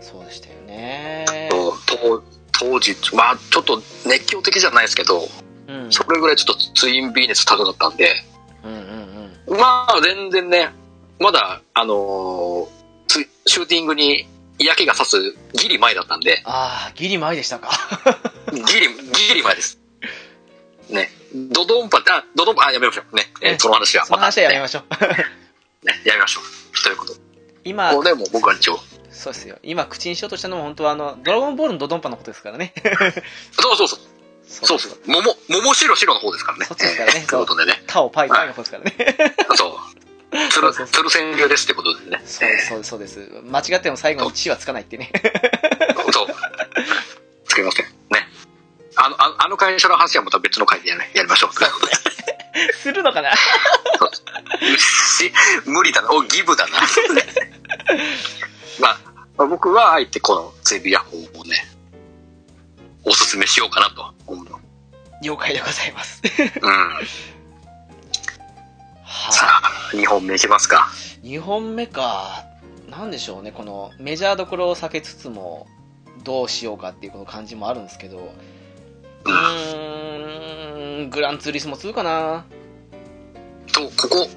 [0.02, 1.48] そうでしたよね。
[1.50, 5.28] と当当時、まあちょっと熱狂的じゃないですけど、
[5.68, 5.88] うん。
[5.92, 8.16] それぐらいちょっとツインビー熱高かったんで、
[8.64, 8.80] うんうん
[9.50, 9.60] うん。
[9.60, 10.70] まあ全然ね、
[11.20, 12.68] まだ、あのー
[13.08, 14.28] つシューティングに
[14.58, 17.70] 嫌気がさすギリ前だったんで、ああ、ギリ前でしたか。
[18.52, 18.64] ギリ、
[19.30, 19.80] ギリ前です。
[20.90, 21.12] ね。
[21.34, 23.16] ドドンパ、あ、ドドンパ、あ、やめましょう。
[23.16, 23.32] ね。
[23.42, 24.06] えうんその話は。
[24.06, 24.84] その話はやめまましょう。
[24.98, 25.16] たね。
[25.84, 26.84] ねやめましょう。
[26.84, 27.20] ということで。
[27.64, 28.80] 今、これも僕は一応。
[29.12, 29.58] そうですよ。
[29.64, 32.74] 今口にしようとしたのも本当はあの、ドラゴンボールのドドンパのことですからね。
[33.52, 34.00] そうそうそう。
[34.48, 35.00] そそうそう。
[35.08, 36.66] 桃、桃白白の方ですからね。
[36.66, 37.84] そっちですからねえーということでね。
[37.88, 38.96] タオパイパイの方ですからね。
[39.56, 40.05] そう
[40.52, 42.22] そうそうつる川流ですってことでね。
[42.26, 43.42] そうです、そうです、そうです。
[43.44, 45.12] 間違っても最後に1はつかないってね。
[45.14, 46.28] えーそう。
[47.46, 47.86] つけません。
[47.86, 47.92] ね。
[48.96, 51.52] あの、ああの会社の話はまた別の回でや,、ね、やりましょう。
[52.74, 53.32] するのかな？
[54.78, 55.32] し
[55.66, 56.12] 無理だな。
[56.12, 56.80] お、ギブだな。
[58.80, 59.00] まあ、
[59.38, 61.66] まあ僕はあえてこのツイビヤホーをね、
[63.04, 64.60] おすすめしようかなと思うの。
[65.22, 66.22] 了解でございます。
[66.62, 67.35] うん。
[69.32, 69.62] さは
[69.94, 70.88] あ、2本目いきますか。
[71.24, 71.36] い。
[71.38, 72.46] 2本目か。
[72.90, 75.68] なんでしょうね、このメジャーどころを避けつつも、
[76.24, 78.34] どうしようかっていうこの感じもあるんですけど、
[79.26, 82.46] うーん、グランツーリスモ2かな。
[83.74, 84.30] と、ここ、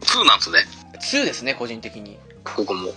[0.00, 0.58] 2なんですね。
[0.98, 2.18] 2ですね、個人的に。
[2.44, 2.88] ここも。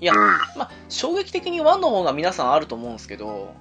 [0.00, 0.18] いやうん。
[0.56, 3.54] まあ、衝撃的に1の方が皆さんあると思うんですけど、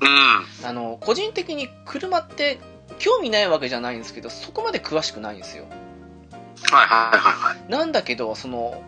[0.00, 0.66] うん。
[0.66, 2.60] あの、個人的に車って
[2.98, 5.64] 興味ないわけじゃないんですけど、そこまで詳しくないんですよ。
[6.70, 7.70] はいはいはいはい。
[7.70, 8.82] なんだけど、その、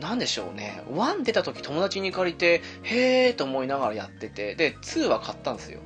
[0.00, 0.82] なんでしょうね。
[0.92, 5.80] 1出た時友達に借りて、へーと思いながらやってて、で、2は買ったんですよ。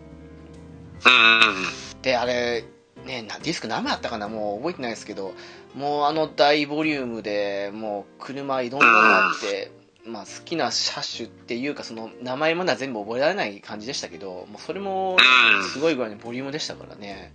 [1.06, 1.08] う
[1.98, 2.02] ん。
[2.02, 2.64] で、あれ、
[3.04, 4.28] ね、なディスク何枚あったかな？
[4.28, 5.34] もう覚えてないですけど、
[5.74, 9.72] もうあの大ボリュームで、もう車いろんなのあって、
[10.06, 17.34] まあ好きな車種っていうか、その名前まだ全部覚えられない感じでしたけど、もうそれもうんすごいぐらいのボリュームでしたからね。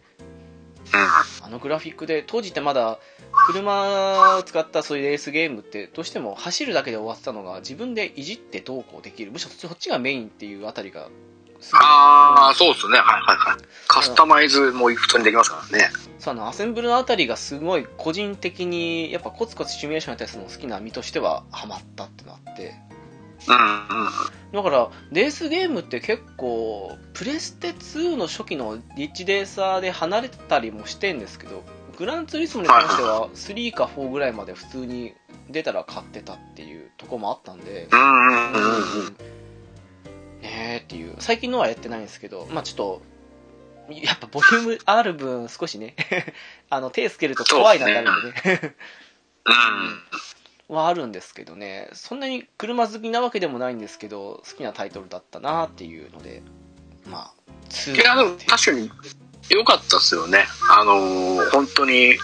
[0.94, 1.46] うん。
[1.46, 3.00] あのグラフィックで、当時ってまだ
[3.48, 9.32] 車を使ったそういうレースゲームってどうしても走るだけで終わってたのが自分でいじってどうこうできる。
[9.32, 11.10] むしろそっちがメインっていうあたりが
[11.74, 12.98] ああ、そうですね。
[13.00, 13.62] はいはいはい。
[13.88, 15.90] カスタマイズも普通にできますからね。
[16.20, 22.76] そうあのアセンブルのあたりがすごい個人的にやっぱコツコツシミュレーションやったりするの好きな身としてはハマったってのあって。
[23.46, 31.64] だからレースゲームって結構プレステ2の初期のリッチレーサーで離れてたりもしてんですけど
[31.98, 35.14] グランツーリスモに関しては3か4ぐらいまで普通に
[35.50, 39.18] 出たら買ってたっていうとこもあったんでうんうんうんうん。
[40.42, 41.16] ねえっていう。
[41.20, 43.02] 最近のはやってないんですけどまあちょっと
[43.90, 45.96] やっぱボリュームある分少しね
[46.70, 48.76] あの手つけると怖いなってあるんでね。
[49.46, 50.02] うん。
[50.68, 56.44] はあるんですけどねそんなに車好きなわけでもないんですけど好きなタイトルだったなっていうので
[57.10, 57.34] まあ
[57.70, 58.92] 2いや、でも確かに
[59.50, 60.46] 良かったですよね。
[60.70, 62.18] あのー本当に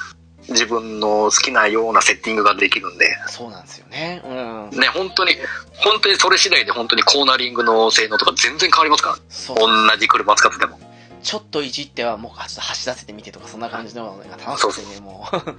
[0.49, 3.15] 自分の好きなようなセッティングができるんで。
[3.27, 5.35] そうなんですよねうんね、本当に、
[5.75, 9.17] 本当にそれ次第で本当にコーナリングの性能とか全然変わりますから。
[9.29, 10.79] そう同じ車使ってても。
[11.21, 15.55] ちょっといじってはもうちょっと走らせてみてとかそんな感じのが楽しくてねもう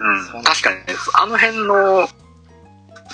[0.00, 0.42] うん。
[0.42, 2.08] 確かにね、あの辺の、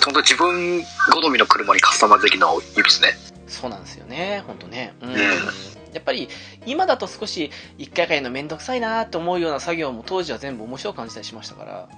[0.03, 3.09] 本当自分好みの車にカスタマイズできるのはいいですね。
[3.47, 5.19] そうなんですよね本当ねうん、んや
[5.99, 6.27] っぱり
[6.65, 11.89] 今だと少し一回回のめんどくさいなと思うような作業も当時は全部面白く感じたりしましたから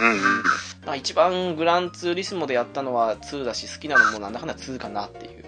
[0.00, 0.42] うんうんうん。
[0.84, 5.44] まあ、一番グランツーリスモでやったのは2だし好きなのもなんだかんだ2かなっていう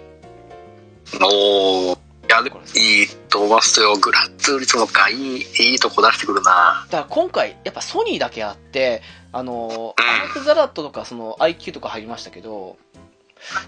[1.20, 1.98] おー。
[2.32, 3.94] いや、でもいいと思いますよ。
[3.98, 6.86] グラッツーリスモか、いい、いいとこ出してくるな。
[6.90, 9.02] だから今回やっぱソニーだけあって
[9.32, 12.78] あのうんアークザラットとかその IQ とか入りましたけど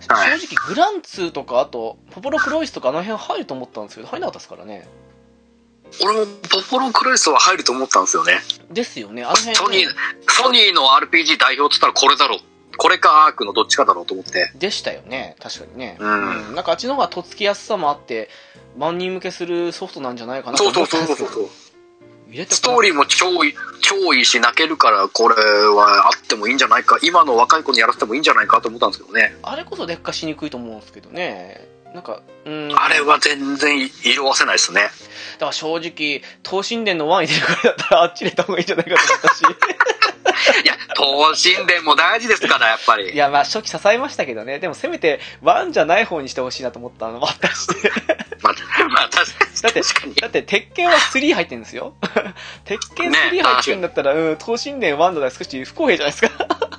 [0.09, 4.89] はい正直グランツーとかあとポポロクロイスとかあの辺入ると思ったんですけど入らなかったですからね
[6.03, 8.41] 俺もポポロクロイスは入ると思ったんですよね。
[8.71, 9.95] ですよねあの辺ソニーね、
[10.27, 12.54] ソニーの RPG 代表って言ったらこれだろう。
[12.77, 14.51] これかアークのどっちかだろうと思って。
[14.55, 18.29] でしたよね確かにね、うんなんかあっちの方がとっつきやすさもあって
[18.77, 21.65] 万人向けするソフトなんじゃないかなとそう思そうそうそうそうったんですけど。
[22.35, 26.99] 入れてストーリーも超いい、超いいし、泣けるから、これはあってもいいんじゃないか。
[27.03, 29.37] 今の若い子にやらせてもいいんじゃないかと思ったんですけどね。
[29.43, 34.91] あれこそ劣化しにくいと思うんですけどねなんかうんあれは全然色あせないですね。
[35.35, 39.45] だから正直、東神殿の1入れるからだったらあっち入れた方がいいんじゃないかと思ったし。
[40.65, 43.11] いや、東神殿も大事ですから、やっぱり。
[43.11, 44.59] いや、まあ初期支えましたけどね。
[44.59, 47.69] でもせめて1じゃない方にしてほしいなと思ったのもあったし。
[48.43, 49.61] まあ、まあ、確かに。
[49.63, 50.21] だって。
[50.21, 51.95] だって鉄拳は3入ってるんですよ。
[52.65, 56.75] 鉄拳3入ってるんだったら、うん、東神殿1だったら少し不公平じゃないですか。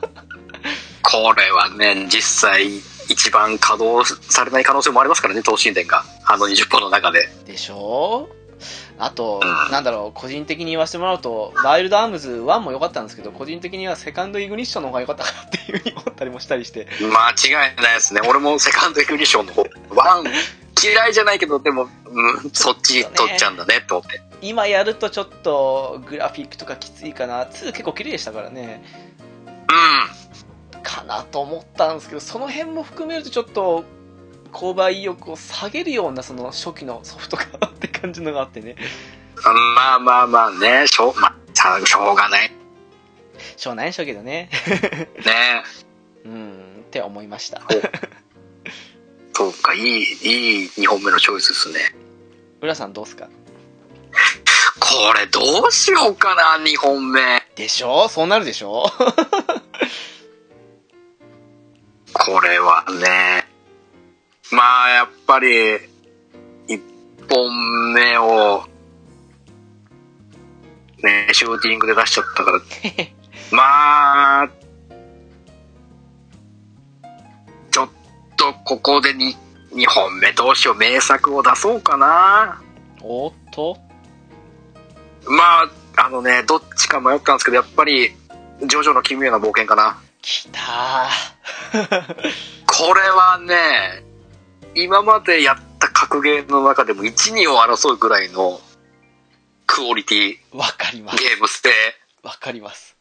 [1.03, 2.65] これはね、実際、
[3.07, 6.03] 一番稼働されない可能性もありますからね、東神殿が。
[6.25, 7.29] あの20本の中で。
[7.45, 8.27] でしょ
[8.97, 16.87] あと、うんなんだろう、個人的に言わせてもらうと、ワイルドアームズ1も良かったんですけど、個人的にはセカンドイグニッションの方が良かったかなっていうふうに思ったりもしたりして。
[17.01, 18.21] 間違いないですね。
[18.27, 20.25] 俺もセカンドエクリションの方、ワン、
[20.83, 24.21] 嫌いじゃないけど、でも、うん、そっち取っちゃうんだね、と思って。
[24.41, 28.83] 今やるとちょっとグラフィックとかきついかな2結構綺麗でしたからね
[30.73, 30.83] うん。
[30.83, 33.83] かなと思ったんですけどその辺も含めるとちょっと
[34.55, 38.75] 購買意欲を下げるようなその初期のソフトかなって感じのがあってね。
[39.43, 42.51] まあまあまあね、しょう、まあ、さしょうがない。
[43.57, 44.49] しょうがないでしょうけどね。
[45.25, 45.63] ね。
[46.25, 46.83] うん。
[46.87, 47.61] って思いました。
[49.33, 51.93] そうか、いい、いい2本目のチョイスですね。
[52.61, 53.27] 浦さんどうっすか？
[54.79, 57.45] これどうしようかな、2本目。
[57.55, 58.07] でしょ？
[58.07, 58.85] そうなるでしょ？
[62.13, 63.45] これはね、
[64.51, 65.47] まあ、やっぱり、
[66.67, 66.81] 1
[67.29, 68.63] 本目を、
[71.03, 72.59] ね、シューティングで出しちゃったから、
[73.51, 74.49] まあ、
[77.71, 77.89] ちょっ
[78.37, 79.35] とここで 2,
[79.73, 82.61] 2本目どうしよう、名作を出そうかな。
[83.01, 83.77] おっと
[85.27, 88.11] まあ、あのね、どっちか迷ったんですけど、やっぱり、
[88.61, 89.97] ジョジョの奇妙な冒険かな。
[90.21, 92.15] きたー
[92.65, 94.03] これはね、
[94.75, 98.59] 今までやった格ゲーの中でも1、2を争うぐらいの
[99.65, 101.17] クオリティ、わかります。
[101.17, 101.69] ゲーム性。
[102.23, 102.97] わかります。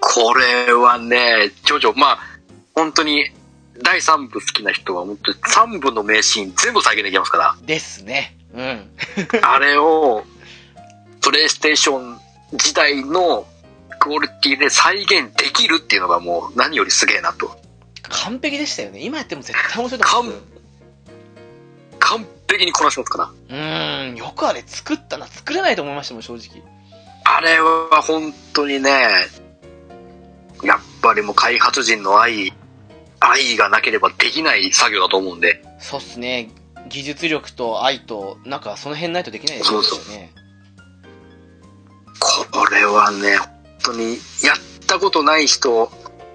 [0.00, 2.18] これはね、ジョジョ、まあ、
[2.74, 3.24] 本当に、
[3.82, 8.36] 第3部好きな人は本当に3部の名シーン全部再現できますから、ですね。
[8.54, 8.90] うん。
[9.42, 10.24] あれを、
[11.20, 12.20] プレイステーション
[12.52, 13.48] 時代の
[13.98, 17.63] クオリティで再現できるっていうのがもう何よりすげえなと。
[18.14, 20.34] 完璧でしたよね今やっても絶対面白いと思う
[21.98, 23.24] 完璧にこなしますから。
[23.24, 25.26] うーん、よくあれ作ったな。
[25.26, 26.62] 作れないと思いましたもん、正直。
[27.24, 28.90] あれは本当にね、
[30.62, 32.52] やっぱりもう開発陣の愛、
[33.20, 36.50] 愛がなければできない作業だと思うんで、そうっすね。
[36.88, 40.30] 技術力と愛と、なんかその辺ないとできないですよね。
[42.20, 43.48] これはね、本
[43.82, 45.90] 当にやったことない人、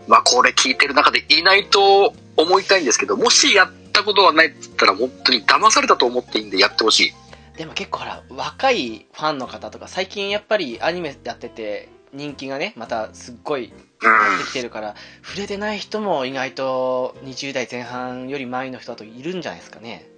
[0.10, 7.14] まあこれ聞いてる中でいないと思いたいんですけど、もしやったことがないって言ったら本当に騙されたと思っていいんでやってほしい。
[7.58, 13.72] でも結構ほら、若いファンの方とか、最近やっぱりアニメやってて、人気がね、またすっごい
[14.02, 14.38] うん。
[14.40, 20.10] できてるから、触れてない人も意外と20代前半より前の人だといるんじゃないですかね。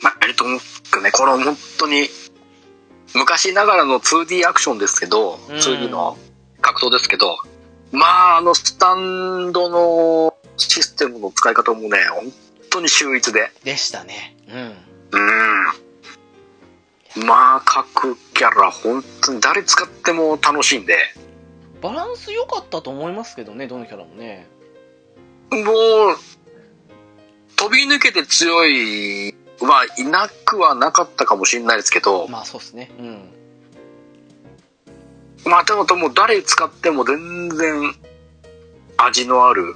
[0.00, 0.44] まあ、えっと、
[1.00, 2.08] ね、この本当に、
[3.14, 6.16] 昔ながらの 2D アクションですけど、うん 2D の
[6.60, 7.36] 格闘ですけど、
[7.92, 12.32] まあ、あのスタンドのシステムの使い方もね、本
[12.70, 13.50] 当に秀逸で。
[13.64, 14.36] でしたね。
[14.48, 14.76] うん。
[17.18, 17.26] うん。
[17.26, 20.96] まあ、各キャラ、本当に誰使っても楽しいんで、
[21.80, 24.46] バランス良かったと思いますけどね、どのキャラもね。
[25.50, 26.16] もう、
[27.56, 32.90] 飛び抜けて強いはいなくはなかったかもしれないですけど、まあそうっすね。
[32.98, 33.35] うん。
[35.46, 37.94] まあでももう誰使っても全然
[38.96, 39.74] 味のある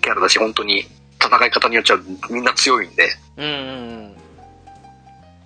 [0.00, 0.86] キャラだし、本当に
[1.20, 1.98] 戦い方によっちゃ
[2.30, 3.52] みんな強いんで、うんうんう
[4.08, 4.16] ん。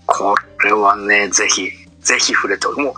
[0.07, 1.71] これはね、ぜひ、
[2.01, 2.95] ぜひ触れて、もう、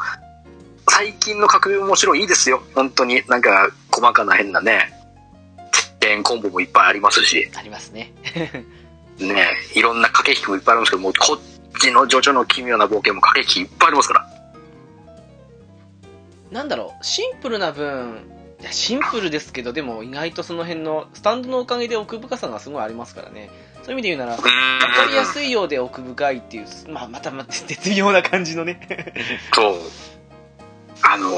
[0.89, 2.63] 最近の格ゲーももちろんいいですよ。
[2.75, 4.93] 本当になんか細かな変なね、
[6.01, 8.13] チェーンコンボもいっぱいありますし、ありますね。
[9.19, 14.32] ね、いろんな駆け引きもいっぱいありますけど、もうこっちのジョジョの奇妙な冒険も駆け引きいっぱいありますから。
[16.53, 18.31] なんだろう、シンプルな分、
[18.61, 23.51] いやシンプルですけど、でも意外とその辺の、スタンドのおかげで奥深さがすごいありますからね。
[23.83, 24.49] そういう意味で言うなら、わか
[25.09, 29.13] りやすいようで奥深いっていう、まあ、またまた絶妙な感じのね。
[29.55, 29.75] そう。
[31.03, 31.31] あの、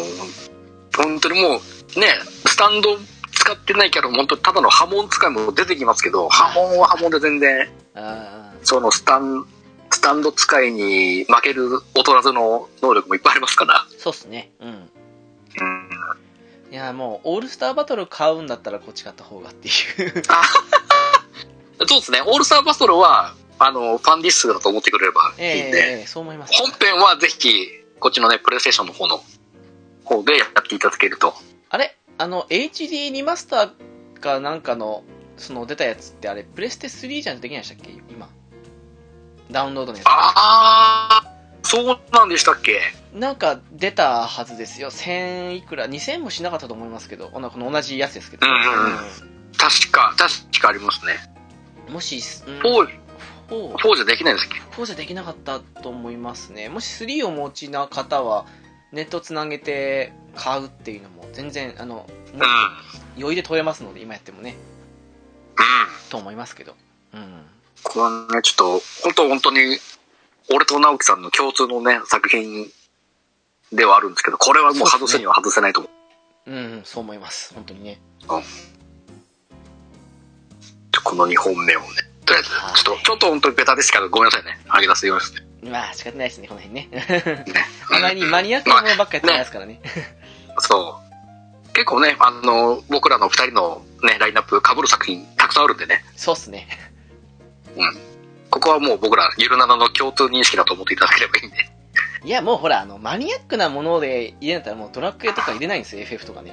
[0.96, 1.60] 本当にも
[1.96, 2.08] う、ね、
[2.46, 2.98] スタンド
[3.32, 9.46] 使ってないキャラも本当にただの波紋使いも出てきますけど、波紋は波紋で全然、あそのスタン、
[9.90, 13.86] スタンド使いに負ける劣らずの能力もいっぱいありますから。
[13.90, 14.50] ーそうっすね。
[14.60, 14.90] うん。
[15.60, 15.88] うん。
[16.72, 19.74] いや、もう、オールスターバトル買うんだったらこっち買った方がっていう。
[21.86, 26.52] そうですね、オールスターバトルは、あの、ファンディスクだと思ってくれればいいんで、ええそう思います。
[26.54, 27.68] 本編はぜひ、
[28.00, 29.22] こっちのね、プレイステーションの方の
[30.04, 31.34] 方でやっていただけると。
[31.70, 31.96] あれ？
[32.18, 35.04] あの、HD リマスターかなんかの、
[35.36, 37.90] その出たやつってあれ、プレステ3じゃできないでしたっけ？
[38.10, 38.28] 今。
[39.50, 40.06] ダウンロードのやつ。
[40.08, 41.23] あー、
[41.64, 42.80] そうなんでしたっけ？
[43.12, 44.90] なんか出たはずですよ。
[44.90, 48.46] 1000いくら ?2000 もしなかったと思いますけど、この同じやつですけど。
[48.46, 51.16] うんうんうん確か、確かありますね。
[51.88, 52.88] もし、うん、4、
[53.48, 56.68] 4 4じゃできないんですっけ？4じゃできなかったと思いますね。
[56.68, 58.46] もし3をお持ちな方は、
[58.92, 62.42] ネットつなげて買うっていうのも全然、あの、うん。
[63.16, 64.56] 余裕で取れますので、今やってもね、
[65.56, 66.10] うん。
[66.10, 66.74] と思いますけど。
[67.14, 67.46] うん。
[67.84, 69.78] これはね、ちょっと、本当本当に、
[70.52, 72.70] 俺と直樹さんの共通のね、作品
[73.72, 75.90] ではあるんですけど、これはもう外すには外せないと思
[76.46, 76.50] う。
[76.50, 77.54] うん、うん、そう思います。
[77.54, 78.00] 本当にね。
[81.04, 81.86] この2本目をね、
[82.24, 84.58] とりあえずはい、ちょっと、ちょっと本当にベタですから、ごめんなさいね。
[84.66, 85.70] 上げ出すようですね。
[85.70, 86.88] まあ、仕方ないですね、この辺ね。
[86.90, 87.44] ね。
[87.90, 89.80] あまりマニアックなものばっかりやってないですからね。
[90.58, 91.00] そ
[91.68, 91.72] う。
[91.72, 96.04] 結構ね、あの、僕らの二人のね、ラインナップ被る作品たくさんあるんでね。
[96.16, 96.68] そうっすね。
[97.74, 97.82] こ
[98.64, 101.56] こはもう僕ら、ゆるななの共通認識だと思っていただければいいんで。
[102.24, 106.52] いや、もうほら、あの、マニアックなもので入れんだったらもうドラクエとか入れないんですよ、FF とかね。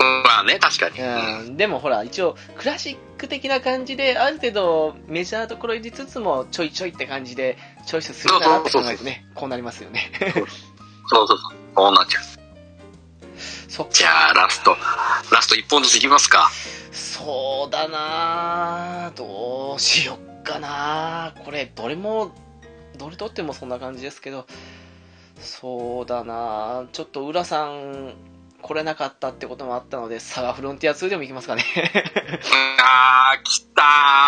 [0.00, 1.00] う んまあね、確かに。
[1.00, 10.12] うん、でもほら、一応、クラシック的な感じで、ある程度メジャーなところ入れつつも、ちょいちょいって感じで、チョイスするんだなって考えるとね、こうなりますよね。
[11.10, 11.56] そうそうそう。
[11.74, 12.24] そうなっちゃう。
[13.68, 14.76] そっかじゃあ、ラスト。
[15.32, 16.50] ラスト一本ずついきますか。
[16.92, 22.32] そうだなぁどうしよっかなこれ、どれも、
[22.96, 24.46] どれとってもそんな感じですけど、
[25.40, 28.14] そうだなちょっと浦さん、
[28.60, 31.64] 来れなかったってこともあったので、サガフロンティア2でもいきますかね。
[32.82, 33.82] あー、来た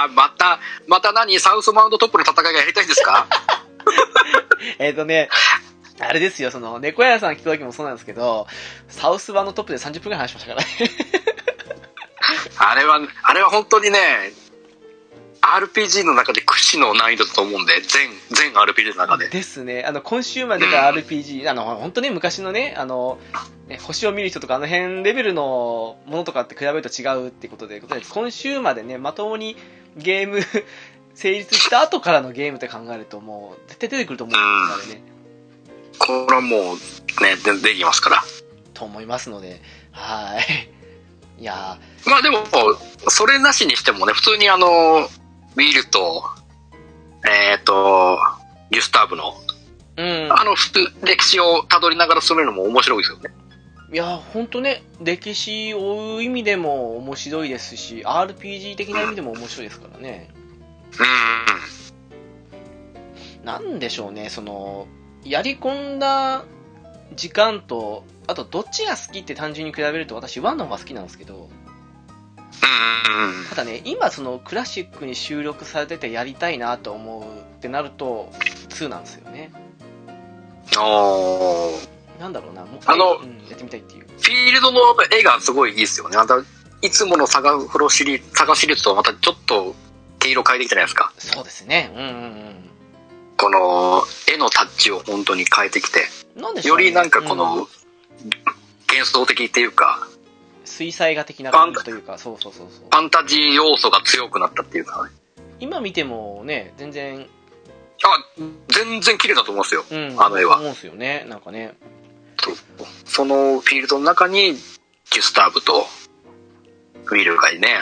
[0.09, 0.13] ー。
[0.13, 1.41] また、また何？
[1.41, 3.27] サウスマウンドトップの戦いがやりたいんですか？
[4.79, 5.29] えっとね、
[5.99, 8.47] あれですよ、その、猫屋さん来た時もそうなんですけど、
[8.89, 10.71] サウス版のトップで30分ぐらい話しましたからね。
[12.59, 13.99] あれは、あれは本当にね、
[15.41, 19.29] RPG の中で屈指の難易度だと思うんで、全、全 RPG の中で。
[19.29, 19.85] ですね。
[19.85, 23.19] あの、今週までが RPG、あの、本当ね、昔のね、あの、
[23.67, 29.57] ね、星を見る人とか、あの辺レベルのものとかって比べると違うってことで、今週までね、まともに
[29.97, 30.41] ゲーム
[31.15, 35.03] 成立した後からのゲームって考えると、もう、絶対出てくると思うんですあれね。
[35.99, 38.25] これはもう、ね、でできますから。
[38.75, 39.61] と思いますので、
[39.93, 40.71] はい。
[41.41, 42.45] いやまあでも、
[43.09, 45.09] それなしにしてもね、普通にあの、
[45.61, 46.25] ウィルと、
[47.29, 48.19] えっ、と、
[48.71, 50.33] ギュスターブの、ー、うん。
[50.33, 50.55] あの、
[51.03, 53.31] 歴史を辿りながら進めるのも面白いですよね。
[53.93, 60.31] いや、ほんとね、歴史を追う意味でも面白いですし、RPG 的な意味でも面白いですからね。
[63.41, 63.45] うん。
[63.45, 64.87] なんでしょうね、その、
[65.25, 66.45] やり込んだ
[67.17, 71.60] 時間と、あとどっちが好きって単純に比べると私1の方が好きなんですけど、うん。
[73.49, 78.33] ただね、今そのクラシックに収録されててやりたいなと思うってなると、
[78.71, 79.53] 2なんですよね。
[80.79, 84.07] おーなんだろうな、もうあのうん、やってみたいっていう。
[84.07, 86.17] フィールドの絵がすごいいいですよね。
[86.17, 86.37] あんた
[86.83, 89.75] いつものサガフロシリサガシリーズとはまたちょっと
[90.19, 91.13] 毛色変えてきたじゃないですか。
[91.19, 91.93] そうですね。
[91.95, 92.71] うんうん
[93.37, 97.69] この絵のタッチを本当に変えてきて、ねよりなんかこうんの
[98.87, 100.07] 幻想的っていうか、
[100.81, 102.85] 水彩画的な感じというか、そうそうそうそう。
[102.85, 105.11] ファンタジー要素が強くなったっていうかね。
[105.59, 107.27] 今見てもね、全然、
[108.03, 109.85] あ、全然綺麗だと思いますよ。
[109.91, 111.75] うん、あの絵は思うんですよね、なんかね。
[113.05, 115.87] そのフィールドの中に、ギュスターブと
[117.05, 117.77] ウィルがね、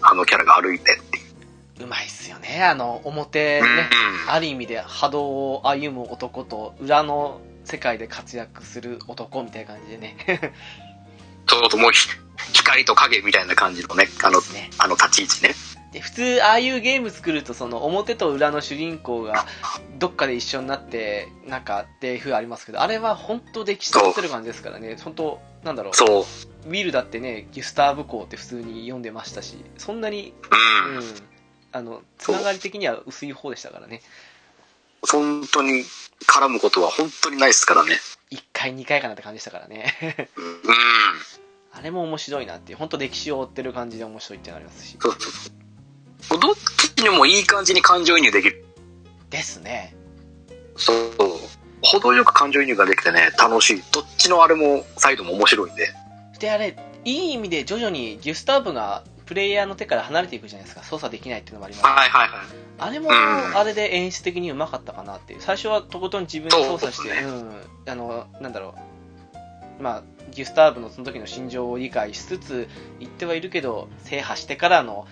[0.00, 1.20] あのキャラが歩いてってい
[1.82, 1.84] う。
[1.84, 2.64] うまいっすよね。
[2.64, 3.66] あの、表ね、
[4.24, 10.16] うんある意味で波動を歩む男と、裏の世界で活躍する男みたいな感じでね。
[11.46, 12.08] そうそう、もうひ
[12.52, 15.54] 光と影みたいな感じのね、あの、ねあの立ち位置ね。
[15.92, 19.46] で普通ああいうゲーム作るとその表と裏の主人公が
[19.98, 26.24] どっかで一緒になってなんかっていう風ありますけどあれは本当歴史とってる感じですからね本当なんだろうそう。
[26.68, 30.34] ウィルだってねギュスターブ校って普通に読んでましたしそんなに
[30.86, 30.96] うん。
[30.96, 31.02] うん
[31.70, 34.00] あのつながり的には薄い方でしたからね
[35.02, 35.84] 本当に
[36.26, 37.92] 絡むことは本当にないですからね。
[38.30, 39.94] 1回2回かなって感じでしたからね
[40.36, 40.44] うん。
[41.78, 45.32] あれも面白いなっていう本当歴史を追ってる感じで面白いってなりますしそうそう
[46.20, 46.40] そう。
[46.40, 46.54] どっ
[46.96, 48.64] ちにもいい感じに感情移入できる。
[49.30, 49.94] ですね
[50.76, 50.98] そう。
[51.82, 53.82] 程よく感情移入ができてね、楽しい。
[53.92, 55.88] どっちのあれも、サイドも面白いんで。
[56.40, 62.46] であれいい意味で徐々にギュスターブがプレイヤーの手から離れていくじゃないですか操作できないっていうのもありますはいはいはい。
[62.78, 65.40] あれも、うんあれで演出的にうまかったかなっていう。
[65.40, 67.62] 最初はとことん自分で操作して、そううん。
[67.86, 68.74] あの、なんだろ
[69.78, 69.82] う。
[69.82, 70.02] まあ、
[70.38, 72.68] ギュスターブのその時の心情を理解しつつ
[73.00, 75.08] 言ってはいるけど、制覇してからの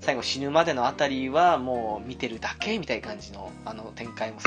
[0.00, 4.40] 最後死ぬまでのあたりはもう見てるだけみたいな感じのあの展開も。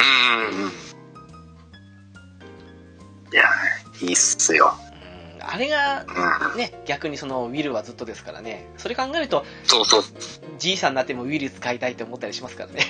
[3.31, 3.43] いや、
[4.01, 4.76] いいっすよ。
[4.88, 4.93] うん
[5.45, 6.05] あれが
[6.53, 6.57] うん。
[6.57, 8.65] ね、逆にそのウィルはずっとですからね。
[8.77, 10.03] それ考えると、そうそう。
[10.57, 12.81] じいさんになってもウィル使いたいって思ったりしますからね。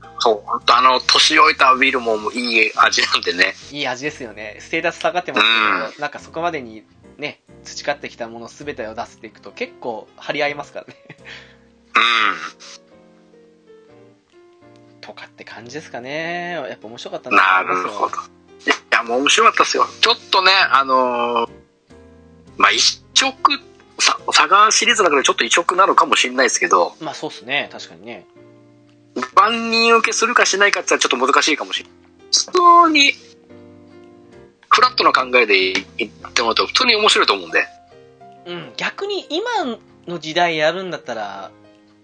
[0.00, 0.03] ん。
[0.24, 3.54] そう、本当あの、年老いたウィルもいい味なんでね。
[3.70, 4.56] いい味ですよね。
[4.58, 5.44] ステータス下がってます
[5.92, 6.82] けど、なんかそこまでに
[7.18, 10.96] ね、培ってきたもの全てを出していくと結構張り合いますからね。
[15.02, 16.52] とかって感じですかね。
[16.52, 17.36] やっぱ面白かったうん。
[17.36, 18.16] なるほど。
[18.16, 18.20] い
[18.90, 19.86] や、もう面白かったですよ。
[20.00, 21.50] ちょっとね、あのー
[22.56, 23.60] まあ、一色、
[23.98, 28.26] さ、サガシリーズの中でちょっと異色なのかもしれないですけど、まあそうっすね、確かにね。
[29.34, 31.94] 万人受けするかしないかって言ったらちょっと難しいかもしれない。
[32.32, 33.12] 普通に、
[34.68, 37.66] フラットな考えで言ってもらうと普通に面白いと思うんで。
[38.46, 41.50] うん、逆に今の時代やるんだったら、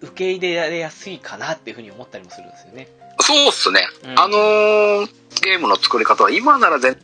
[0.00, 2.88] 受け入れられやすいかなっていうふうに思ったりもするんですよね。
[3.20, 3.86] そうっすね。
[4.04, 6.98] うんあのーゲームの作り方は今なら全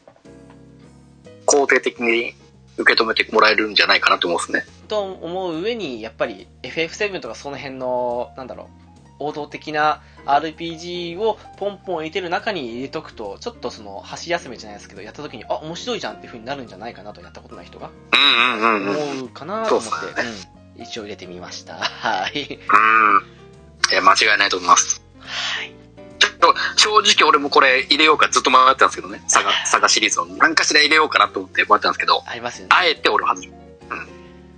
[1.46, 2.34] 肯定的に
[2.76, 4.66] 受け止めてもらえるんじゃないかなと思うんですね。
[4.88, 8.85] と思う上に、やっぱり FF7 とかその辺の、なんだろう、
[9.18, 19.12] 王道的な RPG をポンポン入れてる中に入れとくと、ちょっとその、箸休めじゃないですけど、やった時に、あ、面白いじゃんっていう風になるんじゃないかなと、やったことない人がうんうんうんうん。
[19.12, 20.28] 思うかなと思って、そ
[20.76, 21.74] うん、一応入れてみました。
[21.78, 22.40] はい。
[22.40, 23.92] うん。
[23.92, 25.02] いや、間違いないと思います。
[25.20, 25.72] はい。
[26.18, 29.22] ちょっと、正直俺もこれ入れようかずっと迷ってたんですけどね。
[29.28, 32.68] サガ、 サガシリーズを何かしら入れようかなと思って迷ってたんですけど、ありますよね。
[32.72, 33.52] あえて俺は外し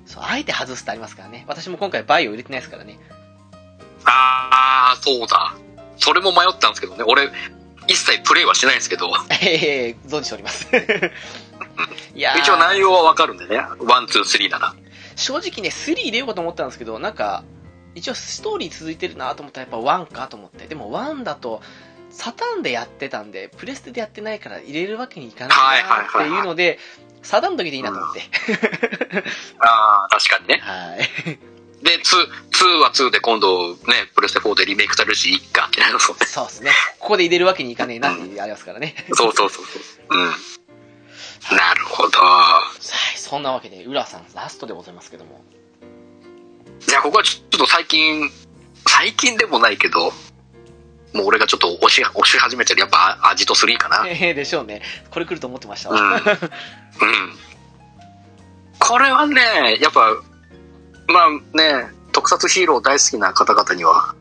[0.07, 1.45] そう、あえて外すってありますからね。
[1.47, 2.99] 私も今回バイオ入れてないですからね。
[4.05, 5.55] あー、そうだ。
[5.97, 7.05] それも迷ったんですけどね。
[7.07, 7.31] 俺、
[7.87, 9.11] 一切プレイはしないんですけど、
[9.43, 10.69] ええ存じしております。
[12.15, 13.57] いやー一応内容はわかるんでね。
[13.81, 14.75] one、two、three なら。
[15.17, 17.45] 正直ね、3入れようかと思ったんですけど、なんか、
[17.95, 20.67] 一応ストーリー続いてるなと思ったらやっぱ1かと思って。
[20.67, 21.63] でも1だと、
[22.11, 26.79] サターンでやってたんで、プレステでやってないから入れるわけにいかないなっていうので、
[27.23, 28.23] サターンの時でいいなと思って。
[29.59, 30.61] あー、確かにね。
[30.63, 31.58] はい。
[31.83, 33.77] で、2、2は2で今度ね、
[34.15, 36.27] プレステ4でリメイクされるし、いっかってなるそうね。
[36.27, 36.73] そうですね。
[36.99, 38.95] ここで入れるわけにいかねえなってありますからね。
[39.15, 40.19] そうそうそうそう。
[40.19, 41.57] うん。
[41.57, 42.19] なるほど。
[42.19, 45.43] はい、そんなわけで、浦さん、ラストでございますけども。
[46.89, 48.29] いや、ここはちょっと最近、
[48.87, 50.13] 最近でもないけど、
[51.15, 54.07] もう俺がちょっと押し、押し始めてる、やっぱ味と3かな。
[54.09, 54.83] ええでしょうね。
[55.11, 55.97] これ来ると思ってましたうん。
[55.97, 56.17] わ。
[56.17, 56.23] うん。
[58.79, 60.11] これはね、やっぱ、
[61.09, 64.15] まあね、特撮ヒーロー大好きな方々には、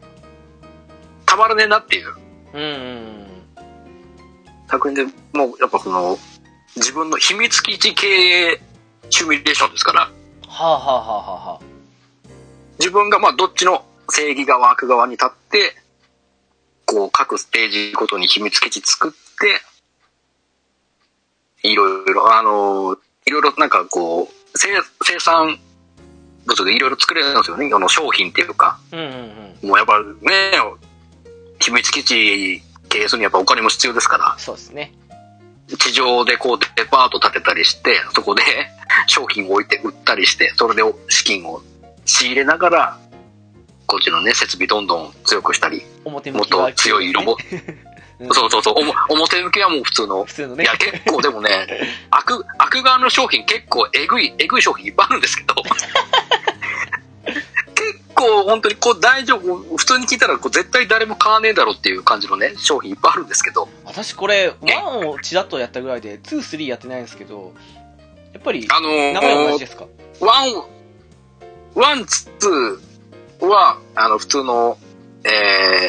[1.25, 2.13] たまらねえなっていう。
[2.53, 3.27] うんうん。
[4.69, 6.17] 作品で、もうやっぱこの、
[6.77, 8.61] 自分の秘密基地系
[9.09, 10.01] シミュレーションですから、
[10.47, 11.59] はあはあはあはあはあ。
[12.79, 15.75] 自分がまあどっちの正義側、悪側に立って、
[16.85, 19.11] こう各ステージごとに秘密基地作っ
[21.61, 24.69] て、いろいろ、あの、いろいろなんかこう、生
[25.03, 25.59] 生産
[26.47, 27.69] 物でいろいろ作れるんですよね。
[27.73, 28.79] あの商品っていうか。
[28.91, 29.69] うんうんうん。
[29.69, 30.51] もうやっぱね、
[31.59, 34.93] 秘密基地経営するにはやっぱお金も必要ですから、そうですね。
[35.79, 38.41] 地上でこうデパート建てたりして、そこで
[39.07, 41.61] 商品を置いて売ったりして、それで資金を
[42.05, 42.99] 仕入れながら、
[43.85, 47.87] こっちのね、設備どんどん強くしたり、もっ表向きはと強いロボ、うん
[48.33, 50.63] そうそうそう、おも表向きはもう普通の、普通のね。
[50.63, 51.67] いや結構でもね、
[52.09, 55.87] 悪、悪側の商品結構えぐい、えぐい商品いっぱいあるんですけど、結
[58.17, 67.53] 構本当にこう大丈夫、普通に聞いたらこう絶対誰も買わねえだろうっていう感じのね、商品いっぱいあるんですけど、私これ、1をちらっとやったぐらいで、2、3やってないんですけど、
[68.33, 69.85] やっぱり、あのー、名前は同じですか？
[70.19, 70.63] one、
[71.75, 74.77] one、two は、あの、普通の、
[75.23, 75.29] え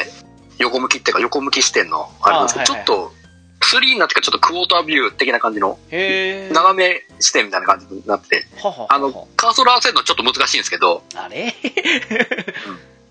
[0.05, 0.25] ー、
[0.59, 3.11] 横向きっていうか、横向き視点の、あれなんですけど、ちょっと、
[3.59, 5.77] 3になってからちょっとクォータービュー的な感じの。
[5.91, 11.53] 斜め視点みたいな感じになってて、ははははあの、カーソル合わせるのちょっと難しいんですけど、あれ？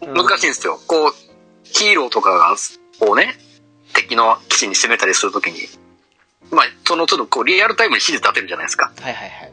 [0.03, 0.81] うん難しいんですよ。
[0.87, 1.13] こう、
[1.65, 2.57] ヒーローとかが、
[3.01, 3.35] をね、
[3.95, 5.69] 敵の基地に攻めたりするときに、
[6.51, 8.93] まあ、その都度、こう、リアルタイムに指示立てるじゃないですか。
[9.01, 9.53] はいはいはい。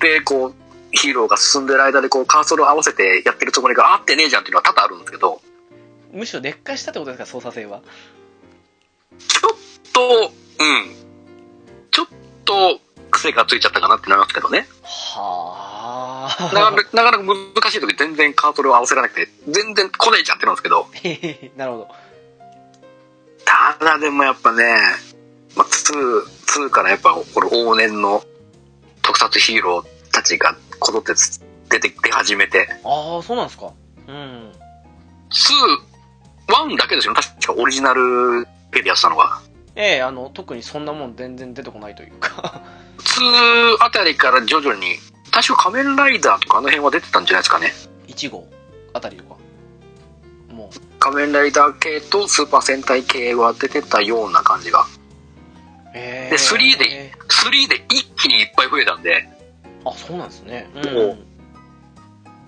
[0.00, 0.54] で、こう、
[0.92, 5.40] ヒーローが進んでる間で、こう、カーソル合わせてやってるつもりが合ってねえじゃんっていうのは多々あるんですけど、
[6.12, 7.82] むしろ劣化したってことですか、操作性は？
[9.18, 9.52] ちょっ
[9.92, 10.94] と、うん。
[11.90, 12.06] ちょっ
[12.44, 12.80] と、
[13.10, 14.66] 癖がついちゃったかなってなりますけどね。
[14.82, 16.54] はあ。
[16.54, 20.88] なかなか難しい時全然カーソルを合わせられなくて、全然来ねえじゃんってなるんですけど、
[21.56, 21.88] なるほど。
[23.44, 24.64] ただでもやっぱね、
[25.54, 28.22] まあ、2、2からやっぱ、これ往年の
[29.02, 31.14] 特撮ヒーローたちがこぞって
[31.70, 33.72] 出てき始めて、ああ、そうなんですか。
[34.08, 34.52] うん。
[35.30, 37.20] 2、1だけですよね。
[37.20, 39.40] 確かオリジナル系でやってたのが。
[39.74, 42.62] ええあの、特にそんなもん全然出てこないというか。
[42.98, 44.96] 2あたりから徐々に、
[45.30, 47.72] 確か仮面ライダーとかあの辺は出てたんじゃないですかね。
[48.08, 48.46] 1号
[48.94, 49.36] あたりとか。
[50.50, 50.80] もう。
[50.98, 54.86] 仮面ライダー系とスーパー戦隊系は出てたような感じが。
[55.94, 59.28] へえで3で3で一気にいっぱい増えたんで、
[59.84, 60.68] あ、そうなんですね。
[60.74, 60.78] う。
[60.78, 61.26] もうん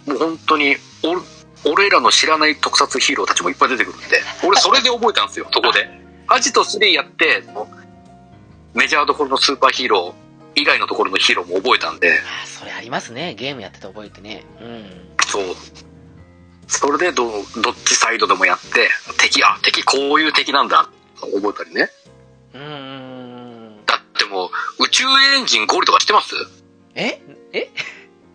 [0.08, 6.07] もう本当に、お俺らの知らない特撮ヒーローたちもいっぱい出てくるんで、俺それで覚えたんですよ、そこで。
[6.28, 7.42] アジト3やって、
[8.74, 13.34] メジャーどころのスーパーヒーロー以外のところのヒーローも覚えたんで、あそれありますね。
[13.34, 14.44] ゲームやってて覚えてね。
[14.60, 14.86] うん。
[15.26, 15.44] そう。
[16.66, 17.24] それでど、
[17.62, 20.90] どっちサイドでもやって、敵、あ、敵こういう敵なんだ、
[21.20, 21.90] 覚えたりね。
[22.52, 23.86] うーん。
[23.86, 26.34] だってもう、宇宙エンジンゴリとか知ってます？
[26.94, 27.22] え？
[27.52, 27.70] え？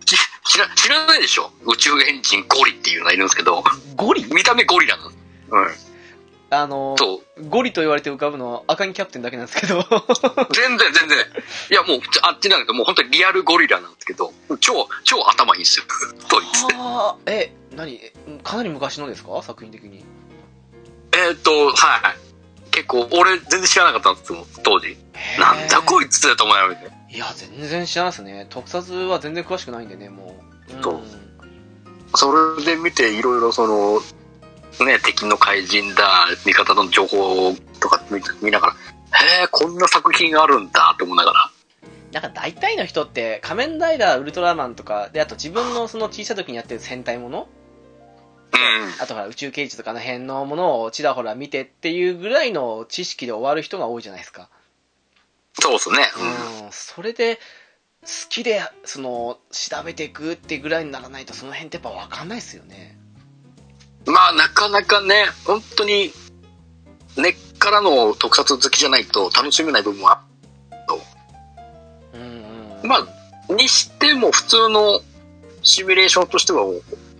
[0.04, 1.52] ち知ら、知らないでしょ？
[1.64, 3.62] 宇宙エンジンゴリっていうのがいるんですけど、
[3.94, 4.24] ゴリ？
[4.34, 5.10] 見た目ゴリラなの。
[5.10, 5.14] うん。
[6.54, 6.96] あの。
[7.48, 9.82] ゴリと言われて浮かぶのは赤木キャプテンだけなんですけど。
[10.52, 11.18] 全然全然。
[11.70, 15.84] いやもう、あっちなんだけど、もう本当にリアルゴリラなんですけど、超、超頭いいんですよ。
[16.28, 16.74] と言って。
[16.76, 18.12] はあ、え、何え
[18.42, 19.42] かなり昔のですか？
[19.42, 20.04] 作品的に。
[21.12, 22.70] えーっと、はい。
[22.70, 24.96] 結構、俺全然知らなかったんですよ、当時。
[25.38, 26.74] なんだこいいつと思いなが。
[26.74, 28.46] いや、全然知らないですね。
[28.50, 30.36] 特撮は全然詳しくないんでね、も
[30.68, 30.82] う。
[30.82, 31.24] そうん
[32.16, 34.00] それで見て、いろいろその、
[34.80, 41.50] ね、敵の怪人だ、味方の情報とか見見ながら、へえ、こんな作品あるんだって思いながら。
[42.12, 47.48] なんか大体の人って、仮面ライダー、ウルトラマンとか、で、あと自分のその小さい時にやってる戦隊もの？
[48.52, 49.02] うん。
[49.02, 54.48] あとほら宇宙刑事とかの辺のものをちらほら見てっていうぐらいの知識で終わる人が多いじゃないですか。
[55.60, 55.96] そうですね。
[56.64, 56.72] うん。
[56.72, 57.36] それで、
[58.02, 62.98] 好きで、その、調べていくってぐらいにならないと、その辺ってやっぱ分かんないですよね。
[64.06, 66.12] まあ、なかなかね、本当に、
[67.16, 70.20] 根っからの特撮好きじゃないと楽しめない部分は
[72.12, 72.20] うん
[72.82, 72.88] うん。
[72.88, 75.00] まあ、にしても普通の
[75.62, 76.64] シミュレーションとしては、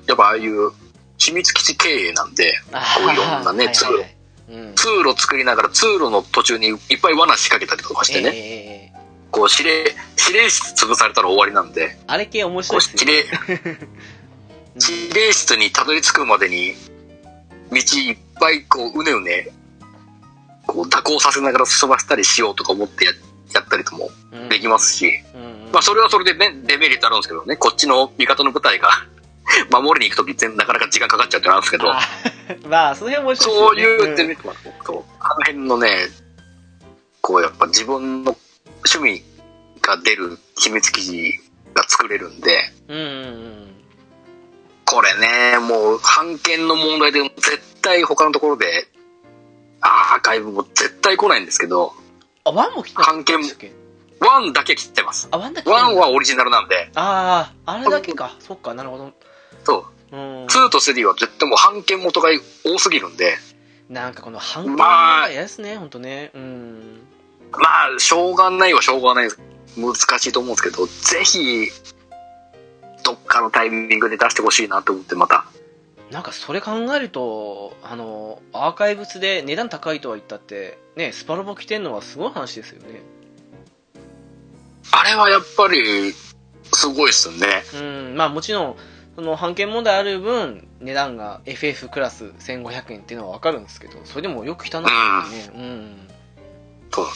[0.07, 0.73] やっぱああいう
[1.19, 4.17] 秘密基地経営なんで、あこういろんなねはいはいはい。
[4.51, 4.75] うん。
[4.75, 8.93] 通路作りながら通路の途中にいっぱい罠仕掛けたりとかしてね、え
[9.31, 9.95] こう指令、
[10.29, 13.13] 指令室潰されたら終わりなんで、あれ系面こ白ういですよ
[13.49, 13.89] 指令、ね。
[14.77, 16.75] 指令室にたどり着くまでに、
[17.71, 19.49] 道いっぱいこう、うねうね、
[20.67, 23.13] こう、蛇行させながら進ませたりしようとか思ってや
[23.55, 24.49] やったりともうん。
[24.49, 25.73] できますし、うんうん。
[25.73, 28.89] まあそれはそれでね、デメリットあるんですけどね、こっちの味方の部隊が
[29.71, 32.01] 守りに行くとき全なかなか時間かかっちゃうってなるんですけど、あ
[32.69, 33.77] まあ、その辺面白いそう。
[33.77, 35.05] いうデメリットもあるそう。
[35.21, 36.09] あの辺のね、
[37.21, 38.37] こうやっぱ自分の
[38.93, 39.25] 趣味
[39.81, 41.41] が出る秘密記事
[41.75, 43.84] が作れるんで、うんうんうん。
[44.95, 48.87] これね、もう、版権の問題で絶対他のところで、
[49.81, 51.93] アーカイブも絶対来ないんですけど、
[52.45, 53.41] あ、 one も来た版権
[54.21, 55.27] one だけ来てます。
[55.33, 58.37] あ、 one だけ one はオリジナルなんで、ああ、あれだけか。
[58.39, 59.13] そっか、なるほど。
[59.65, 60.47] そう、うん。
[60.47, 62.29] 2と3は絶対もう版権元が
[62.65, 63.37] 多すぎるんで、
[63.89, 66.31] なんかこの判権まあが嫌ですね、ほんとね。
[66.35, 67.01] うん。
[67.51, 69.29] まあ、しょうがないはしょうがない。
[69.77, 71.69] 難しいと思うんですけど、ぜひ、
[73.05, 75.47] どっかのタイミングで出してほしいなと思って、また。
[76.11, 83.03] なんかそれ考えると、あの、アーカイブスで値段高いとは言ったって、ね、スパロボ来てんのはすごい話ですよね。
[84.93, 87.63] あれはやっぱり、すごいっすよね。
[87.75, 88.77] うん、まあもちろん、
[89.17, 95.51] その判権問題ある分、値段が FF クラス1500円っていうのはわかるんですけど、それでもよく来たなってね。
[95.55, 96.09] うん。
[96.93, 97.07] そう。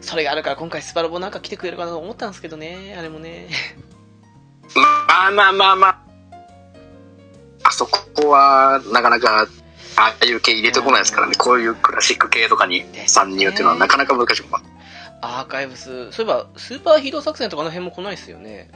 [0.00, 3.48] それがあるから今回スパロボなんか来てくれるかなと思ったんですけどね、あれもね。
[4.74, 5.98] まあまあまあまあ。
[7.64, 9.46] あそこは、なかなか、
[9.96, 11.34] ああいう系入れてこないですからね。
[11.36, 14.64] こういうクラシック系とかに参入っていうのはなかなか難しくます。
[15.22, 18.70] アーカイブス、そういえば、スーパーヒーロー作戦とかの辺も来ないですよね。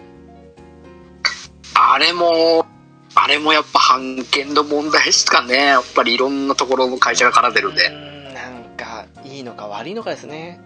[1.75, 2.67] あれも、
[3.15, 5.67] あれもやっぱ判権の問題ですかね。
[5.67, 7.87] やっぱりいろんなところの会社が絡んでるんで。
[7.87, 10.61] うん、なんか、いいのか悪いのかですね。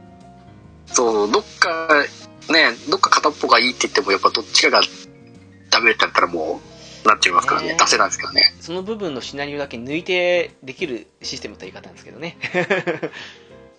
[0.87, 1.89] そう、どっか、
[2.51, 4.83] ね、どっか片っぽがいいって言っても、やっぱどっちかが
[5.75, 6.61] ダメってなったらも
[7.05, 7.69] う、なっちゃいますからね。
[7.69, 8.55] ね出せないですけどね。
[8.61, 12.39] その部分のシナリオだけ抜いてできるシステムと言い方なんですけどね。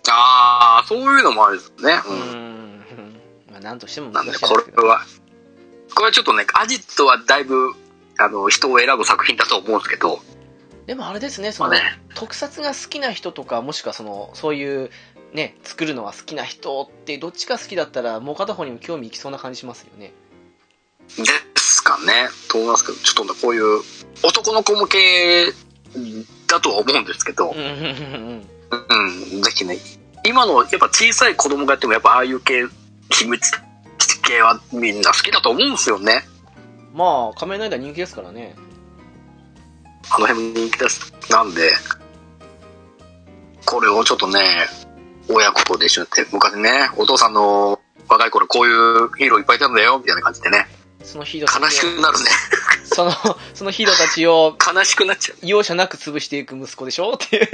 [0.08, 2.00] ああ、そういうのもあるんですね。
[2.06, 2.78] ううん。
[2.78, 2.84] ん。
[3.50, 4.32] まあ、なんとしてもなんで。
[4.38, 5.00] これは、
[5.94, 7.72] これはちょっとね、アジットはだいぶ、
[8.18, 10.20] あの、人を選ぶ作品だと思うんですけど、
[10.86, 14.90] でもあれですね、その、まあね、特撮が好きな人とか、もしくはその、そういう、
[15.32, 20.12] ね、作るのが好きな人って、どっちが好きだったら、もう片方にも興味いきそうな感じしますよね。
[21.08, 21.55] です
[21.86, 23.80] かね、と思いますけど、ちょっとね、こういう
[24.22, 25.46] 男の子向け
[26.48, 28.46] だとは思うんですけどうん、うんうん
[28.90, 29.36] うん。
[29.36, 29.78] うん、ぜひね、
[30.24, 32.66] 今のやっぱ小さい子供がやってもやっぱああいう系、
[33.10, 33.52] 秘密
[34.22, 36.24] 系はみんな好きだと思うんですよね。
[36.92, 38.56] まあ、仮面ライダー人気ですからね。
[40.10, 41.12] あの辺人気です。
[41.30, 41.70] なんで、
[43.64, 44.40] これをちょっとね、
[45.28, 50.66] 親子とで一緒にやって、昔ね、お父さんの若い頃こういうヒーローいっぱいいたんだよ、みたいな感じでね、
[51.06, 52.24] そのヒーロー悲しくなるね。
[52.84, 53.12] その、
[53.54, 57.48] そのヒーローたちを悲しくなっちゃ容赦なく潰していく息子でしょっていう。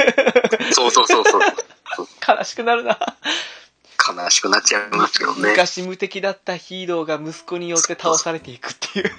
[0.71, 0.73] う。
[0.73, 1.41] そうそうそうそう。
[2.27, 2.99] 悲しくなるな。
[4.17, 5.51] 悲しくなっちゃいますけどね。
[5.51, 9.11] 昔無敵だったヒーローが息子によって倒されていくっていう、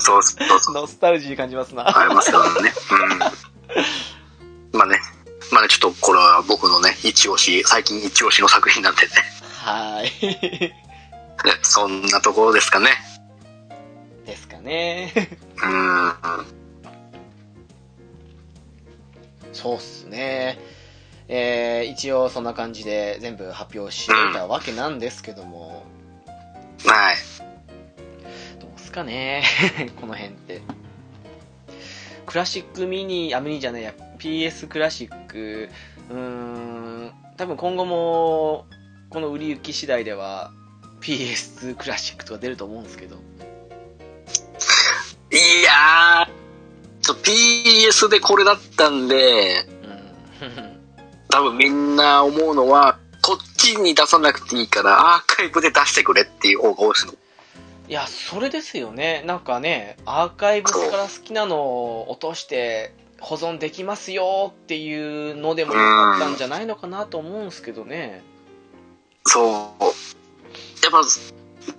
[0.00, 0.74] そうそうそう。
[0.74, 1.86] ノスタルジー感じますな。
[1.86, 2.72] ありますからね。
[4.72, 4.78] うん。
[4.78, 4.98] まあね、
[5.52, 9.08] まあね、ちょっとこれは僕のね、一押し、最近一押しの作品なんでね。
[9.62, 10.72] はい。
[11.62, 12.90] そんなところですかね。
[14.24, 15.12] ですかね。
[15.62, 16.54] うん。
[19.52, 20.58] そうっすね。
[21.28, 25.84] えー、一応そんな感じで全部発表し終えたわけなんですけども、
[26.84, 27.16] はい。
[28.60, 29.42] どうすかね、
[30.00, 30.60] この辺って。
[32.26, 35.68] クラシックミニ、あ、ミニじゃないや、PS クラシック、
[36.10, 38.66] うーん、多分今後も、
[39.08, 40.50] この売り行き次第では、
[41.00, 43.16] PS2 クラシックとか出ると思うんですけど。
[45.30, 46.44] いやー、
[47.02, 49.66] ちょ PS でこれだったんで、
[50.40, 50.80] うん。
[51.28, 57.14] 多分みんな思うのは、こっちに出さなくていいから、アーカイブで出してくれっていう方が多いですの。
[57.86, 59.22] いや、それですよね。
[59.26, 68.22] なんかね、アーカイブスから好きなのを落として保存できますよっていうのでもよかったんじゃないのかなと思うんですけどね。
[69.26, 69.46] そう。
[69.46, 71.02] やっぱ、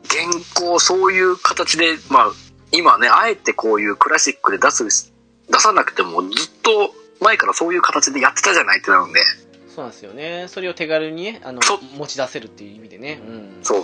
[0.03, 2.31] 現行そういう形で、まあ、
[2.71, 5.13] 今ね、あえてこういうクラシックで出す、
[5.49, 6.31] 出さなくてもずっ
[6.61, 9.19] と前からそういう形でやってたじゃないってなるんで、
[9.75, 10.45] そうなんですよね。
[10.47, 11.61] それを手軽にね、あの
[11.97, 13.19] 持ち出せるっていう意味でね。
[13.27, 13.59] うん。
[13.61, 13.83] そう。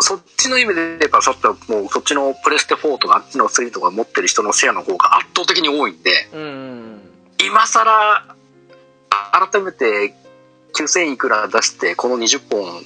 [0.00, 7.00] そっちの意味で言えば、ちょっともうそっちのプレステ4とかあっちの3とか持ってる人のシェアの方が圧倒的に多いんで、うんうん。
[7.44, 8.36] 今更、
[9.32, 10.14] 改めて
[10.74, 12.82] 9000いくら出して、この20本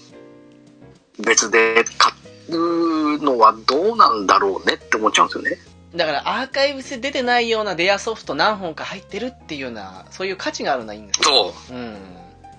[1.19, 2.13] 別で買
[2.49, 5.59] うのはどうなんだろうねって思っちゃうんですよね。
[5.95, 11.55] だからアーカイブスで出てないようなレアソフト何本か入ってるっていうような、そういう価値があるのはいいんですよ。
[11.69, 11.77] そう。
[11.77, 11.97] うん。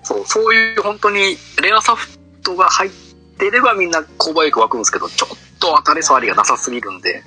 [0.02, 2.90] そう、そういう本当にレアソフトが入っ
[3.38, 7.22] てればみんな購買力湧くんですけど、ちょっと当たり障りがなさすぎるんで。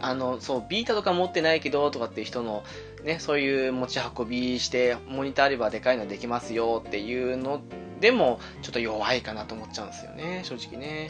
[0.00, 2.62] あの、そう、ビータとか持ってないけど、とかっていう人の、
[3.04, 7.60] ね、そういう持ち運びして、モニターあればでかいのできますよっていうの
[8.00, 11.08] でも、ちょっと弱いかなと思っちゃうんですよね、正直ね。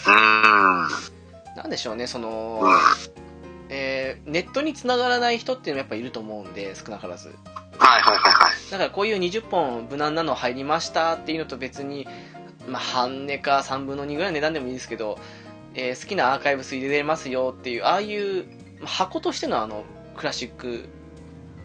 [1.56, 3.24] なんでしょうね、その、うん
[3.68, 7.28] えーネットに繋がらない人っていうのもやっぱいると思うんで、少なからず。
[7.78, 8.70] はいはいはいはい。
[8.70, 12.06] だからこういう20本無難なの入りましたっていうのと別に、
[12.68, 15.18] まあ、半値か3分の2ぐらいの値段でもいいですけど、
[15.74, 18.44] えー好きなアーカイブス入れれますよっていう、ああいう
[18.80, 19.84] まあ箱としてのあの、
[20.16, 20.88] クラシック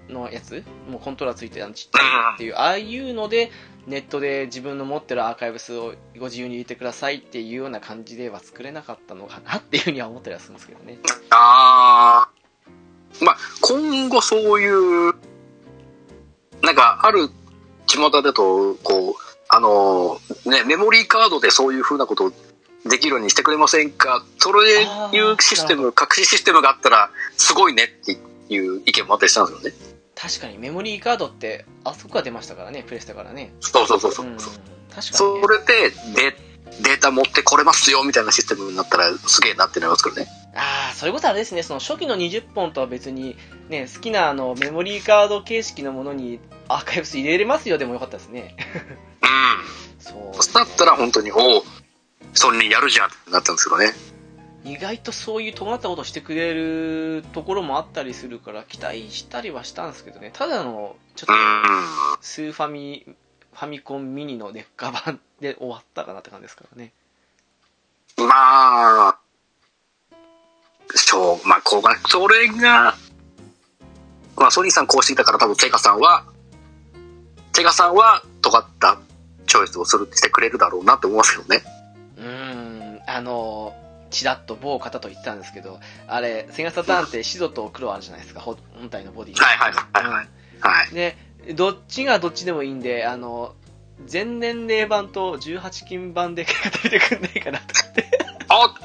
[0.10, 0.64] のやつ？
[0.90, 3.52] もうコントローラーついてるあのちっちゃいっていう、ああいうので、
[3.88, 11.00] ネットで自分の持ってるアーカイブスをご自由に入れてくださいっていうような感じでは作れなかったのかなっていうふうには思ったりはするんですけどね。
[11.32, 13.26] あー。
[13.26, 15.14] まあ、今後そういう、
[16.62, 17.30] なんか、ある
[17.88, 22.32] 巷だと、こう、あの、ね、メモリーカードでそういう風なこと
[22.86, 24.24] できるようにしてくれませんか？
[24.38, 24.86] それい
[25.32, 28.20] うシステム、隠しシステムがあったら、すごいねって
[28.54, 29.99] いう意見もあったりしたんですよね。
[30.22, 33.54] 確かにメモリーカードって、あそこが出ましたからね、プレステからね。
[33.62, 34.30] そうそうそうそうう。
[34.32, 35.42] ん、確かに、そね。
[35.48, 36.50] れで、で、
[36.82, 40.28] データ持ってこれますよみたいなシステムになったらすげえなってなりますけどね。
[40.56, 43.38] ああ、それこそあれですね、その初期の20本とは別に、
[43.70, 48.56] ね、好きなあのメモリーカード形式のものにアーカイブス入れれますよでもよかったですね。
[49.22, 50.00] うん。
[50.04, 51.66] そう、そうだったら本当に、おお、
[52.34, 53.94] それにやるじゃんってなったんですけどね。
[54.64, 60.32] 意外とそういう尖ったことしてくれるところもあったりするから期待したりはしたんですけどね。
[60.34, 62.18] ただの、ちょっとうん。
[62.22, 66.92] スーファミ、ファミコンミニの劣化版で終わったかなって感じですからね。
[68.18, 69.20] まあ、
[70.96, 72.96] しょう、まあ、こうが、それが、
[74.36, 76.26] まあ、ソニーさんこうしていたから多分セガさんは、
[77.54, 79.00] セガさんは尖った
[79.48, 81.64] チョイスをする、してくれるだろうなって思いますけどね。
[82.18, 83.74] うーん、あの、
[84.10, 90.28] ちらっと某方と言ってたんですけど、あれ、セガサターンって白と黒あるじゃないですか、ほ本体のボディがはいはいはいはい
[90.62, 90.94] はい。
[90.94, 91.18] で、
[91.54, 93.56] どっちがどっちでもいいんで、あの、
[94.06, 96.52] 全年齢版と18金版で語
[96.84, 98.10] れてくんないかなと思って。
[98.50, 98.76] あ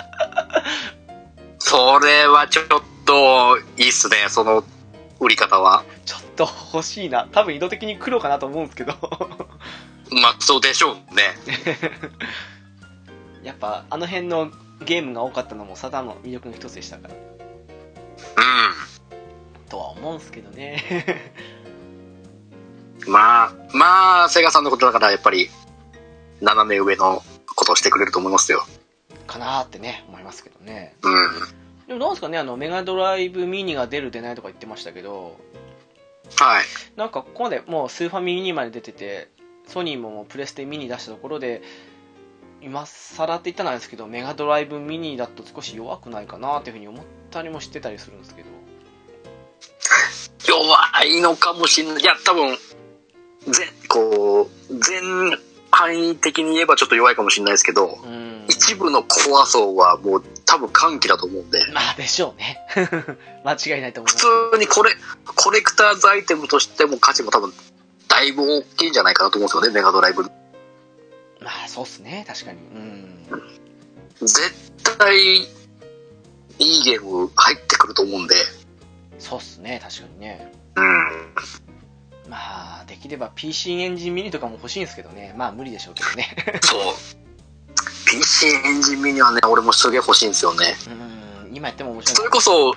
[1.59, 2.67] それはちょっ
[3.07, 4.65] と、いいっすね、その
[5.21, 5.85] 売り方は。
[6.05, 7.27] ちょっと欲しいな。
[7.33, 8.93] 多分意図的に黒かなと思うんですけど。
[10.11, 11.23] まあ、そうでしょうね。
[13.45, 14.51] やっぱ、あの辺の
[14.85, 17.15] ゲームが多かったのもサタンの魅力の一つでしたから。
[17.15, 17.19] う
[19.69, 20.83] とは思うんですけどね。
[23.07, 23.11] ん。
[23.11, 25.51] まあ、まあ、セガさんのことだから、やっぱり、
[26.41, 27.23] 斜め上の
[27.55, 28.65] ことをしてくれると思いますよ。
[29.27, 30.95] かなーってね、思いますけどね。
[31.03, 31.31] うん。
[31.87, 35.39] でもどうですかね、あの、メガドライブミニが出る出ないとか言ってましたけど、
[36.39, 36.65] はい。
[36.97, 39.29] なんかここまでもうスーファミミニまで出てて、
[39.67, 41.63] ソニーももうプレステミニ出したところで、
[42.65, 48.49] 今更って言ったらなんですけど、メガドライブミニだと少し弱くないかなっていうふうに思ったりもしてたりするんですけど。
[50.49, 52.03] 弱いのかもしれない。
[52.03, 52.57] いや、多分、
[53.47, 55.39] 全、こう、全
[55.71, 58.47] 範囲的に言えばちょっと弱いかもしれないですけど、うん。
[58.49, 62.59] 一部のコア層はもう多分歓喜だと思うんで、まあでしょうね。
[63.45, 64.51] 間違いないと思い普ますけど。
[64.53, 64.97] 通にこれ、
[65.35, 67.53] コレクターズアイテムとしても価値も多分、
[68.09, 70.31] だいぶ大きいんじゃないかなと思うんですよね、メガドライブ。
[71.45, 72.59] まあそうっすね、確かに。
[72.59, 74.27] うん。
[74.27, 75.47] 絶対、い
[76.59, 78.35] いゲーム入ってくると思うんで、
[79.19, 80.53] そうっすね、確かにね。
[80.77, 82.31] うん。
[82.31, 85.35] まあ、できれば PC エンジンミニとかも欲しいんですけどね。
[85.37, 86.35] まあ無理でしょうけどね。
[86.63, 86.81] そう。
[88.07, 90.77] PC エンジンミニはね、俺もすげえ欲しいんですよね。
[91.47, 92.75] うん、今やっても面白いそれこそ、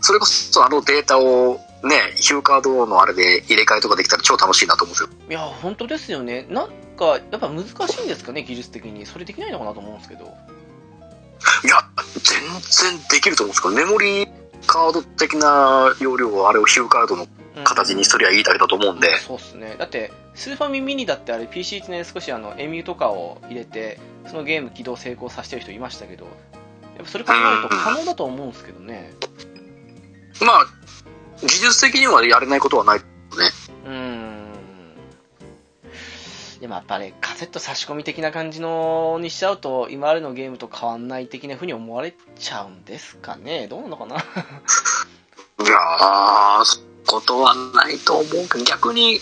[0.00, 5.08] それこそあのデータをね、ヒューカードのあれで入れ替えとかできたら超楽しいなと思うんですよ。
[5.28, 6.46] いや、本当ですよね。
[6.48, 6.70] なん
[7.02, 9.04] か、やっぱ難しいんですかね、技術的に。
[9.06, 10.24] それできないのかなと思うんですけど。
[10.24, 10.26] い
[11.68, 11.76] や、
[12.22, 14.28] 全然できると思うんですけど、メモリー
[14.66, 19.76] カード的な容量をあれをヒューカードのうん形にすりゃいいだけだと思うんで、そうっすね。
[19.78, 29.12] だって、スーファミミニだってあれ PC ってね、少しあの、エミューとかを入れて、そのゲーム起動成功させてる人いましたけど、やっぱそれ考えると可能だと思うんですけどね。
[30.40, 30.66] まあ、
[31.42, 32.98] 技術的にはやれないことはない。
[32.98, 33.04] うー
[33.70, 33.71] ん。
[36.62, 43.66] でもやっぱりカセット差し込み的な感じのにしちゃうと、今までのゲームと変わんない的な風に思われちゃうんですかね。
[43.66, 44.14] どうなのかな？
[44.14, 49.18] いやー、ことはないと思うけど、逆に、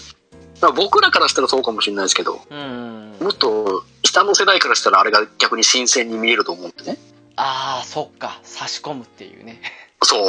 [0.60, 3.16] まあ僕らからしたらそうかもしれないですけど、うーん。
[3.22, 6.98] もっと、ひ下の世代からしたらあれが逆に新鮮に見えると思うんでね。
[7.36, 8.38] ああ、そっか。
[8.42, 9.62] 差し込むっていうね。
[10.02, 10.20] そう。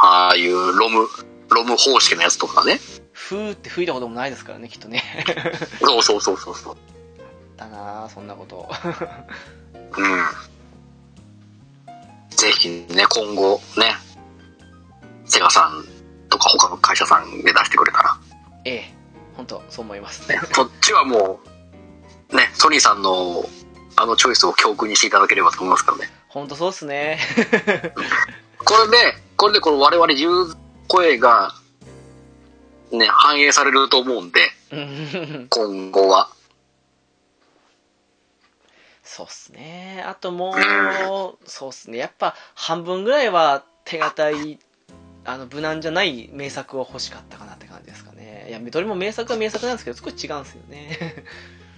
[0.00, 1.08] ああいうロム、
[1.48, 2.78] ロム方式のやつとかね。
[3.28, 5.02] ふーって吹いたこともないですからね、きっとね。
[5.80, 6.76] そうそうそうそうそう。
[7.58, 8.70] だなあそんなこと。
[9.98, 10.24] うん。
[12.30, 13.96] ぜひね、今後ね、
[15.26, 15.84] セガさん
[16.30, 18.18] とか他の会社さんで出してくれたら、
[18.64, 18.94] ええ、
[19.36, 20.26] 本当そう思います。
[20.30, 21.40] ね、そっちはも
[22.32, 23.46] う、ね、ソニーさんの
[23.96, 26.10] あのチョイスを教訓にしていただければと思いますからね。
[26.28, 27.18] 本当そうっすね。
[28.64, 30.56] これで、これでこの我々言う
[30.86, 31.52] 声が、
[32.92, 34.40] ね、反映されると思うんで、
[34.72, 36.30] うん今後は。
[39.02, 40.04] そうっすね。
[40.06, 40.54] あとも
[41.42, 41.98] う、そうっすね。
[41.98, 44.58] やっぱ半分ぐらいは手堅い、
[45.24, 48.46] あの、無難じゃない名作を欲しかったかなって感じですかね。
[48.48, 51.24] いや、どれも名作は名作なんですけど、少し違うんですよね。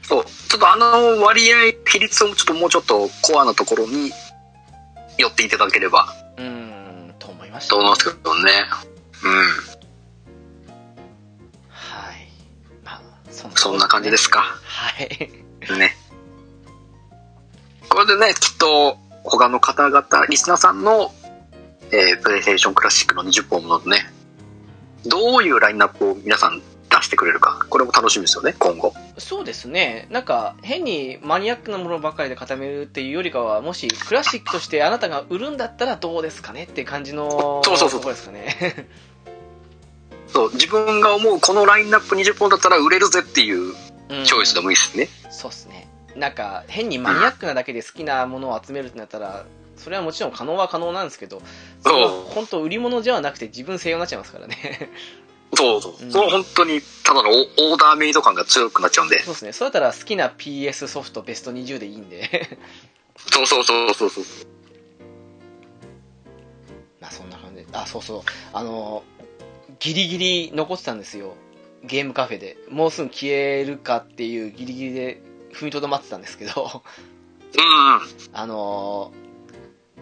[0.03, 0.25] そう。
[0.25, 4.11] ちょっとあの割合、比率をちょっともうちょっとコアなところに
[5.19, 8.53] 寄っていただければうーん、と思いました、と思いますけどね。
[9.23, 9.70] うん。
[13.41, 14.41] そんな、そんな感じですか。
[14.41, 15.31] はい。
[15.79, 15.97] ね。
[17.89, 21.13] これでね、きっと他の方々、リスナーさんの、
[21.91, 24.13] えープレイステーションクラシックの20本のね、
[25.07, 26.61] どういうラインナップを皆さん
[26.91, 28.93] 出してくれるか、これも楽しみですよね、今後。
[29.19, 30.07] そうですね。
[30.11, 38.89] なんか、変にマニアックなものばかりで固めるっていうよりかは、もしクラシックとしてあなたが売るんだったらどうですかねっていう感じのそうそうそうところですかね。
[40.33, 43.75] そう、自分が思うこのラインナップ20本だったら売れるぜっていう
[44.09, 45.09] うんチョイスでもいいですね。
[45.31, 45.89] そうっすね。
[46.17, 49.47] なんか、変にマニアックなだけで好きなものを集めるってなったら、
[49.77, 51.41] それはもちろん可能は可能なんですけど、
[51.83, 54.91] それは本当売り物じゃなくて自分専用になっちゃいますからね。
[55.55, 55.93] そうそう。
[56.01, 59.23] うんその本当にただのオオーダーメイド感が強くなっちゃうんで。
[59.23, 59.53] そうですね。
[59.53, 62.59] そうだったら好きな PS ソフトベスト20でいいんで。
[63.33, 64.25] そうそうそうそうそう。
[67.01, 67.67] まあそんな感じで。
[67.73, 68.23] あ、そうそう。
[68.53, 69.03] あの、
[69.81, 71.35] ギリギリ残ってたんですよ。
[71.83, 72.59] ゲームカフェで。
[72.69, 76.83] もうすぐ消えるかっていうギリギリで踏みとどまってたんですけど。
[78.33, 79.13] あの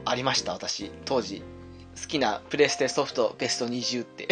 [0.04, 0.90] ありました、私。
[1.04, 1.42] 当時。
[2.00, 4.28] 好きなプレステソフトベスト20って。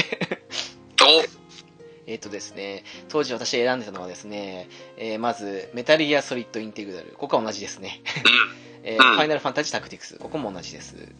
[1.02, 1.24] お
[2.09, 7.14] えっとですね、当時私選んでたのはですね、えーまず、メタルギアソリッドインテグラル。
[7.18, 8.01] ここは同じですね。
[8.85, 10.16] えーうんファイナルファンタジータクティクス。
[10.18, 10.94] ここも同じです。
[10.94, 11.10] フうん。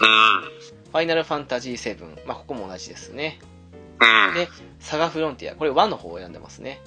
[0.93, 2.27] ァイナルファンタジー7。
[2.27, 3.41] まあ、ここも同じですね。
[4.01, 4.35] うん。
[4.35, 4.49] で
[4.81, 5.57] サガフロンティア。
[5.57, 6.81] これ1の方を選んでますね。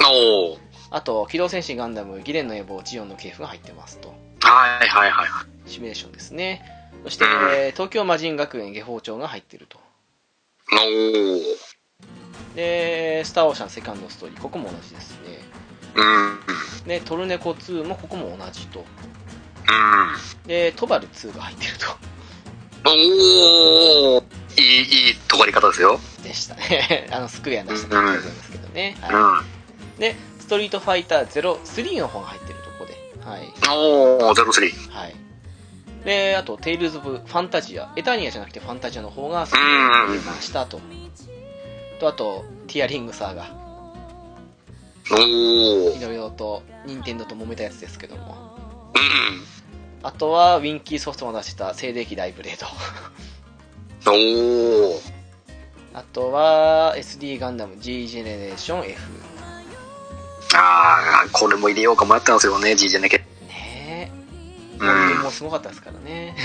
[0.00, 0.58] おー
[0.90, 4.14] あと、機動戦士ガンダム、ギレンの野望、ジオンの系譜が入ってますと。
[4.40, 5.70] はいはいはいはい。
[5.70, 6.62] シミュレーションですね。
[7.04, 9.78] そして、うんえー東京魔人学園下法長が入ってると。
[10.72, 11.42] おー
[12.54, 14.40] で、スターオーシャンセカンドストーリー。
[14.40, 15.38] ここも同じですね。
[15.94, 16.88] うん。
[16.88, 18.80] で、トルネコ2もここも同じと。
[18.80, 18.86] うん。
[20.46, 21.86] で、トバル2が入ってると。
[22.88, 24.24] おー
[24.56, 26.00] いい、いい尖り方ですよ。
[26.22, 27.08] でしたね。
[27.12, 28.96] あの、スクエア出したところですけどね。
[29.08, 29.14] うん。
[29.14, 29.44] は
[29.98, 32.94] で、ストリートファイター03の方が入ってるとこで。
[33.24, 33.52] はい。
[33.70, 34.90] おー、ゼロスリー。
[34.90, 35.14] はい。
[36.04, 37.92] で、あと、テイルズ・オブ・ファンタジア。
[37.96, 40.80] エターニアじゃなくてファンタジアの方が、うん出ましたと。
[41.98, 43.50] と、あと、ティアリングサーガ。
[45.10, 45.98] おー。
[45.98, 48.92] いろいろと、任天堂と揉めたやつですけども。
[48.94, 50.06] うん。
[50.06, 52.66] あとは、ウィンキーソフトが出した、静電気大ブレード。
[54.06, 55.00] おー。
[55.94, 59.00] あとは、SD ガンダム G ジェネレーション F。
[60.54, 63.18] あー、これも入れようか迷ったんですよね、G ジェネケ。
[63.18, 63.24] ね
[64.10, 64.12] え。
[64.78, 64.88] うん。
[64.88, 65.22] うん。
[65.22, 66.36] もうすごかったですからね。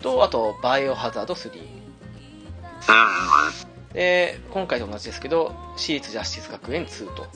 [0.00, 1.50] と、あと、バイオハザード3。
[1.50, 1.62] うん。
[3.92, 7.26] で、今回と同じですけど、私立ジャスティス学園2と。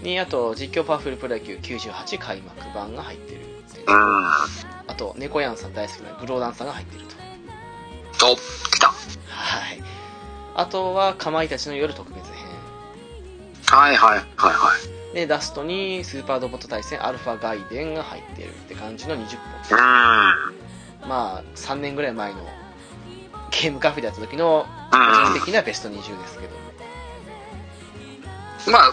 [0.00, 0.02] うん。
[0.02, 3.40] に、あと、実況パワフルプロ野球98開幕版が入ってる
[3.86, 7.04] あと、猫やんさん大好きなグローダンさんが入ってる
[8.18, 8.32] と。
[8.32, 8.88] お、来た。
[8.88, 8.94] は
[9.72, 9.82] い。
[10.54, 12.34] あとは、かまいたちの夜特別編。
[13.66, 14.72] はいはいはいは
[15.12, 15.14] い。
[15.14, 19.26] で、ラストに、スーパーロボット対戦アルファガイデンが入ってるって感じの20うん。
[21.02, 21.08] 本。
[21.08, 22.40] まあ、3年ぐらい前の
[23.50, 24.96] ゲームカフェでやった時の個
[25.32, 26.56] 人的なベスト20ですけど。
[28.72, 28.92] まあ、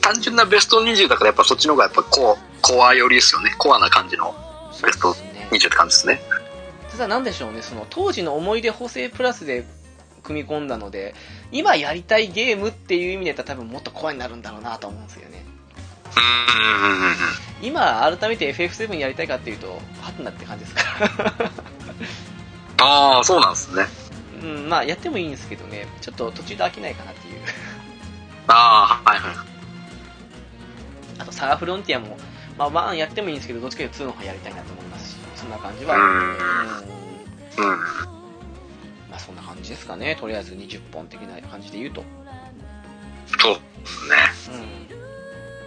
[0.00, 3.54] 単純なベスト20だからやっぱそっちの方がやっぱコア、コア寄りですよね。
[3.58, 4.34] コアな感じの
[4.82, 5.48] ベストそうですね。
[5.50, 6.20] 20って感じですね。
[6.90, 9.64] ただなんでしょうね、その当時の思い出補正プラスで
[10.22, 11.14] 組み込んだので、
[11.52, 15.44] 今やりたいゲームっていう意味で言ったら多分もっとコアになるんだろうなと思うんですよね。
[17.62, 20.82] 今、改めて FF7 やりたいかっていうと、はてなって感じですか
[21.24, 21.50] ら。
[22.80, 23.86] ああ、そうなんですね。
[24.42, 27.34] うん、まあやってもいいんですけどね、ちょっと途中で飽きないかなっていう。
[28.46, 29.36] ああ、はいはい。
[31.18, 32.16] あとサガフロンティアも、
[32.58, 36.02] まあ、1やってもいいんですけど、どっちかというと2の方やりたいなと思いますし、そんな感じは、うん。
[39.08, 42.02] まあ、そんな感じですかね、とりあえず20本的な感じで言うと。
[43.40, 43.60] そうで
[44.34, 44.56] すね。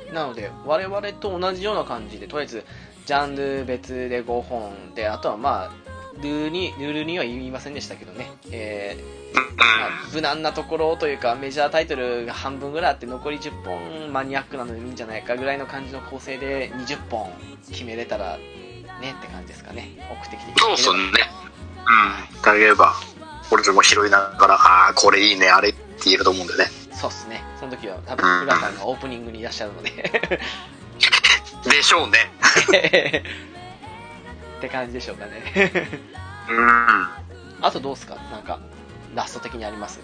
[0.10, 2.66] うん、なので、我々と同じような感じで、とりあえず、
[3.06, 5.72] ジャンル別で5本で、あとはまあ、
[6.18, 9.21] ルールにルールには言いませんでしたけどね、えーうん。
[9.34, 17.32] まあ無難なところというか、メジャータイトルが半分ぐらいあって、残り10本マニアックなのでいいんじゃないかぐらいの感じの構成で20本
[17.70, 21.00] 決めれたらねって感じですかね、奥的にそうっすね。
[22.44, 22.60] うん。
[22.60, 22.94] 例えば、
[23.52, 26.66] 俺たちも拾いながら、ああ、これいいね、あれって言えると思うんだよね。
[26.94, 29.90] そうっすね、その時は多分、浦さんがオープニングにいらっしゃるので
[31.66, 32.32] でしょうね。
[34.58, 35.90] って感じでしょうかね。
[36.50, 37.08] うん。
[37.62, 38.16] あとどうっすか？
[38.32, 38.60] なんか、
[39.16, 40.00] ラスト的にあります？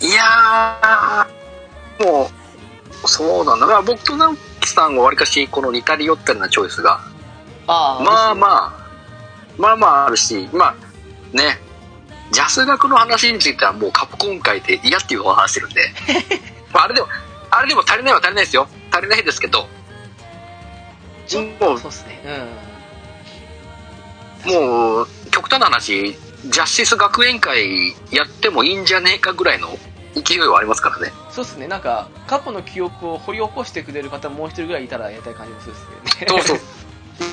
[0.00, 2.30] いやー、も
[3.04, 3.66] う、そうなんだ。
[3.66, 7.00] まあ僕と直樹さんはわりかし、この似たり寄ったりなチョイスが、
[7.66, 8.72] あまああ、まあ、
[9.58, 11.58] まあまああるし、まあ、ね、
[12.32, 15.80] ジャス学の話についてはもうカプコン会で嫌っていう話してるんで、
[16.72, 17.08] まああれでも、
[17.50, 18.68] あれでも足りないは足りないですよ。
[18.90, 19.68] 足りないですけど、も
[21.60, 22.20] と、うそうっすね。
[24.46, 26.16] もう、極端な話、
[26.46, 29.78] ジャスティス学園会やってもいいんじゃねえかぐらいの
[30.14, 31.12] 勢いはありますからね。
[31.28, 31.32] うん。
[31.32, 31.68] そうっすね。
[31.68, 36.26] なんか、過去の記憶を掘り起こしてくれる方もう一人ぐらいいたらやりたい感じもするっすね。
[36.28, 36.58] そうそう。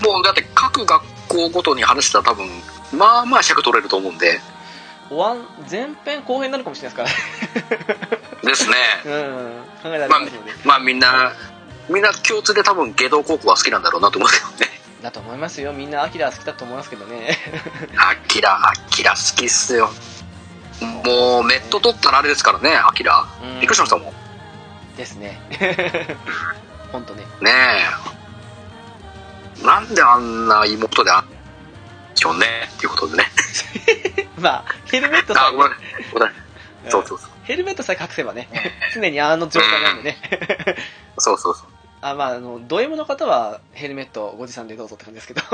[0.04, 2.48] もうだって各学校ごとに話したら多分、
[2.94, 4.40] まあまあ尺取れると思うんで。
[5.10, 8.74] おわん、前編後編になるかもしれないですですね。
[9.04, 9.20] から。
[9.20, 9.64] うん。
[9.82, 10.52] 考えられますので。
[10.66, 11.32] まあみんな、
[11.90, 14.78] みんな共通で多分下道高校は好きなんだろうなと思うけどね。
[15.08, 15.72] だと思いますよ。
[15.72, 17.38] みんなアキラ好きだと思いますけどね。
[17.98, 19.90] アキラ、アキラ好きっすよ。
[21.06, 23.26] もう、メット取ったらあれですからね、アキラ。
[23.42, 24.14] うんびっくりしましたもん。
[24.98, 25.40] ですね。
[26.92, 27.24] ほんとね。
[27.42, 27.52] ね
[29.62, 29.66] え。
[29.66, 31.26] なんであんな妹であん
[32.14, 33.26] しょうね、っていうことでね。
[34.38, 35.72] まあ、ヘルメットさあ、えごめん。
[36.14, 36.30] ごめん。
[36.30, 36.34] うん
[36.90, 37.30] そうそうそう。
[37.44, 38.48] ヘルメットさえ隠せばね、
[38.94, 40.18] 常にあの状態なんでね。
[41.18, 41.66] そうそうそ
[42.02, 45.42] あ、まあ、あの、ド M の方はヘルメットご持参でどうぞって感じですけど。
[45.42, 45.48] ね。